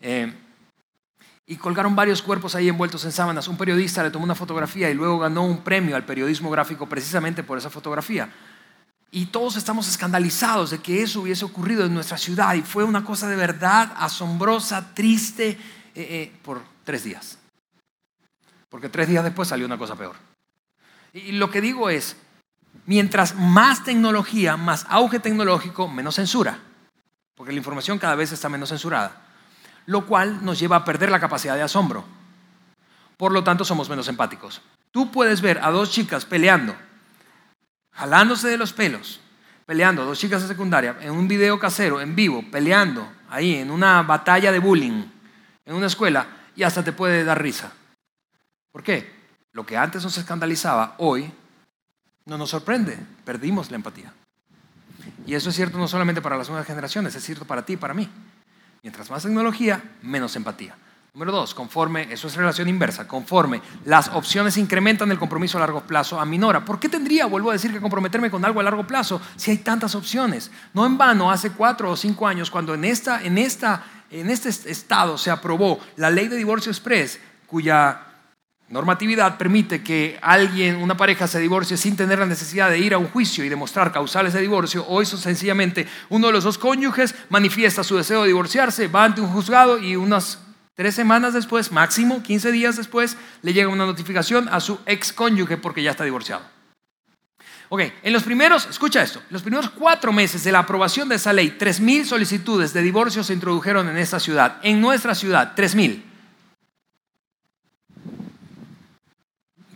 Eh, 0.00 0.32
y 1.48 1.56
colgaron 1.56 1.94
varios 1.94 2.22
cuerpos 2.22 2.56
ahí 2.56 2.68
envueltos 2.68 3.04
en 3.04 3.12
sábanas. 3.12 3.46
Un 3.46 3.56
periodista 3.56 4.02
le 4.02 4.10
tomó 4.10 4.24
una 4.24 4.34
fotografía 4.34 4.90
y 4.90 4.94
luego 4.94 5.20
ganó 5.20 5.44
un 5.44 5.62
premio 5.62 5.94
al 5.94 6.04
periodismo 6.04 6.50
gráfico 6.50 6.88
precisamente 6.88 7.44
por 7.44 7.56
esa 7.56 7.70
fotografía. 7.70 8.28
Y 9.12 9.26
todos 9.26 9.56
estamos 9.56 9.88
escandalizados 9.88 10.70
de 10.70 10.78
que 10.78 11.02
eso 11.02 11.20
hubiese 11.20 11.44
ocurrido 11.44 11.84
en 11.84 11.94
nuestra 11.94 12.18
ciudad 12.18 12.54
y 12.54 12.62
fue 12.62 12.82
una 12.82 13.04
cosa 13.04 13.28
de 13.28 13.36
verdad 13.36 13.92
asombrosa, 13.96 14.92
triste, 14.92 15.50
eh, 15.50 15.58
eh, 15.94 16.32
por 16.42 16.62
tres 16.84 17.04
días. 17.04 17.38
Porque 18.68 18.88
tres 18.88 19.08
días 19.08 19.24
después 19.24 19.48
salió 19.48 19.66
una 19.66 19.78
cosa 19.78 19.96
peor. 19.96 20.16
Y 21.12 21.32
lo 21.32 21.50
que 21.50 21.60
digo 21.60 21.88
es, 21.88 22.16
mientras 22.86 23.34
más 23.34 23.84
tecnología, 23.84 24.56
más 24.56 24.86
auge 24.88 25.20
tecnológico, 25.20 25.88
menos 25.88 26.16
censura. 26.16 26.58
Porque 27.34 27.52
la 27.52 27.58
información 27.58 27.98
cada 27.98 28.14
vez 28.14 28.32
está 28.32 28.48
menos 28.48 28.68
censurada 28.68 29.26
lo 29.86 30.04
cual 30.06 30.44
nos 30.44 30.58
lleva 30.58 30.76
a 30.76 30.84
perder 30.84 31.10
la 31.10 31.20
capacidad 31.20 31.54
de 31.54 31.62
asombro. 31.62 32.04
Por 33.16 33.32
lo 33.32 33.42
tanto, 33.42 33.64
somos 33.64 33.88
menos 33.88 34.08
empáticos. 34.08 34.60
Tú 34.90 35.10
puedes 35.10 35.40
ver 35.40 35.58
a 35.62 35.70
dos 35.70 35.90
chicas 35.90 36.24
peleando, 36.24 36.76
jalándose 37.92 38.48
de 38.48 38.58
los 38.58 38.72
pelos, 38.72 39.20
peleando, 39.64 40.04
dos 40.04 40.18
chicas 40.18 40.42
de 40.42 40.48
secundaria, 40.48 40.96
en 41.00 41.12
un 41.12 41.26
video 41.26 41.58
casero, 41.58 42.00
en 42.00 42.14
vivo, 42.14 42.44
peleando, 42.50 43.10
ahí, 43.30 43.56
en 43.56 43.70
una 43.70 44.02
batalla 44.02 44.52
de 44.52 44.58
bullying, 44.58 45.04
en 45.64 45.74
una 45.74 45.86
escuela, 45.86 46.26
y 46.54 46.62
hasta 46.62 46.84
te 46.84 46.92
puede 46.92 47.24
dar 47.24 47.40
risa. 47.40 47.72
¿Por 48.76 48.82
qué? 48.82 49.10
Lo 49.54 49.64
que 49.64 49.74
antes 49.74 50.04
nos 50.04 50.18
escandalizaba, 50.18 50.96
hoy 50.98 51.32
no 52.26 52.36
nos 52.36 52.50
sorprende, 52.50 52.98
perdimos 53.24 53.70
la 53.70 53.76
empatía. 53.76 54.12
Y 55.26 55.34
eso 55.34 55.48
es 55.48 55.56
cierto 55.56 55.78
no 55.78 55.88
solamente 55.88 56.20
para 56.20 56.36
las 56.36 56.50
nuevas 56.50 56.66
generaciones, 56.66 57.14
es 57.14 57.24
cierto 57.24 57.46
para 57.46 57.64
ti 57.64 57.72
y 57.72 57.76
para 57.78 57.94
mí. 57.94 58.06
Mientras 58.82 59.10
más 59.10 59.22
tecnología, 59.22 59.82
menos 60.02 60.36
empatía. 60.36 60.76
Número 61.14 61.32
dos, 61.32 61.54
conforme, 61.54 62.12
eso 62.12 62.28
es 62.28 62.36
relación 62.36 62.68
inversa, 62.68 63.08
conforme 63.08 63.62
las 63.86 64.08
opciones 64.08 64.58
incrementan 64.58 65.10
el 65.10 65.18
compromiso 65.18 65.56
a 65.56 65.62
largo 65.62 65.80
plazo, 65.80 66.20
aminora. 66.20 66.62
¿Por 66.62 66.78
qué 66.78 66.90
tendría, 66.90 67.24
vuelvo 67.24 67.48
a 67.48 67.54
decir, 67.54 67.72
que 67.72 67.80
comprometerme 67.80 68.30
con 68.30 68.44
algo 68.44 68.60
a 68.60 68.62
largo 68.62 68.86
plazo 68.86 69.22
si 69.36 69.52
hay 69.52 69.56
tantas 69.56 69.94
opciones? 69.94 70.50
No 70.74 70.84
en 70.84 70.98
vano, 70.98 71.30
hace 71.30 71.52
cuatro 71.52 71.90
o 71.90 71.96
cinco 71.96 72.28
años, 72.28 72.50
cuando 72.50 72.74
en, 72.74 72.84
esta, 72.84 73.24
en, 73.24 73.38
esta, 73.38 73.86
en 74.10 74.28
este 74.28 74.50
estado 74.50 75.16
se 75.16 75.30
aprobó 75.30 75.80
la 75.96 76.10
ley 76.10 76.28
de 76.28 76.36
divorcio 76.36 76.70
express, 76.70 77.18
cuya 77.46 78.02
normatividad 78.68 79.38
permite 79.38 79.82
que 79.82 80.18
alguien, 80.20 80.76
una 80.76 80.96
pareja 80.96 81.28
se 81.28 81.38
divorcie 81.38 81.76
sin 81.76 81.96
tener 81.96 82.18
la 82.18 82.26
necesidad 82.26 82.70
de 82.70 82.78
ir 82.78 82.94
a 82.94 82.98
un 82.98 83.08
juicio 83.08 83.44
y 83.44 83.48
demostrar 83.48 83.92
causales 83.92 84.32
de 84.32 84.40
divorcio, 84.40 84.84
o 84.86 85.00
eso 85.00 85.16
sencillamente 85.16 85.86
uno 86.08 86.26
de 86.26 86.32
los 86.32 86.44
dos 86.44 86.58
cónyuges 86.58 87.14
manifiesta 87.28 87.84
su 87.84 87.96
deseo 87.96 88.22
de 88.22 88.28
divorciarse, 88.28 88.88
va 88.88 89.04
ante 89.04 89.20
un 89.20 89.28
juzgado 89.28 89.78
y 89.78 89.94
unas 89.94 90.40
tres 90.74 90.94
semanas 90.94 91.32
después, 91.32 91.70
máximo 91.70 92.22
15 92.22 92.50
días 92.52 92.76
después, 92.76 93.16
le 93.42 93.52
llega 93.52 93.68
una 93.68 93.86
notificación 93.86 94.48
a 94.50 94.60
su 94.60 94.78
ex 94.86 95.12
cónyuge 95.12 95.56
porque 95.56 95.82
ya 95.82 95.92
está 95.92 96.04
divorciado. 96.04 96.42
Ok, 97.68 97.80
en 98.02 98.12
los 98.12 98.22
primeros, 98.22 98.66
escucha 98.66 99.02
esto, 99.02 99.18
en 99.18 99.32
los 99.32 99.42
primeros 99.42 99.70
cuatro 99.70 100.12
meses 100.12 100.44
de 100.44 100.52
la 100.52 100.60
aprobación 100.60 101.08
de 101.08 101.16
esa 101.16 101.32
ley, 101.32 101.56
3.000 101.58 102.04
solicitudes 102.04 102.72
de 102.72 102.82
divorcio 102.82 103.24
se 103.24 103.32
introdujeron 103.32 103.88
en 103.88 103.96
esta 103.96 104.20
ciudad, 104.20 104.58
en 104.62 104.80
nuestra 104.80 105.14
ciudad, 105.16 105.52
3.000. 105.56 106.15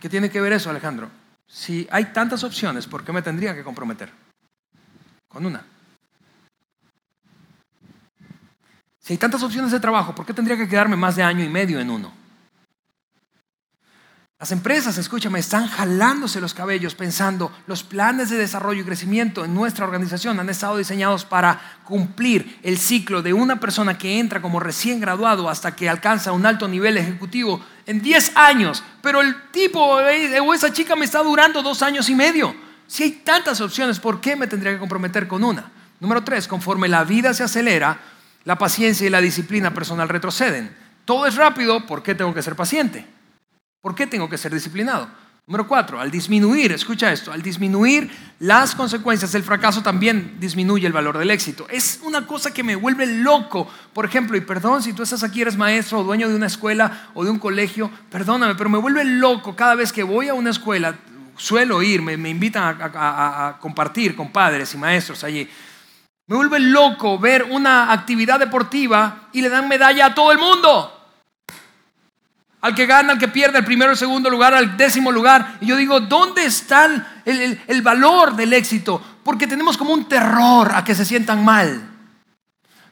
¿Qué 0.01 0.09
tiene 0.09 0.31
que 0.31 0.41
ver 0.41 0.51
eso, 0.51 0.71
Alejandro? 0.71 1.11
Si 1.45 1.87
hay 1.91 2.05
tantas 2.05 2.43
opciones, 2.43 2.87
¿por 2.87 3.05
qué 3.05 3.13
me 3.13 3.21
tendría 3.21 3.53
que 3.53 3.63
comprometer? 3.63 4.11
Con 5.27 5.45
una. 5.45 5.63
Si 8.99 9.13
hay 9.13 9.17
tantas 9.17 9.43
opciones 9.43 9.71
de 9.71 9.79
trabajo, 9.79 10.15
¿por 10.15 10.25
qué 10.25 10.33
tendría 10.33 10.57
que 10.57 10.67
quedarme 10.67 10.95
más 10.95 11.15
de 11.15 11.23
año 11.23 11.43
y 11.43 11.49
medio 11.49 11.79
en 11.79 11.91
uno? 11.91 12.20
Las 14.41 14.51
empresas, 14.51 14.97
escúchame, 14.97 15.37
están 15.37 15.67
jalándose 15.67 16.41
los 16.41 16.55
cabellos 16.55 16.95
pensando 16.95 17.51
los 17.67 17.83
planes 17.83 18.31
de 18.31 18.37
desarrollo 18.37 18.81
y 18.81 18.83
crecimiento 18.83 19.45
en 19.45 19.53
nuestra 19.53 19.85
organización 19.85 20.39
han 20.39 20.49
estado 20.49 20.77
diseñados 20.77 21.25
para 21.25 21.61
cumplir 21.83 22.57
el 22.63 22.79
ciclo 22.79 23.21
de 23.21 23.33
una 23.33 23.59
persona 23.59 23.99
que 23.99 24.17
entra 24.17 24.41
como 24.41 24.59
recién 24.59 24.99
graduado 24.99 25.47
hasta 25.47 25.75
que 25.75 25.87
alcanza 25.87 26.31
un 26.31 26.47
alto 26.47 26.67
nivel 26.67 26.97
ejecutivo 26.97 27.63
en 27.85 28.01
10 28.01 28.35
años. 28.35 28.83
Pero 29.03 29.21
el 29.21 29.51
tipo 29.51 29.79
o 29.79 30.53
esa 30.55 30.73
chica 30.73 30.95
me 30.95 31.05
está 31.05 31.21
durando 31.21 31.61
dos 31.61 31.83
años 31.83 32.09
y 32.09 32.15
medio. 32.15 32.55
Si 32.87 33.03
hay 33.03 33.11
tantas 33.23 33.61
opciones, 33.61 33.99
¿por 33.99 34.21
qué 34.21 34.35
me 34.35 34.47
tendría 34.47 34.73
que 34.73 34.79
comprometer 34.79 35.27
con 35.27 35.43
una? 35.43 35.69
Número 35.99 36.23
tres, 36.23 36.47
conforme 36.47 36.87
la 36.87 37.03
vida 37.03 37.35
se 37.35 37.43
acelera, 37.43 37.99
la 38.45 38.57
paciencia 38.57 39.05
y 39.05 39.11
la 39.11 39.21
disciplina 39.21 39.71
personal 39.71 40.09
retroceden. 40.09 40.75
Todo 41.05 41.27
es 41.27 41.35
rápido, 41.35 41.85
¿por 41.85 42.01
qué 42.01 42.15
tengo 42.15 42.33
que 42.33 42.41
ser 42.41 42.55
paciente? 42.55 43.20
¿Por 43.81 43.95
qué 43.95 44.05
tengo 44.05 44.29
que 44.29 44.37
ser 44.37 44.53
disciplinado? 44.53 45.09
Número 45.47 45.67
cuatro, 45.67 45.99
al 45.99 46.11
disminuir, 46.11 46.71
escucha 46.71 47.11
esto, 47.11 47.31
al 47.31 47.41
disminuir 47.41 48.11
las 48.39 48.75
consecuencias 48.75 49.31
del 49.31 49.41
fracaso 49.41 49.81
también 49.81 50.37
disminuye 50.39 50.85
el 50.85 50.93
valor 50.93 51.17
del 51.17 51.31
éxito. 51.31 51.65
Es 51.67 51.99
una 52.03 52.27
cosa 52.27 52.53
que 52.53 52.63
me 52.63 52.75
vuelve 52.75 53.07
loco. 53.07 53.67
Por 53.91 54.05
ejemplo, 54.05 54.37
y 54.37 54.41
perdón 54.41 54.83
si 54.83 54.93
tú 54.93 55.01
estás 55.01 55.23
aquí, 55.23 55.41
eres 55.41 55.57
maestro 55.57 55.99
o 55.99 56.03
dueño 56.03 56.29
de 56.29 56.35
una 56.35 56.45
escuela 56.45 57.09
o 57.15 57.23
de 57.23 57.31
un 57.31 57.39
colegio, 57.39 57.89
perdóname, 58.11 58.53
pero 58.53 58.69
me 58.69 58.77
vuelve 58.77 59.03
loco 59.03 59.55
cada 59.55 59.73
vez 59.73 59.91
que 59.91 60.03
voy 60.03 60.29
a 60.29 60.35
una 60.35 60.51
escuela, 60.51 60.95
suelo 61.35 61.81
ir, 61.81 62.03
me, 62.03 62.13
invitan 62.29 62.79
a, 62.79 63.47
a 63.47 63.57
compartir 63.57 64.15
con 64.15 64.31
padres 64.31 64.73
y 64.75 64.77
maestros 64.77 65.23
allí. 65.23 65.49
Me 66.27 66.35
vuelve 66.35 66.59
loco 66.59 67.17
ver 67.17 67.47
una 67.49 67.91
actividad 67.91 68.39
deportiva 68.39 69.27
y 69.33 69.41
le 69.41 69.49
dan 69.49 69.67
medalla 69.67 70.05
a 70.05 70.15
todo 70.15 70.31
el 70.31 70.37
mundo 70.37 71.00
al 72.61 72.75
que 72.75 72.85
gana, 72.85 73.13
al 73.13 73.19
que 73.19 73.27
pierde, 73.27 73.57
al 73.57 73.65
primero, 73.65 73.91
al 73.91 73.97
segundo 73.97 74.29
lugar, 74.29 74.53
al 74.53 74.77
décimo 74.77 75.11
lugar. 75.11 75.57
Y 75.61 75.65
yo 75.65 75.75
digo, 75.75 75.99
¿dónde 75.99 76.45
está 76.45 76.85
el, 77.25 77.59
el, 77.67 77.81
valor 77.81 78.35
del 78.35 78.53
éxito? 78.53 79.01
Porque 79.23 79.47
tenemos 79.47 79.77
como 79.77 79.93
un 79.93 80.07
terror 80.07 80.71
a 80.73 80.83
que 80.83 80.93
se 80.93 81.03
sientan 81.03 81.43
mal, 81.43 81.81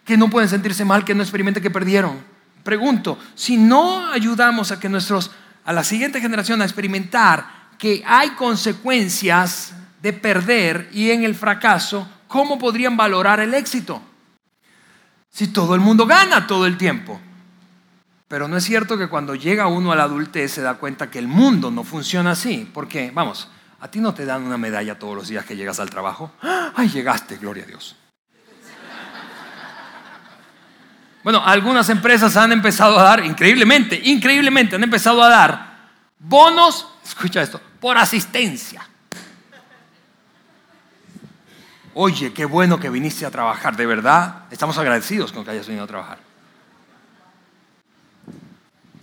que 0.04 0.18
no 0.18 0.30
pueden 0.30 0.50
sentirse 0.50 0.84
mal, 0.86 1.06
que 1.06 1.14
no 1.14 1.22
experimenten 1.22 1.62
que 1.62 1.70
perdieron. 1.70 2.20
Pregunto, 2.64 3.20
si 3.36 3.58
no 3.58 4.12
ayudamos 4.12 4.72
a 4.72 4.80
que 4.80 4.90
nuestros, 4.90 5.32
a 5.64 5.72
la 5.72 5.84
siguiente 5.84 6.20
generación 6.20 6.62
a 6.62 6.66
experimentar 6.66 7.60
que 7.78 8.04
hay 8.06 8.32
consecuencias 8.32 9.74
de 10.02 10.14
perder 10.14 10.90
y 10.92 11.12
en 11.12 11.24
el 11.24 11.36
fracaso, 11.36 12.08
¿cómo 12.28 12.58
podrían 12.58 12.98
valorar 12.98 13.40
el 13.40 13.54
éxito? 13.54 14.02
Si 15.30 15.48
todo 15.48 15.76
el 15.76 15.82
mundo 15.82 16.08
gana 16.08 16.48
todo 16.48 16.66
el 16.66 16.76
tiempo. 16.76 17.22
Pero 18.30 18.48
no 18.48 18.56
es 18.56 18.64
cierto 18.64 18.96
que 18.96 19.10
cuando 19.10 19.34
llega 19.34 19.66
uno 19.66 19.92
a 19.92 19.96
la 19.96 20.04
adultez 20.04 20.52
se 20.52 20.62
da 20.62 20.76
cuenta 20.76 21.10
que 21.10 21.18
el 21.18 21.28
mundo 21.28 21.72
no 21.72 21.84
funciona 21.84 22.32
así. 22.32 22.70
Porque, 22.72 23.12
vamos, 23.12 23.50
a 23.80 23.88
ti 23.90 24.00
no 24.00 24.14
te 24.14 24.24
dan 24.24 24.44
una 24.44 24.58
medalla 24.58 25.00
todos 25.00 25.16
los 25.16 25.28
días 25.28 25.46
que 25.46 25.56
llegas 25.56 25.80
al 25.80 25.90
trabajo. 25.90 26.32
¡Ay, 26.76 26.90
llegaste! 26.90 27.38
Gloria 27.38 27.64
a 27.64 27.68
Dios. 27.68 27.96
Bueno, 31.24 31.42
algunas 31.44 31.90
empresas 31.90 32.38
han 32.38 32.52
empezado 32.52 33.00
a 33.00 33.04
dar, 33.04 33.26
increíblemente, 33.26 34.00
increíblemente, 34.06 34.76
han 34.76 34.84
empezado 34.84 35.22
a 35.24 35.28
dar 35.28 35.70
bonos, 36.20 36.88
escucha 37.04 37.42
esto, 37.42 37.60
por 37.80 37.98
asistencia. 37.98 38.88
Oye, 41.96 42.32
qué 42.32 42.46
bueno 42.46 42.80
que 42.80 42.90
viniste 42.90 43.26
a 43.26 43.32
trabajar, 43.32 43.76
de 43.76 43.86
verdad, 43.86 44.44
estamos 44.52 44.78
agradecidos 44.78 45.34
con 45.34 45.44
que 45.44 45.52
hayas 45.52 45.68
venido 45.68 45.84
a 45.84 45.88
trabajar. 45.88 46.30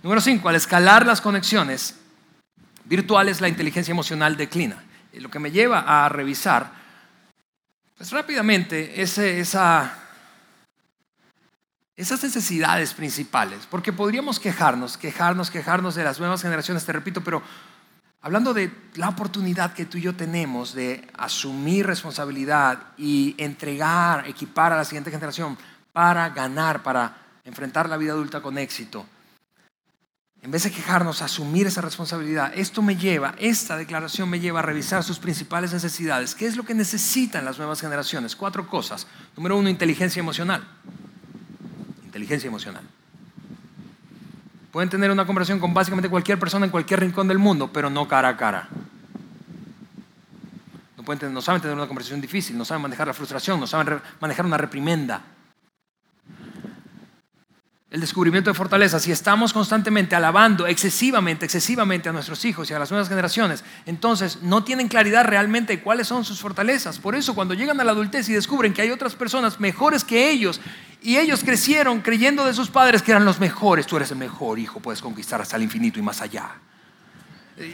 Número 0.07 0.21
5, 0.21 0.47
al 0.47 0.55
escalar 0.55 1.05
las 1.05 1.19
conexiones 1.19 1.95
virtuales, 2.85 3.41
la 3.41 3.49
inteligencia 3.49 3.91
emocional 3.91 4.37
declina. 4.37 4.81
Lo 5.11 5.29
que 5.29 5.37
me 5.37 5.51
lleva 5.51 5.81
a 5.81 6.07
revisar, 6.07 6.71
pues 7.97 8.11
rápidamente, 8.11 9.01
ese, 9.01 9.41
esa, 9.41 9.99
esas 11.97 12.23
necesidades 12.23 12.93
principales, 12.93 13.67
porque 13.69 13.91
podríamos 13.91 14.39
quejarnos, 14.39 14.95
quejarnos, 14.95 15.51
quejarnos 15.51 15.95
de 15.95 16.05
las 16.05 16.19
nuevas 16.21 16.41
generaciones, 16.41 16.85
te 16.85 16.93
repito, 16.93 17.21
pero 17.21 17.43
hablando 18.21 18.53
de 18.53 18.71
la 18.95 19.09
oportunidad 19.09 19.73
que 19.73 19.87
tú 19.87 19.97
y 19.97 20.03
yo 20.03 20.15
tenemos 20.15 20.73
de 20.73 21.05
asumir 21.17 21.85
responsabilidad 21.85 22.93
y 22.97 23.35
entregar, 23.37 24.25
equipar 24.25 24.71
a 24.71 24.77
la 24.77 24.85
siguiente 24.85 25.11
generación 25.11 25.57
para 25.91 26.29
ganar, 26.29 26.81
para 26.81 27.17
enfrentar 27.43 27.89
la 27.89 27.97
vida 27.97 28.13
adulta 28.13 28.41
con 28.41 28.57
éxito 28.57 29.05
en 30.43 30.51
vez 30.51 30.63
de 30.63 30.71
quejarnos, 30.71 31.21
asumir 31.21 31.67
esa 31.67 31.81
responsabilidad, 31.81 32.53
esto 32.55 32.81
me 32.81 32.95
lleva, 32.95 33.35
esta 33.37 33.75
declaración 33.75 34.29
me 34.29 34.39
lleva 34.39 34.59
a 34.59 34.63
revisar 34.63 35.03
sus 35.03 35.19
principales 35.19 35.73
necesidades. 35.73 36.35
¿Qué 36.35 36.45
es 36.45 36.55
lo 36.55 36.63
que 36.63 36.73
necesitan 36.73 37.43
las 37.43 37.57
nuevas 37.57 37.81
generaciones? 37.81 38.35
Cuatro 38.35 38.67
cosas. 38.67 39.07
Número 39.35 39.57
uno, 39.57 39.69
inteligencia 39.69 40.19
emocional. 40.19 40.65
Inteligencia 42.05 42.47
emocional. 42.47 42.83
Pueden 44.71 44.89
tener 44.89 45.09
una 45.09 45.25
conversación 45.25 45.59
con 45.59 45.73
básicamente 45.73 46.09
cualquier 46.09 46.37
persona 46.37 46.65
en 46.65 46.71
cualquier 46.71 46.99
rincón 46.99 47.27
del 47.27 47.39
mundo, 47.39 47.71
pero 47.73 47.89
no 47.89 48.07
cara 48.07 48.29
a 48.29 48.37
cara. 48.37 48.69
No, 50.95 51.03
pueden 51.03 51.33
no 51.33 51.41
saben 51.41 51.61
tener 51.61 51.75
una 51.75 51.87
conversación 51.87 52.21
difícil, 52.21 52.57
no 52.57 52.63
saben 52.63 52.83
manejar 52.83 53.07
la 53.07 53.13
frustración, 53.13 53.59
no 53.59 53.65
saben 53.65 53.99
manejar 54.19 54.45
una 54.45 54.57
reprimenda. 54.57 55.23
El 57.89 58.01
descubrimiento 58.01 58.49
de 58.49 58.53
fortalezas, 58.53 59.03
si 59.03 59.13
estamos 59.13 59.53
constantemente 59.53 60.13
alabando 60.13 60.67
excesivamente, 60.67 61.45
excesivamente 61.45 62.09
a 62.09 62.11
nuestros 62.11 62.43
hijos 62.43 62.69
y 62.69 62.73
a 62.73 62.79
las 62.79 62.91
nuevas 62.91 63.07
generaciones, 63.07 63.63
entonces 63.85 64.41
no 64.41 64.65
tienen 64.65 64.89
claridad 64.89 65.23
realmente 65.23 65.77
de 65.77 65.81
cuáles 65.81 66.07
son 66.07 66.25
sus 66.25 66.41
fortalezas. 66.41 66.99
Por 66.99 67.15
eso 67.15 67.33
cuando 67.33 67.53
llegan 67.53 67.79
a 67.79 67.85
la 67.85 67.93
adultez 67.93 68.27
y 68.27 68.33
descubren 68.33 68.73
que 68.73 68.81
hay 68.81 68.91
otras 68.91 69.15
personas 69.15 69.61
mejores 69.61 70.03
que 70.03 70.29
ellos 70.29 70.59
y 71.01 71.15
ellos 71.15 71.45
crecieron 71.45 72.01
creyendo 72.01 72.43
de 72.43 72.53
sus 72.53 72.69
padres 72.69 73.01
que 73.01 73.11
eran 73.11 73.23
los 73.23 73.39
mejores, 73.39 73.87
tú 73.87 73.95
eres 73.95 74.11
el 74.11 74.17
mejor 74.17 74.59
hijo, 74.59 74.81
puedes 74.81 75.01
conquistar 75.01 75.39
hasta 75.39 75.55
el 75.55 75.63
infinito 75.63 75.97
y 75.97 76.01
más 76.01 76.19
allá. 76.21 76.55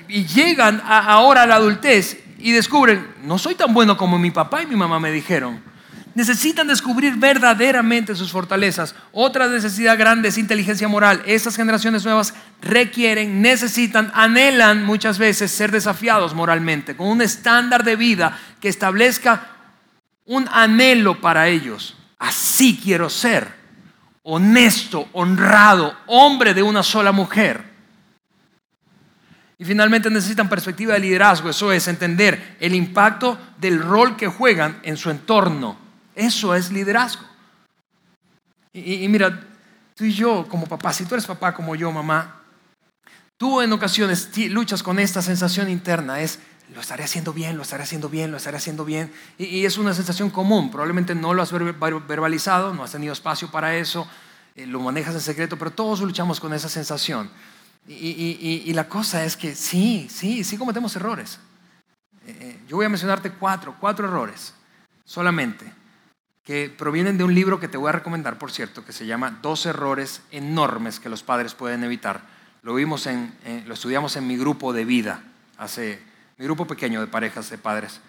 Y 0.08 0.26
llegan 0.28 0.80
ahora 0.86 1.42
a 1.42 1.48
la 1.48 1.56
adultez 1.56 2.20
y 2.38 2.52
descubren, 2.52 3.16
no 3.24 3.40
soy 3.40 3.56
tan 3.56 3.74
bueno 3.74 3.98
como 3.98 4.20
mi 4.20 4.30
papá 4.30 4.62
y 4.62 4.68
mi 4.68 4.76
mamá 4.76 5.00
me 5.00 5.12
dijeron 5.12 5.73
necesitan 6.16 6.68
descubrir 6.68 7.16
verdaderamente 7.16 8.16
sus 8.16 8.32
fortalezas. 8.32 8.96
Otra 9.12 9.48
necesidad 9.48 9.98
grande 9.98 10.30
es 10.30 10.38
inteligencia 10.38 10.88
moral. 10.88 11.22
Estas 11.26 11.56
generaciones 11.56 12.06
nuevas 12.06 12.34
requieren, 12.62 13.42
necesitan, 13.42 14.12
anhelan 14.14 14.84
muchas 14.84 15.18
veces 15.18 15.52
ser 15.52 15.72
desafiados 15.72 16.34
moralmente, 16.34 16.96
con 16.96 17.08
un 17.08 17.22
estándar 17.22 17.84
de 17.84 17.96
vida 17.96 18.38
que 18.60 18.70
establezca 18.70 19.48
un 20.26 20.48
anhelo 20.52 21.20
para 21.20 21.48
ellos. 21.48 21.96
Así 22.20 22.80
quiero 22.82 23.10
ser, 23.10 23.48
honesto, 24.22 25.10
honrado, 25.14 25.98
hombre 26.06 26.54
de 26.54 26.64
una 26.64 26.84
sola 26.84 27.12
mujer. 27.12 27.74
Y 29.58 29.66
finalmente 29.66 30.10
necesitan 30.10 30.50
perspectiva 30.50 30.94
de 30.94 31.00
liderazgo, 31.00 31.50
eso 31.50 31.72
es 31.72 31.88
entender 31.88 32.58
el 32.60 32.76
impacto 32.76 33.38
del 33.60 33.82
rol 33.82 34.16
que 34.16 34.28
juegan 34.28 34.80
en 34.84 34.98
su 34.98 35.10
entorno 35.10 35.83
eso 36.16 36.56
es 36.56 36.72
liderazgo. 36.72 37.24
Y, 38.74 39.08
mira, 39.08 39.48
tú 39.96 40.04
y 40.04 40.12
yo 40.12 40.48
como 40.50 40.66
papá, 40.66 40.92
si 40.94 41.06
tú 41.06 41.14
eres 41.14 41.28
papá 41.28 41.54
como 41.54 41.76
yo, 41.76 41.92
mamá, 41.92 42.42
tú 43.38 43.62
en 43.62 43.72
ocasiones 43.72 44.36
luchas 44.50 44.82
con 44.82 44.98
esta 44.98 45.22
sensación 45.22 45.70
interna, 45.70 46.22
es, 46.22 46.40
lo 46.74 46.82
estaré 46.82 47.04
haciendo 47.04 47.34
bien, 47.34 47.56
lo 47.56 47.62
estaré 47.62 47.84
haciendo 47.84 48.10
bien, 48.10 48.32
lo 48.32 48.38
estaré 48.38 48.58
haciendo 48.58 48.84
bien. 48.84 49.14
Y, 49.38 49.66
es 49.66 49.78
una 49.78 49.94
sensación 49.94 50.32
común, 50.32 50.72
probablemente 50.72 51.14
no 51.14 51.36
lo 51.36 51.44
has 51.44 51.52
verbalizado, 51.52 52.74
no 52.74 52.84
has 52.84 52.92
tenido 52.92 53.14
espacio 53.14 53.52
para 53.52 53.76
eso, 53.76 54.08
eh, 54.56 54.66
lo 54.66 54.80
manejas 54.80 55.14
en 55.14 55.22
secreto, 55.22 55.58
pero 55.60 55.70
todos 55.70 56.02
luchamos 56.02 56.40
con 56.40 56.52
esa 56.54 56.68
sensación. 56.68 57.30
Y, 57.88 58.72
la 58.74 58.90
cosa 58.90 59.24
es 59.24 59.38
que 59.38 59.54
sí, 59.54 60.08
sí, 60.10 60.44
sí 60.44 60.58
cometemos 60.58 60.96
errores. 60.96 61.38
Eh, 62.26 62.38
eh, 62.40 62.60
yo 62.68 62.78
voy 62.78 62.88
a 62.88 62.90
mencionarte 62.90 63.30
cuatro, 63.32 63.76
cuatro 63.80 64.08
errores 64.08 64.54
solamente 65.06 65.83
que 66.44 66.74
provienen 66.78 67.18
de 67.18 67.24
un 67.24 67.34
libro 67.34 67.60
que 67.60 67.70
te 67.70 67.78
voy 67.78 67.90
a 67.90 67.94
recomendar, 67.94 68.38
por 68.38 68.52
cierto, 68.52 68.84
que 68.84 68.92
se 68.92 69.06
llama 69.06 69.40
Dos 69.42 69.66
errores 69.66 70.22
enormes 70.32 71.00
que 71.00 71.10
los 71.10 71.24
padres 71.24 71.54
pueden 71.54 71.84
evitar. 71.84 72.22
Lo 72.62 72.76
vimos 72.76 73.08
en, 73.08 73.34
lo 73.66 73.74
estudiamos 73.74 74.16
en 74.18 74.28
mi 74.28 74.38
grupo 74.38 74.74
de 74.74 74.84
vida, 74.86 75.24
hace, 75.58 76.02
mi 76.38 76.46
grupo 76.46 76.68
pequeño 76.68 77.00
de 77.00 77.08
parejas 77.08 77.50
de 77.50 77.58
padres, 77.58 78.02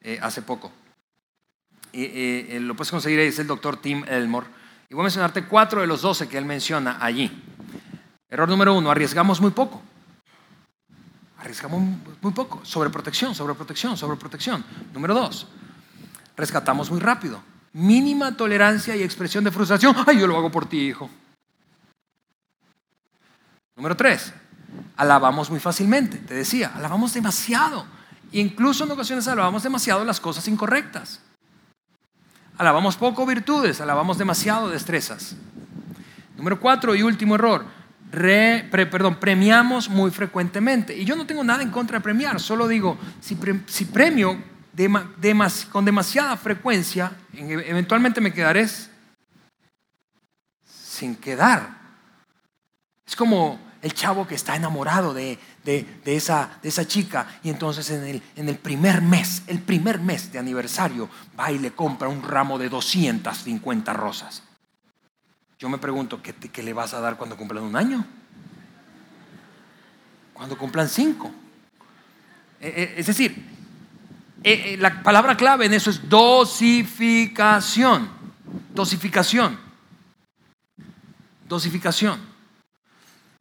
eh, 0.00 0.18
hace 0.22 0.40
poco. 0.40 0.72
Y, 1.92 2.04
eh, 2.04 2.58
lo 2.60 2.74
puedes 2.74 2.90
conseguir 2.90 3.20
ahí, 3.20 3.26
es 3.26 3.38
el 3.38 3.46
doctor 3.46 3.76
Tim 3.76 4.04
Elmore. 4.08 4.46
Y 4.88 4.94
voy 4.94 5.02
a 5.02 5.04
mencionarte 5.04 5.44
cuatro 5.44 5.82
de 5.82 5.86
los 5.86 6.00
doce 6.00 6.28
que 6.28 6.38
él 6.38 6.46
menciona 6.46 6.98
allí. 7.00 7.30
Error 8.28 8.48
número 8.48 8.74
uno, 8.74 8.90
arriesgamos 8.90 9.40
muy 9.40 9.50
poco. 9.50 9.82
Arriesgamos 11.38 11.82
muy 12.22 12.32
poco. 12.32 12.64
Sobreprotección, 12.64 13.34
sobreprotección, 13.34 13.98
sobreprotección. 13.98 14.64
Número 14.94 15.14
dos, 15.14 15.48
rescatamos 16.36 16.90
muy 16.90 17.00
rápido 17.00 17.51
mínima 17.72 18.36
tolerancia 18.36 18.94
y 18.96 19.02
expresión 19.02 19.44
de 19.44 19.50
frustración, 19.50 19.94
ay, 20.06 20.20
yo 20.20 20.26
lo 20.26 20.36
hago 20.36 20.50
por 20.50 20.66
ti, 20.66 20.78
hijo. 20.78 21.10
Número 23.76 23.96
tres, 23.96 24.32
alabamos 24.96 25.50
muy 25.50 25.60
fácilmente, 25.60 26.18
te 26.18 26.34
decía, 26.34 26.72
alabamos 26.74 27.14
demasiado. 27.14 27.86
Incluso 28.32 28.84
en 28.84 28.90
ocasiones 28.90 29.28
alabamos 29.28 29.62
demasiado 29.62 30.04
las 30.04 30.20
cosas 30.20 30.46
incorrectas. 30.48 31.20
Alabamos 32.58 32.96
poco 32.96 33.26
virtudes, 33.26 33.80
alabamos 33.80 34.18
demasiado 34.18 34.68
destrezas. 34.68 35.36
Número 36.36 36.60
cuatro 36.60 36.94
y 36.94 37.02
último 37.02 37.34
error, 37.34 37.66
perdón, 38.10 39.16
premiamos 39.16 39.88
muy 39.88 40.10
frecuentemente. 40.10 40.96
Y 40.96 41.04
yo 41.04 41.16
no 41.16 41.26
tengo 41.26 41.42
nada 41.42 41.62
en 41.62 41.70
contra 41.70 41.98
de 41.98 42.02
premiar, 42.02 42.40
solo 42.40 42.68
digo, 42.68 42.98
si, 43.20 43.38
si 43.66 43.86
premio 43.86 44.51
con 45.70 45.84
demasiada 45.84 46.36
frecuencia, 46.36 47.12
eventualmente 47.32 48.20
me 48.20 48.32
quedaré 48.32 48.66
sin 50.64 51.16
quedar. 51.16 51.82
Es 53.06 53.16
como 53.16 53.58
el 53.82 53.92
chavo 53.92 54.26
que 54.26 54.36
está 54.36 54.54
enamorado 54.54 55.12
de, 55.12 55.38
esa, 56.06 56.58
de 56.62 56.68
esa, 56.68 56.86
chica 56.86 57.26
y 57.42 57.50
entonces 57.50 57.90
en 57.90 58.04
el, 58.04 58.22
en 58.36 58.48
el, 58.48 58.56
primer 58.56 59.02
mes, 59.02 59.42
el 59.48 59.60
primer 59.60 60.00
mes 60.00 60.32
de 60.32 60.38
aniversario, 60.38 61.10
va 61.38 61.50
y 61.50 61.58
le 61.58 61.72
compra 61.72 62.08
un 62.08 62.22
ramo 62.22 62.58
de 62.58 62.68
250 62.68 63.92
rosas. 63.92 64.44
Yo 65.58 65.68
me 65.68 65.78
pregunto, 65.78 66.22
¿qué, 66.22 66.32
qué 66.32 66.62
le 66.62 66.72
vas 66.72 66.94
a 66.94 67.00
dar 67.00 67.16
cuando 67.16 67.36
cumplan 67.36 67.64
un 67.64 67.76
año? 67.76 68.04
Cuando 70.32 70.56
cumplan 70.56 70.88
cinco. 70.88 71.30
Eh, 72.60 72.72
eh, 72.76 72.94
es 72.96 73.06
decir, 73.06 73.51
eh, 74.44 74.74
eh, 74.74 74.76
la 74.78 75.02
palabra 75.02 75.36
clave 75.36 75.66
en 75.66 75.74
eso 75.74 75.90
es 75.90 76.08
dosificación. 76.08 78.08
Dosificación. 78.74 79.58
Dosificación. 81.48 82.20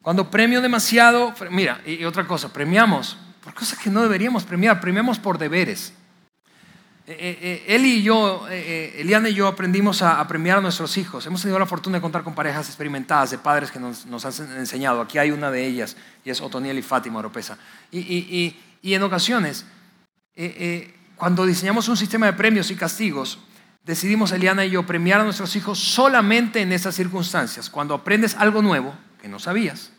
Cuando 0.01 0.29
premio 0.29 0.61
demasiado, 0.61 1.33
mira, 1.49 1.81
y 1.85 2.03
otra 2.05 2.27
cosa, 2.27 2.51
premiamos 2.51 3.17
por 3.43 3.53
cosas 3.53 3.79
que 3.79 3.89
no 3.89 4.01
deberíamos 4.01 4.43
premiar, 4.43 4.81
premiamos 4.81 5.19
por 5.19 5.37
deberes. 5.37 5.93
Eh, 7.07 7.65
él 7.67 7.85
y 7.85 8.03
yo, 8.03 8.47
Eliana 8.49 9.29
y 9.29 9.33
yo 9.33 9.47
aprendimos 9.47 10.01
a, 10.01 10.25
premiar 10.27 10.59
a 10.59 10.61
nuestros 10.61 10.97
hijos. 10.97 11.25
Hemos 11.25 11.41
tenido 11.41 11.59
la 11.59 11.65
fortuna 11.65 11.97
de 11.97 12.01
contar 12.01 12.23
con 12.23 12.35
parejas 12.35 12.67
experimentadas 12.67 13.31
de 13.31 13.37
padres 13.37 13.71
que 13.71 13.79
nos, 13.79 14.25
han 14.25 14.57
enseñado. 14.57 15.01
Aquí 15.01 15.17
hay 15.17 15.31
una 15.31 15.51
de 15.51 15.65
ellas, 15.65 15.97
y 16.23 16.29
es 16.29 16.41
Otoniel 16.41 16.77
y 16.77 16.81
Fátima 16.81 17.19
Oropesa. 17.19 17.57
y 17.91 18.55
en 18.83 19.03
ocasiones 19.03 19.65
eh, 20.35 20.55
eh, 20.57 20.95
cuando 21.15 21.45
diseñamos 21.45 21.87
un 21.87 21.97
sistema 21.97 22.25
de 22.25 22.33
premios 22.33 22.71
y 22.71 22.75
castigos, 22.75 23.39
decidimos 23.83 24.31
Eliana 24.31 24.65
y 24.65 24.71
yo 24.71 24.85
premiar 24.85 25.21
a 25.21 25.23
nuestros 25.23 25.55
hijos 25.55 25.79
solamente 25.79 26.61
en 26.61 26.71
esas 26.71 26.95
circunstancias. 26.95 27.69
Cuando 27.69 27.93
aprendes 27.93 28.35
algo 28.35 28.61
nuevo 28.61 28.95
que 29.21 29.27
no 29.27 29.39
sabías, 29.39 29.91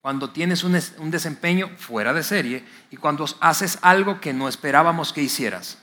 cuando 0.00 0.30
tienes 0.30 0.64
un, 0.64 0.78
un 0.98 1.10
desempeño 1.10 1.70
fuera 1.76 2.12
de 2.12 2.22
serie 2.22 2.64
y 2.90 2.96
cuando 2.96 3.26
haces 3.40 3.78
algo 3.82 4.20
que 4.20 4.32
no 4.32 4.48
esperábamos 4.48 5.12
que 5.12 5.22
hicieras. 5.22 5.78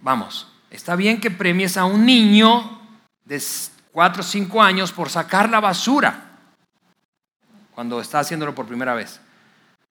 Vamos, 0.00 0.50
está 0.70 0.96
bien 0.96 1.20
que 1.20 1.30
premies 1.30 1.76
a 1.76 1.84
un 1.84 2.04
niño 2.04 2.80
de 3.24 3.40
4 3.92 4.20
o 4.20 4.24
5 4.24 4.62
años 4.62 4.92
por 4.92 5.10
sacar 5.10 5.48
la 5.50 5.60
basura 5.60 6.38
cuando 7.74 8.00
está 8.00 8.18
haciéndolo 8.20 8.54
por 8.54 8.66
primera 8.66 8.94
vez. 8.94 9.20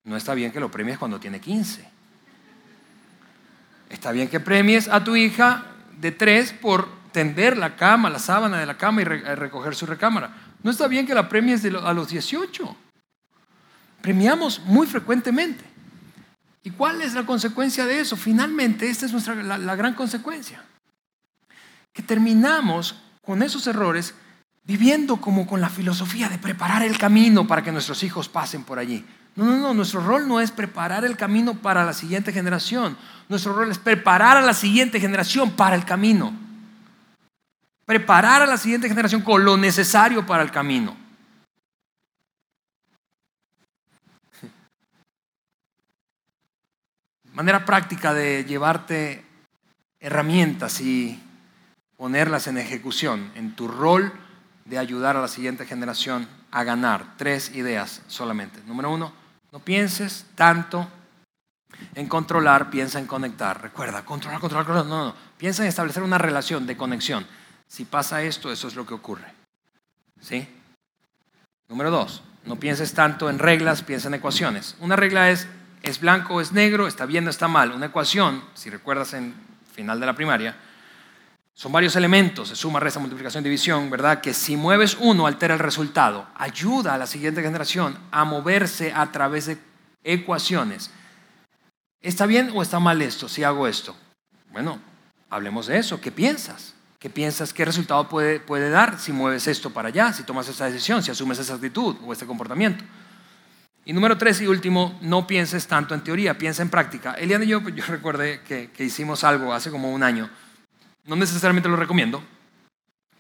No 0.04 0.18
está 0.18 0.34
bien 0.34 0.52
que 0.52 0.60
lo 0.60 0.72
premies 0.72 0.98
cuando 0.98 1.20
tiene 1.20 1.40
15. 1.40 1.99
Está 3.90 4.12
bien 4.12 4.30
que 4.30 4.40
premies 4.40 4.88
a 4.88 5.04
tu 5.04 5.16
hija 5.16 5.66
de 6.00 6.12
tres 6.12 6.54
por 6.54 6.88
tender 7.12 7.58
la 7.58 7.76
cama, 7.76 8.10
la 8.10 8.20
sábana 8.20 8.60
de 8.60 8.66
la 8.66 8.78
cama 8.78 9.02
y 9.02 9.06
recoger 9.06 9.76
su 9.76 9.86
recámara. 9.86 10.32
No 10.62 10.72
está 10.72 10.88
bien 10.88 11.08
que 11.08 11.16
la 11.16 11.28
premies 11.28 11.66
a 11.66 11.94
los 11.94 12.10
18. 12.10 12.76
Premiamos 14.02 14.62
muy 14.66 14.88
frecuentemente. 14.88 15.66
¿Y 16.64 16.72
cuál 16.72 17.02
es 17.02 17.14
la 17.14 17.26
consecuencia 17.26 17.86
de 17.86 18.02
eso? 18.02 18.16
Finalmente, 18.16 18.90
esta 18.90 19.06
es 19.06 19.12
nuestra, 19.12 19.36
la 19.36 19.76
gran 19.76 19.94
consecuencia. 19.94 20.64
Que 21.92 22.04
terminamos 22.04 23.02
con 23.22 23.42
esos 23.42 23.66
errores 23.68 24.14
viviendo 24.64 25.18
como 25.18 25.48
con 25.48 25.62
la 25.62 25.70
filosofía 25.70 26.30
de 26.30 26.38
preparar 26.38 26.84
el 26.84 26.98
camino 26.98 27.48
para 27.48 27.64
que 27.64 27.72
nuestros 27.72 28.04
hijos 28.04 28.30
pasen 28.30 28.64
por 28.64 28.78
allí. 28.78 29.04
No, 29.36 29.46
no, 29.46 29.58
no, 29.58 29.74
nuestro 29.74 30.02
rol 30.02 30.28
no 30.28 30.40
es 30.42 30.52
preparar 30.52 31.06
el 31.06 31.16
camino 31.16 31.56
para 31.56 31.86
la 31.86 31.94
siguiente 31.94 32.34
generación. 32.34 32.98
Nuestro 33.30 33.54
rol 33.54 33.72
es 33.72 33.78
preparar 33.78 34.36
a 34.38 34.42
la 34.42 34.54
siguiente 34.54 35.00
generación 35.00 35.52
para 35.52 35.76
el 35.76 35.86
camino. 35.86 36.34
Preparar 37.86 38.42
a 38.42 38.46
la 38.46 38.58
siguiente 38.58 38.90
generación 38.90 39.22
con 39.22 39.46
lo 39.46 39.56
necesario 39.56 40.26
para 40.26 40.44
el 40.44 40.52
camino. 40.52 40.98
Manera 47.34 47.64
práctica 47.66 48.14
de 48.14 48.44
llevarte 48.46 49.26
herramientas 50.00 50.80
y 50.82 51.22
ponerlas 51.98 52.48
en 52.48 52.58
ejecución 52.58 53.32
en 53.36 53.56
tu 53.56 53.68
rol 53.68 54.12
de 54.66 54.78
ayudar 54.78 55.18
a 55.18 55.22
la 55.22 55.28
siguiente 55.28 55.66
generación 55.66 56.39
a 56.52 56.64
ganar. 56.64 57.16
Tres 57.18 57.56
ideas 57.56 58.02
solamente. 58.08 58.62
Número 58.66 58.92
uno, 58.92 59.14
no 59.52 59.60
pienses 59.60 60.26
tanto 60.36 60.88
en 61.96 62.08
controlar, 62.08 62.70
piensa 62.70 63.00
en 63.00 63.06
conectar. 63.06 63.62
Recuerda, 63.62 64.04
controlar, 64.04 64.40
controlar, 64.40 64.66
controlar. 64.66 64.90
No, 64.90 65.06
no, 65.06 65.16
piensa 65.38 65.64
en 65.64 65.70
establecer 65.70 66.04
una 66.04 66.18
relación 66.18 66.66
de 66.68 66.78
conexión. 66.78 67.26
Si 67.68 67.86
pasa 67.86 68.24
esto, 68.24 68.52
eso 68.52 68.68
es 68.68 68.76
lo 68.76 68.86
que 68.86 68.94
ocurre. 68.94 69.34
¿Sí? 70.22 70.48
Número 71.68 71.92
dos, 71.92 72.24
no 72.46 72.56
pienses 72.56 72.94
tanto 72.94 73.30
en 73.30 73.40
reglas, 73.40 73.84
piensa 73.84 74.08
en 74.08 74.16
ecuaciones. 74.16 74.76
Una 74.80 74.96
regla 74.96 75.30
es, 75.30 75.48
es 75.84 76.00
blanco 76.00 76.36
o 76.36 76.42
es 76.42 76.52
negro, 76.52 76.88
está 76.88 77.06
bien 77.06 77.28
o 77.28 77.30
está 77.30 77.48
mal. 77.48 77.72
Una 77.72 77.88
ecuación, 77.88 78.44
si 78.56 78.70
recuerdas 78.70 79.14
en 79.14 79.36
final 79.72 80.00
de 80.00 80.06
la 80.06 80.16
primaria, 80.16 80.58
son 81.60 81.74
varios 81.74 81.98
elementos, 81.98 82.48
suma, 82.48 82.80
resta, 82.80 83.02
multiplicación, 83.02 83.44
división, 83.44 83.90
¿verdad? 83.90 84.22
Que 84.22 84.34
si 84.34 84.56
mueves 84.56 84.96
uno 84.98 85.28
altera 85.28 85.56
el 85.56 85.60
resultado. 85.60 86.26
Ayuda 86.36 86.94
a 86.94 86.98
la 86.98 87.06
siguiente 87.06 87.42
generación 87.42 88.00
a 88.12 88.24
moverse 88.24 88.94
a 88.94 89.12
través 89.12 89.48
de 89.48 89.58
ecuaciones. 90.02 90.90
¿Está 92.00 92.28
bien 92.28 92.50
o 92.56 92.62
está 92.62 92.80
mal 92.80 93.02
esto 93.02 93.28
si 93.28 93.44
hago 93.44 93.68
esto? 93.68 93.94
Bueno, 94.54 94.80
hablemos 95.30 95.68
de 95.68 95.80
eso. 95.80 96.00
¿Qué 96.00 96.14
piensas? 96.14 96.76
¿Qué 96.98 97.10
piensas? 97.10 97.52
¿Qué 97.52 97.66
resultado 97.66 98.08
puede, 98.08 98.40
puede 98.40 98.70
dar 98.70 98.98
si 98.98 99.12
mueves 99.12 99.46
esto 99.46 99.70
para 99.70 99.90
allá, 99.90 100.14
si 100.14 100.24
tomas 100.24 100.48
esa 100.48 100.68
decisión, 100.68 101.04
si 101.04 101.12
asumes 101.12 101.40
esa 101.40 101.56
actitud 101.56 101.98
o 102.06 102.14
este 102.14 102.26
comportamiento? 102.26 102.86
Y 103.84 103.92
número 103.92 104.18
tres 104.18 104.40
y 104.40 104.48
último, 104.48 104.98
no 105.02 105.28
pienses 105.28 105.68
tanto 105.68 105.94
en 105.94 106.06
teoría, 106.06 106.38
piensa 106.38 106.62
en 106.62 106.70
práctica. 106.70 107.16
Eliana 107.16 107.44
y 107.44 107.50
yo, 107.50 107.68
yo 107.68 107.84
recuerdo 107.86 108.24
que, 108.48 108.72
que 108.74 108.86
hicimos 108.86 109.26
algo 109.26 109.54
hace 109.54 109.70
como 109.70 109.92
un 109.92 110.04
año 110.04 110.30
no 111.10 111.16
necesariamente 111.16 111.68
lo 111.68 111.76
recomiendo, 111.76 112.24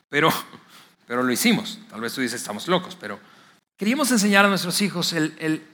pero, 0.08 0.30
pero 1.08 1.24
lo 1.24 1.32
hicimos. 1.32 1.80
Tal 1.90 2.00
vez 2.00 2.14
tú 2.14 2.22
dices, 2.22 2.40
estamos 2.40 2.68
locos, 2.68 2.96
pero 2.96 3.20
queríamos 3.76 4.12
enseñar 4.12 4.46
a 4.46 4.50
nuestros 4.50 4.80
hijos 4.82 5.12
el, 5.14 5.36
el 5.40 5.66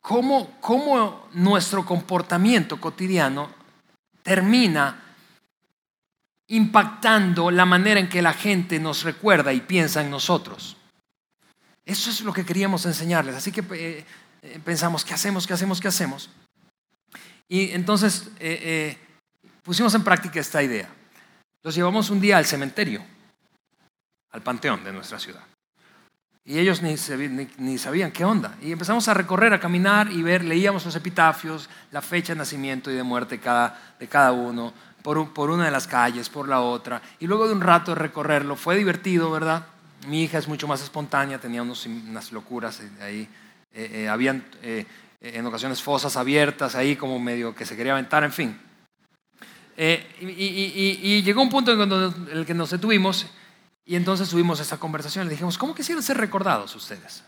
cómo, 0.00 0.58
cómo 0.60 1.28
nuestro 1.34 1.84
comportamiento 1.84 2.80
cotidiano 2.80 3.50
termina 4.22 5.02
impactando 6.48 7.50
la 7.50 7.66
manera 7.66 8.00
en 8.00 8.08
que 8.08 8.22
la 8.22 8.32
gente 8.32 8.80
nos 8.80 9.02
recuerda 9.02 9.52
y 9.52 9.60
piensa 9.60 10.00
en 10.00 10.10
nosotros. 10.10 10.78
Eso 11.84 12.08
es 12.08 12.22
lo 12.22 12.32
que 12.32 12.46
queríamos 12.46 12.86
enseñarles. 12.86 13.34
Así 13.34 13.52
que 13.52 13.60
eh, 13.60 14.06
eh, 14.42 14.60
pensamos, 14.64 15.04
¿qué 15.04 15.12
hacemos? 15.12 15.46
¿Qué 15.46 15.52
hacemos? 15.52 15.80
¿Qué 15.80 15.88
hacemos? 15.88 16.30
Y 17.48 17.72
entonces 17.72 18.30
eh, 18.40 18.98
pusimos 19.64 19.94
en 19.94 20.04
práctica 20.04 20.38
esta 20.38 20.62
idea. 20.62 20.88
Los 21.62 21.74
llevamos 21.74 22.10
un 22.10 22.20
día 22.20 22.36
al 22.36 22.44
cementerio, 22.44 23.02
al 24.30 24.42
panteón 24.42 24.84
de 24.84 24.92
nuestra 24.92 25.18
ciudad. 25.18 25.42
Y 26.46 26.58
ellos 26.58 26.82
ni, 26.82 27.78
sabían 27.78 28.12
qué 28.12 28.22
onda. 28.22 28.56
Y 28.60 28.70
empezamos 28.70 29.08
a 29.08 29.14
recorrer, 29.14 29.54
a 29.54 29.60
caminar 29.60 30.12
y 30.12 30.22
ver, 30.22 30.44
leíamos 30.44 30.84
los 30.84 30.94
epitafios, 30.94 31.70
la 31.90 32.02
fecha 32.02 32.34
de 32.34 32.38
nacimiento 32.38 32.90
y 32.90 32.94
de 32.94 33.02
muerte 33.02 33.40
de 33.98 34.08
cada 34.08 34.32
uno, 34.32 34.74
por, 35.02 35.50
una 35.50 35.64
de 35.64 35.70
las 35.70 35.86
calles, 35.86 36.28
por 36.28 36.46
la 36.46 36.60
otra. 36.60 37.00
Y 37.18 37.26
luego 37.26 37.48
de 37.48 37.54
un 37.54 37.62
rato 37.62 37.92
de 37.92 38.00
recorrerlo, 38.00 38.56
fue 38.56 38.76
divertido, 38.76 39.30
¿verdad? 39.30 39.64
Mi 40.06 40.24
hija 40.24 40.36
es 40.36 40.46
mucho 40.46 40.68
más 40.68 40.82
espontánea, 40.82 41.38
tenía 41.38 41.62
unas 41.62 42.30
locuras 42.30 42.82
ahí. 43.00 43.26
Eh, 43.72 43.90
eh, 43.92 44.08
habían 44.08 44.44
eh, 44.62 44.84
en 45.22 45.46
ocasiones 45.46 45.82
fosas 45.82 46.16
abiertas 46.18 46.74
ahí, 46.74 46.94
como 46.94 47.18
medio 47.18 47.54
que 47.54 47.64
se 47.64 47.74
quería 47.74 47.92
aventar, 47.92 48.22
en 48.22 48.32
fin. 48.32 48.60
Eh, 49.76 50.16
y, 50.20 51.22
llegó 51.22 51.42
un 51.42 51.50
punto 51.50 51.72
en, 51.72 52.28
el 52.30 52.46
que 52.46 52.54
nos 52.54 52.70
detuvimos 52.70 53.26
y 53.84 53.96
entonces 53.96 54.28
tuvimos 54.28 54.60
esa 54.60 54.78
conversación. 54.78 55.26
Le 55.26 55.32
dijimos, 55.32 55.58
¿cómo 55.58 55.74
quisieran 55.74 56.02
ser 56.02 56.16
recordados 56.16 56.74
ustedes? 56.74 57.24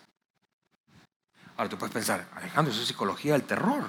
Ahora 1.57 1.71
tú 1.71 1.79
puedes 1.79 1.93
pensar, 1.93 2.29
Alejandro, 2.35 2.73
eso 2.73 2.83
es 2.83 2.89
psicología 2.89 3.33
del 3.33 3.43
terror. 3.43 3.85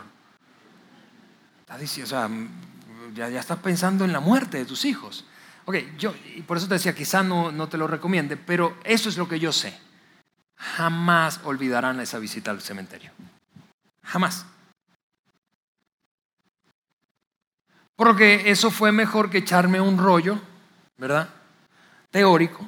ya, 3.13 3.29
ya 3.29 3.39
estás 3.39 3.59
pensando 3.59 4.05
en 4.05 4.13
la 4.13 4.19
muerte 4.19 4.57
de 4.57 4.65
tus 4.65 4.85
hijos. 4.85 5.25
Ok, 5.65 5.75
yo, 5.97 6.15
y 6.35 6.41
por 6.43 6.57
eso 6.57 6.67
te 6.67 6.75
decía, 6.75 6.95
quizá 6.95 7.23
no, 7.23 7.51
no 7.51 7.67
te 7.67 7.77
lo 7.77 7.87
recomiende, 7.87 8.37
pero 8.37 8.77
eso 8.85 9.09
es 9.09 9.17
lo 9.17 9.27
que 9.27 9.37
yo 9.39 9.51
sé. 9.51 9.77
Jamás 10.55 11.41
olvidarán 11.43 11.99
esa 11.99 12.19
visita 12.19 12.51
al 12.51 12.61
cementerio. 12.61 13.11
Jamás. 14.01 14.45
Porque 17.97 18.51
eso 18.51 18.69
fue 18.69 18.91
mejor 18.91 19.29
que 19.31 19.39
echarme 19.39 19.81
un 19.81 19.97
rollo, 19.97 20.39
¿verdad? 20.97 21.27
Teórico. 22.11 22.63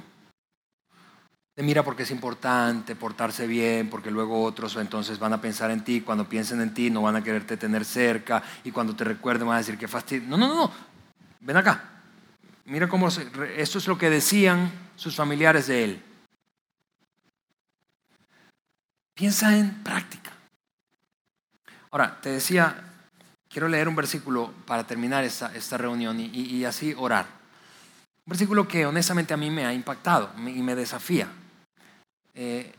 De 1.55 1.61
mira 1.61 1.83
porque 1.83 2.03
es 2.03 2.09
importante 2.09 2.95
portarse 2.95 3.45
bien, 3.45 3.91
porque 3.91 4.09
luego 4.09 4.43
otros 4.43 4.75
entonces 4.77 5.19
van 5.19 5.33
a 5.33 5.39
pensar 5.39 5.69
en 5.69 5.83
ti, 5.83 6.01
cuando 6.01 6.27
piensen 6.27 6.61
en 6.61 6.73
ti 6.73 6.89
no 6.89 7.03
van 7.03 7.15
a 7.15 7.23
quererte 7.23 7.57
tener 7.57 7.85
cerca 7.85 8.41
y 8.63 8.71
cuando 8.71 8.95
te 8.95 9.03
recuerden 9.03 9.47
van 9.47 9.55
a 9.55 9.59
decir 9.59 9.77
que 9.77 9.87
fastidio. 9.87 10.27
No, 10.27 10.35
no, 10.35 10.47
no, 10.47 10.71
ven 11.41 11.57
acá. 11.57 11.83
Mira 12.65 12.89
cómo 12.89 13.07
esto 13.07 13.77
es 13.77 13.87
lo 13.87 13.99
que 13.99 14.09
decían 14.09 14.71
sus 14.95 15.15
familiares 15.15 15.67
de 15.67 15.83
él. 15.83 16.03
Piensa 19.13 19.55
en 19.55 19.83
práctica. 19.83 20.31
Ahora, 21.91 22.19
te 22.19 22.29
decía, 22.29 22.83
Quiero 23.51 23.67
leer 23.67 23.87
un 23.87 23.95
versículo 23.95 24.53
para 24.67 24.85
terminar 24.85 25.23
esta, 25.23 25.53
esta 25.55 25.75
reunión 25.75 26.19
y, 26.19 26.63
así 26.65 26.93
orar. 26.95 27.25
Un 28.25 28.31
versículo 28.31 28.67
que 28.67 28.85
honestamente 28.85 29.33
a 29.33 29.37
mí 29.37 29.49
me 29.49 29.65
ha 29.65 29.73
impactado 29.73 30.29
y 30.37 30.61
me 30.61 30.75
desafía. 30.75 31.27
Eh, 32.35 32.71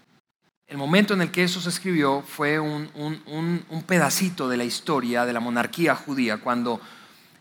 el 0.69 0.79
momento 0.79 1.15
en 1.15 1.23
el 1.23 1.33
que 1.33 1.43
eso 1.43 1.61
se 1.61 1.71
escribió 1.71 2.23
fue 2.23 2.61
un, 2.61 2.89
un, 2.95 3.83
pedacito 3.83 4.49
de 4.49 4.57
la 4.57 4.63
historia 4.63 5.27
de 5.27 5.33
la 5.33 5.41
monarquía 5.41 5.97
judía, 5.97 6.37
cuando 6.37 6.81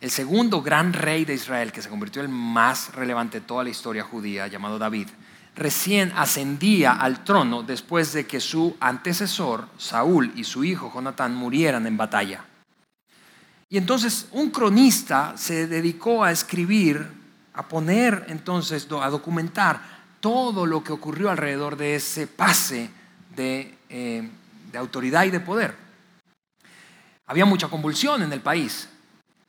el 0.01 0.09
segundo 0.09 0.63
gran 0.63 0.91
rey 0.91 1.23
de 1.23 1.35
Israel, 1.35 1.71
que 1.71 1.83
se 1.83 1.89
convirtió 1.89 2.23
en 2.23 2.31
el 2.31 2.35
más 2.35 2.95
relevante 2.95 3.41
de 3.41 3.45
toda 3.45 3.63
la 3.63 3.69
historia 3.69 4.03
judía, 4.03 4.47
llamado 4.47 4.79
David, 4.79 5.09
recién 5.55 6.11
ascendía 6.15 6.93
al 6.93 7.23
trono 7.23 7.61
después 7.61 8.11
de 8.13 8.25
que 8.25 8.39
su 8.39 8.75
antecesor, 8.79 9.67
Saúl, 9.77 10.31
y 10.35 10.45
su 10.45 10.63
hijo 10.63 10.91
Jonatán 10.91 11.35
murieran 11.35 11.85
en 11.85 11.95
batalla. 11.95 12.48
Y 13.69 13.77
entonces 13.77 14.27
un 14.31 14.49
cronista 14.49 15.33
se 15.37 15.67
dedicó 15.67 16.23
a 16.23 16.31
escribir, 16.31 17.07
a 17.53 17.67
poner 17.67 18.25
entonces, 18.29 18.87
a 18.91 19.09
documentar 19.09 19.79
todo 20.19 20.65
lo 20.65 20.83
que 20.83 20.91
ocurrió 20.91 21.29
alrededor 21.29 21.77
de 21.77 21.95
ese 21.95 22.25
pase 22.25 22.89
de, 23.35 23.77
eh, 23.89 24.27
autoridad 24.75 25.23
y 25.25 25.29
de 25.29 25.39
poder. 25.39 25.75
Había 27.27 27.45
mucha 27.45 27.67
convulsión 27.67 28.23
en 28.23 28.33
el 28.33 28.41
país 28.41 28.89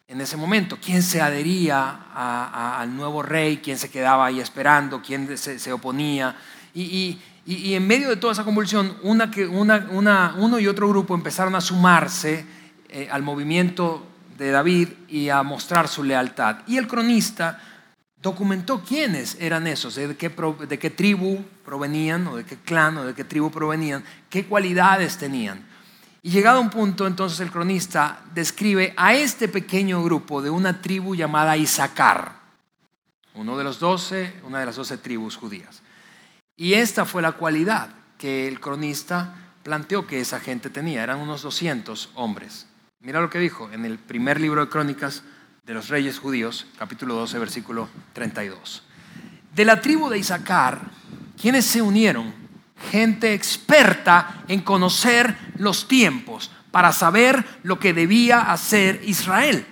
en 0.06 0.20
ese 0.20 0.36
momento. 0.36 0.76
¿Quién 0.82 1.02
se 1.02 1.22
adhería 1.22 2.08
al 2.14 2.94
nuevo 2.94 3.22
rey? 3.22 3.58
¿Quién 3.58 3.78
se 3.78 3.90
quedaba 3.90 4.26
ahí 4.26 4.38
esperando? 4.38 5.00
¿Quién 5.00 5.38
se, 5.38 5.72
oponía? 5.72 6.36
Y, 6.74 7.18
en 7.46 7.86
medio 7.86 8.10
de 8.10 8.16
toda 8.16 8.34
esa 8.34 8.44
convulsión, 8.44 8.98
uno 9.02 10.58
y 10.58 10.66
otro 10.66 10.88
grupo 10.90 11.14
empezaron 11.14 11.54
a 11.54 11.60
sumarse 11.60 12.44
eh, 12.92 13.08
al 13.10 13.22
movimiento 13.22 14.06
de 14.36 14.50
David 14.50 14.88
y 15.08 15.28
a 15.28 15.42
mostrar 15.42 15.88
su 15.88 16.02
lealtad. 16.02 16.58
Y 16.66 16.76
el 16.76 16.86
cronista 16.86 17.60
documentó 18.20 18.82
quiénes 18.82 19.36
eran 19.40 19.66
esos, 19.66 19.94
de 19.94 20.16
qué, 20.16 20.28
de 20.28 20.78
qué 20.78 20.90
tribu 20.90 21.44
provenían, 21.64 22.26
o 22.26 22.36
de 22.36 22.44
qué 22.44 22.56
clan, 22.56 22.98
o 22.98 23.04
de 23.04 23.14
qué 23.14 23.24
tribu 23.24 23.50
provenían, 23.50 24.04
qué 24.28 24.46
cualidades 24.46 25.16
tenían. 25.16 25.64
Y 26.22 26.30
llegado 26.30 26.60
un 26.60 26.70
punto, 26.70 27.06
entonces 27.06 27.40
el 27.40 27.50
cronista 27.50 28.22
describe 28.34 28.92
a 28.96 29.14
este 29.14 29.48
pequeño 29.48 30.02
grupo 30.02 30.42
de 30.42 30.50
una 30.50 30.82
tribu 30.82 31.14
llamada 31.14 31.56
Isaacar, 31.56 32.40
uno 33.34 33.56
de 33.56 33.64
los 33.64 33.78
doce, 33.78 34.34
una 34.44 34.60
de 34.60 34.66
las 34.66 34.76
doce 34.76 34.98
tribus 34.98 35.36
judías. 35.36 35.82
Y 36.56 36.74
esta 36.74 37.06
fue 37.06 37.22
la 37.22 37.32
cualidad 37.32 37.88
que 38.18 38.46
el 38.46 38.60
cronista 38.60 39.34
planteó 39.62 40.06
que 40.06 40.20
esa 40.20 40.40
gente 40.40 40.68
tenía, 40.68 41.02
eran 41.02 41.20
unos 41.20 41.40
200 41.42 42.10
hombres. 42.16 42.66
Mira 43.02 43.22
lo 43.22 43.30
que 43.30 43.38
dijo 43.38 43.70
en 43.72 43.86
el 43.86 43.98
primer 43.98 44.38
libro 44.38 44.60
de 44.60 44.70
Crónicas 44.70 45.22
de 45.64 45.72
los 45.72 45.88
Reyes 45.88 46.18
Judíos, 46.18 46.66
capítulo 46.78 47.14
12, 47.14 47.38
versículo 47.38 47.88
32. 48.12 48.82
De 49.54 49.64
la 49.64 49.80
tribu 49.80 50.10
de 50.10 50.18
Isaacar, 50.18 50.82
quienes 51.40 51.64
se 51.64 51.80
unieron? 51.80 52.34
Gente 52.90 53.32
experta 53.32 54.44
en 54.48 54.60
conocer 54.60 55.34
los 55.56 55.88
tiempos 55.88 56.50
para 56.70 56.92
saber 56.92 57.42
lo 57.62 57.78
que 57.78 57.94
debía 57.94 58.52
hacer 58.52 59.00
Israel. 59.06 59.66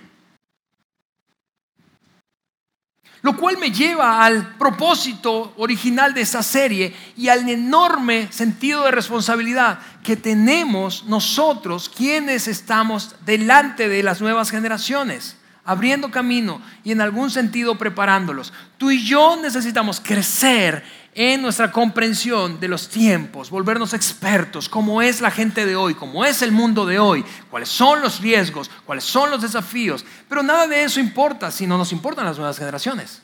Lo 3.21 3.35
cual 3.35 3.57
me 3.57 3.71
lleva 3.71 4.23
al 4.23 4.55
propósito 4.55 5.53
original 5.57 6.13
de 6.13 6.21
esa 6.21 6.41
serie 6.41 6.95
y 7.17 7.27
al 7.27 7.49
enorme 7.49 8.31
sentido 8.31 8.85
de 8.85 8.91
responsabilidad 8.91 9.79
que 10.03 10.15
tenemos 10.15 11.03
nosotros 11.05 11.89
quienes 11.89 12.47
estamos 12.47 13.15
delante 13.25 13.89
de 13.89 14.03
las 14.03 14.21
nuevas 14.21 14.51
generaciones, 14.51 15.35
abriendo 15.65 16.11
camino 16.11 16.61
y 16.85 16.93
en 16.93 17.01
algún 17.01 17.29
sentido 17.29 17.77
preparándolos. 17.77 18.53
Tú 18.77 18.89
y 18.89 19.03
yo 19.03 19.35
necesitamos 19.41 19.99
crecer 19.99 20.83
en 21.15 21.41
nuestra 21.41 21.71
comprensión 21.71 22.59
de 22.59 22.67
los 22.67 22.87
tiempos, 22.87 23.49
volvernos 23.49 23.93
expertos, 23.93 24.69
cómo 24.69 25.01
es 25.01 25.21
la 25.21 25.31
gente 25.31 25.65
de 25.65 25.75
hoy, 25.75 25.95
cómo 25.95 26.23
es 26.25 26.41
el 26.41 26.51
mundo 26.51 26.85
de 26.85 26.99
hoy, 26.99 27.25
cuáles 27.49 27.69
son 27.69 28.01
los 28.01 28.19
riesgos, 28.21 28.69
cuáles 28.85 29.03
son 29.03 29.31
los 29.31 29.41
desafíos. 29.41 30.05
Pero 30.27 30.43
nada 30.43 30.67
de 30.67 30.83
eso 30.83 30.99
importa 30.99 31.51
si 31.51 31.67
no 31.67 31.77
nos 31.77 31.91
importan 31.91 32.25
las 32.25 32.37
nuevas 32.37 32.57
generaciones. 32.57 33.21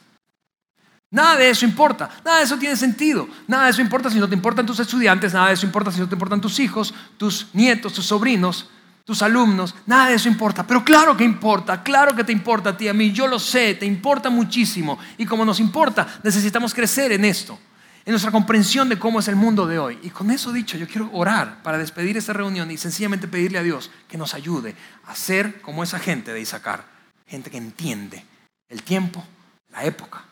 Nada 1.11 1.37
de 1.37 1.49
eso 1.49 1.65
importa, 1.65 2.09
nada 2.25 2.39
de 2.39 2.43
eso 2.43 2.57
tiene 2.57 2.75
sentido, 2.75 3.29
nada 3.47 3.65
de 3.65 3.71
eso 3.71 3.81
importa 3.81 4.09
si 4.09 4.19
no 4.19 4.27
te 4.27 4.35
importan 4.35 4.65
tus 4.65 4.79
estudiantes, 4.79 5.33
nada 5.33 5.47
de 5.47 5.53
eso 5.53 5.65
importa 5.65 5.91
si 5.91 5.99
no 5.99 6.09
te 6.09 6.15
importan 6.15 6.41
tus 6.41 6.59
hijos, 6.59 6.93
tus 7.17 7.47
nietos, 7.53 7.93
tus 7.93 8.07
sobrinos, 8.07 8.69
tus 9.05 9.21
alumnos, 9.21 9.75
nada 9.85 10.09
de 10.09 10.15
eso 10.15 10.27
importa. 10.27 10.65
Pero 10.65 10.83
claro 10.83 11.15
que 11.15 11.23
importa, 11.23 11.83
claro 11.83 12.15
que 12.15 12.23
te 12.23 12.31
importa 12.31 12.71
a 12.71 12.77
ti, 12.77 12.87
a 12.87 12.93
mí, 12.93 13.11
yo 13.11 13.27
lo 13.27 13.39
sé, 13.39 13.75
te 13.75 13.85
importa 13.85 14.29
muchísimo. 14.29 14.97
Y 15.17 15.25
como 15.25 15.45
nos 15.45 15.59
importa, 15.59 16.07
necesitamos 16.23 16.73
crecer 16.73 17.11
en 17.11 17.23
esto, 17.23 17.57
en 18.05 18.11
nuestra 18.11 18.31
comprensión 18.31 18.87
de 18.87 18.99
cómo 18.99 19.19
es 19.19 19.27
el 19.27 19.35
mundo 19.35 19.65
de 19.65 19.79
hoy. 19.79 19.99
Y 20.03 20.11
con 20.11 20.31
eso 20.31 20.51
dicho, 20.51 20.77
yo 20.77 20.87
quiero 20.87 21.09
orar 21.11 21.63
para 21.63 21.77
despedir 21.77 22.17
esta 22.17 22.33
reunión 22.33 22.69
y 22.71 22.77
sencillamente 22.77 23.27
pedirle 23.27 23.57
a 23.57 23.63
Dios 23.63 23.91
que 24.07 24.17
nos 24.17 24.33
ayude 24.33 24.75
a 25.05 25.15
ser 25.15 25.61
como 25.61 25.83
esa 25.83 25.99
gente 25.99 26.31
de 26.31 26.41
Isaacar, 26.41 26.85
gente 27.25 27.49
que 27.49 27.57
entiende 27.57 28.23
el 28.69 28.83
tiempo, 28.83 29.23
la 29.71 29.83
época, 29.83 30.23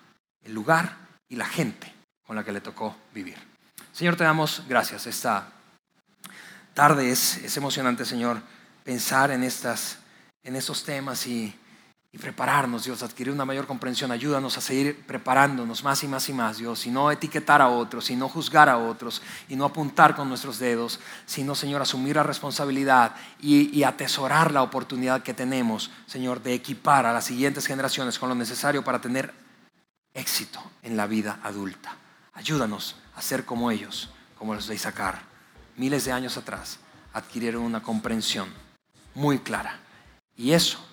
el 0.44 0.54
lugar 0.54 0.98
y 1.28 1.36
la 1.36 1.46
gente 1.46 1.92
con 2.26 2.36
la 2.36 2.44
que 2.44 2.52
le 2.52 2.62
tocó 2.62 2.96
vivir. 3.14 3.38
Señor, 3.92 4.16
te 4.16 4.24
damos 4.24 4.64
gracias. 4.68 5.08
Esta 5.08 5.50
tarde 6.74 7.12
es, 7.12 7.38
es 7.38 7.58
emocionante, 7.58 8.06
Señor 8.06 8.42
pensar 8.84 9.32
en, 9.32 9.44
estas, 9.44 9.98
en 10.44 10.56
estos 10.56 10.84
temas 10.84 11.26
y, 12.14 12.20
prepararnos, 12.20 12.84
Dios, 12.84 13.02
adquirir 13.02 13.34
una 13.34 13.44
mayor 13.44 13.66
comprensión. 13.66 14.12
Ayúdanos 14.12 14.56
a 14.60 14.62
seguir 14.62 15.04
preparándonos 15.08 15.84
más 15.84 16.04
y 16.04 16.08
más 16.08 16.30
y 16.30 16.34
más, 16.34 16.60
Dios, 16.60 16.86
y 16.86 16.92
no 16.92 17.10
etiquetar 17.10 17.60
a 17.60 17.70
otros, 17.70 18.12
y 18.12 18.16
no 18.16 18.30
juzgar 18.30 18.70
a 18.70 18.78
otros, 18.78 19.24
y 19.50 19.56
no 19.56 19.66
apuntar 19.66 20.16
con 20.16 20.30
nuestros 20.30 20.60
dedos, 20.60 21.00
sino, 21.26 21.56
Señor, 21.56 21.82
asumir 21.82 22.16
la 22.16 22.22
responsabilidad 22.22 23.16
y, 23.42 23.82
atesorar 23.82 24.52
la 24.52 24.62
oportunidad 24.62 25.24
que 25.24 25.34
tenemos, 25.34 25.90
Señor, 26.06 26.44
de 26.44 26.54
equipar 26.54 27.08
a 27.08 27.14
las 27.14 27.26
siguientes 27.26 27.66
generaciones 27.66 28.20
con 28.20 28.30
lo 28.30 28.36
necesario 28.36 28.84
para 28.84 29.02
tener 29.02 29.34
éxito 30.14 30.64
en 30.84 30.96
la 30.96 31.08
vida 31.08 31.40
adulta. 31.42 31.96
Ayúdanos 32.34 32.96
a 33.16 33.24
ser 33.24 33.44
como 33.44 33.72
ellos, 33.72 34.12
como 34.38 34.54
los 34.54 34.68
de 34.68 34.76
Isaacar, 34.76 35.24
miles 35.78 36.06
de 36.06 36.12
años 36.12 36.38
atrás, 36.38 36.78
adquirieron 37.12 37.64
una 37.64 37.82
comprensión 37.82 38.54
muy 39.16 39.40
clara. 39.40 39.80
Y 40.36 40.52
eso 40.52 40.93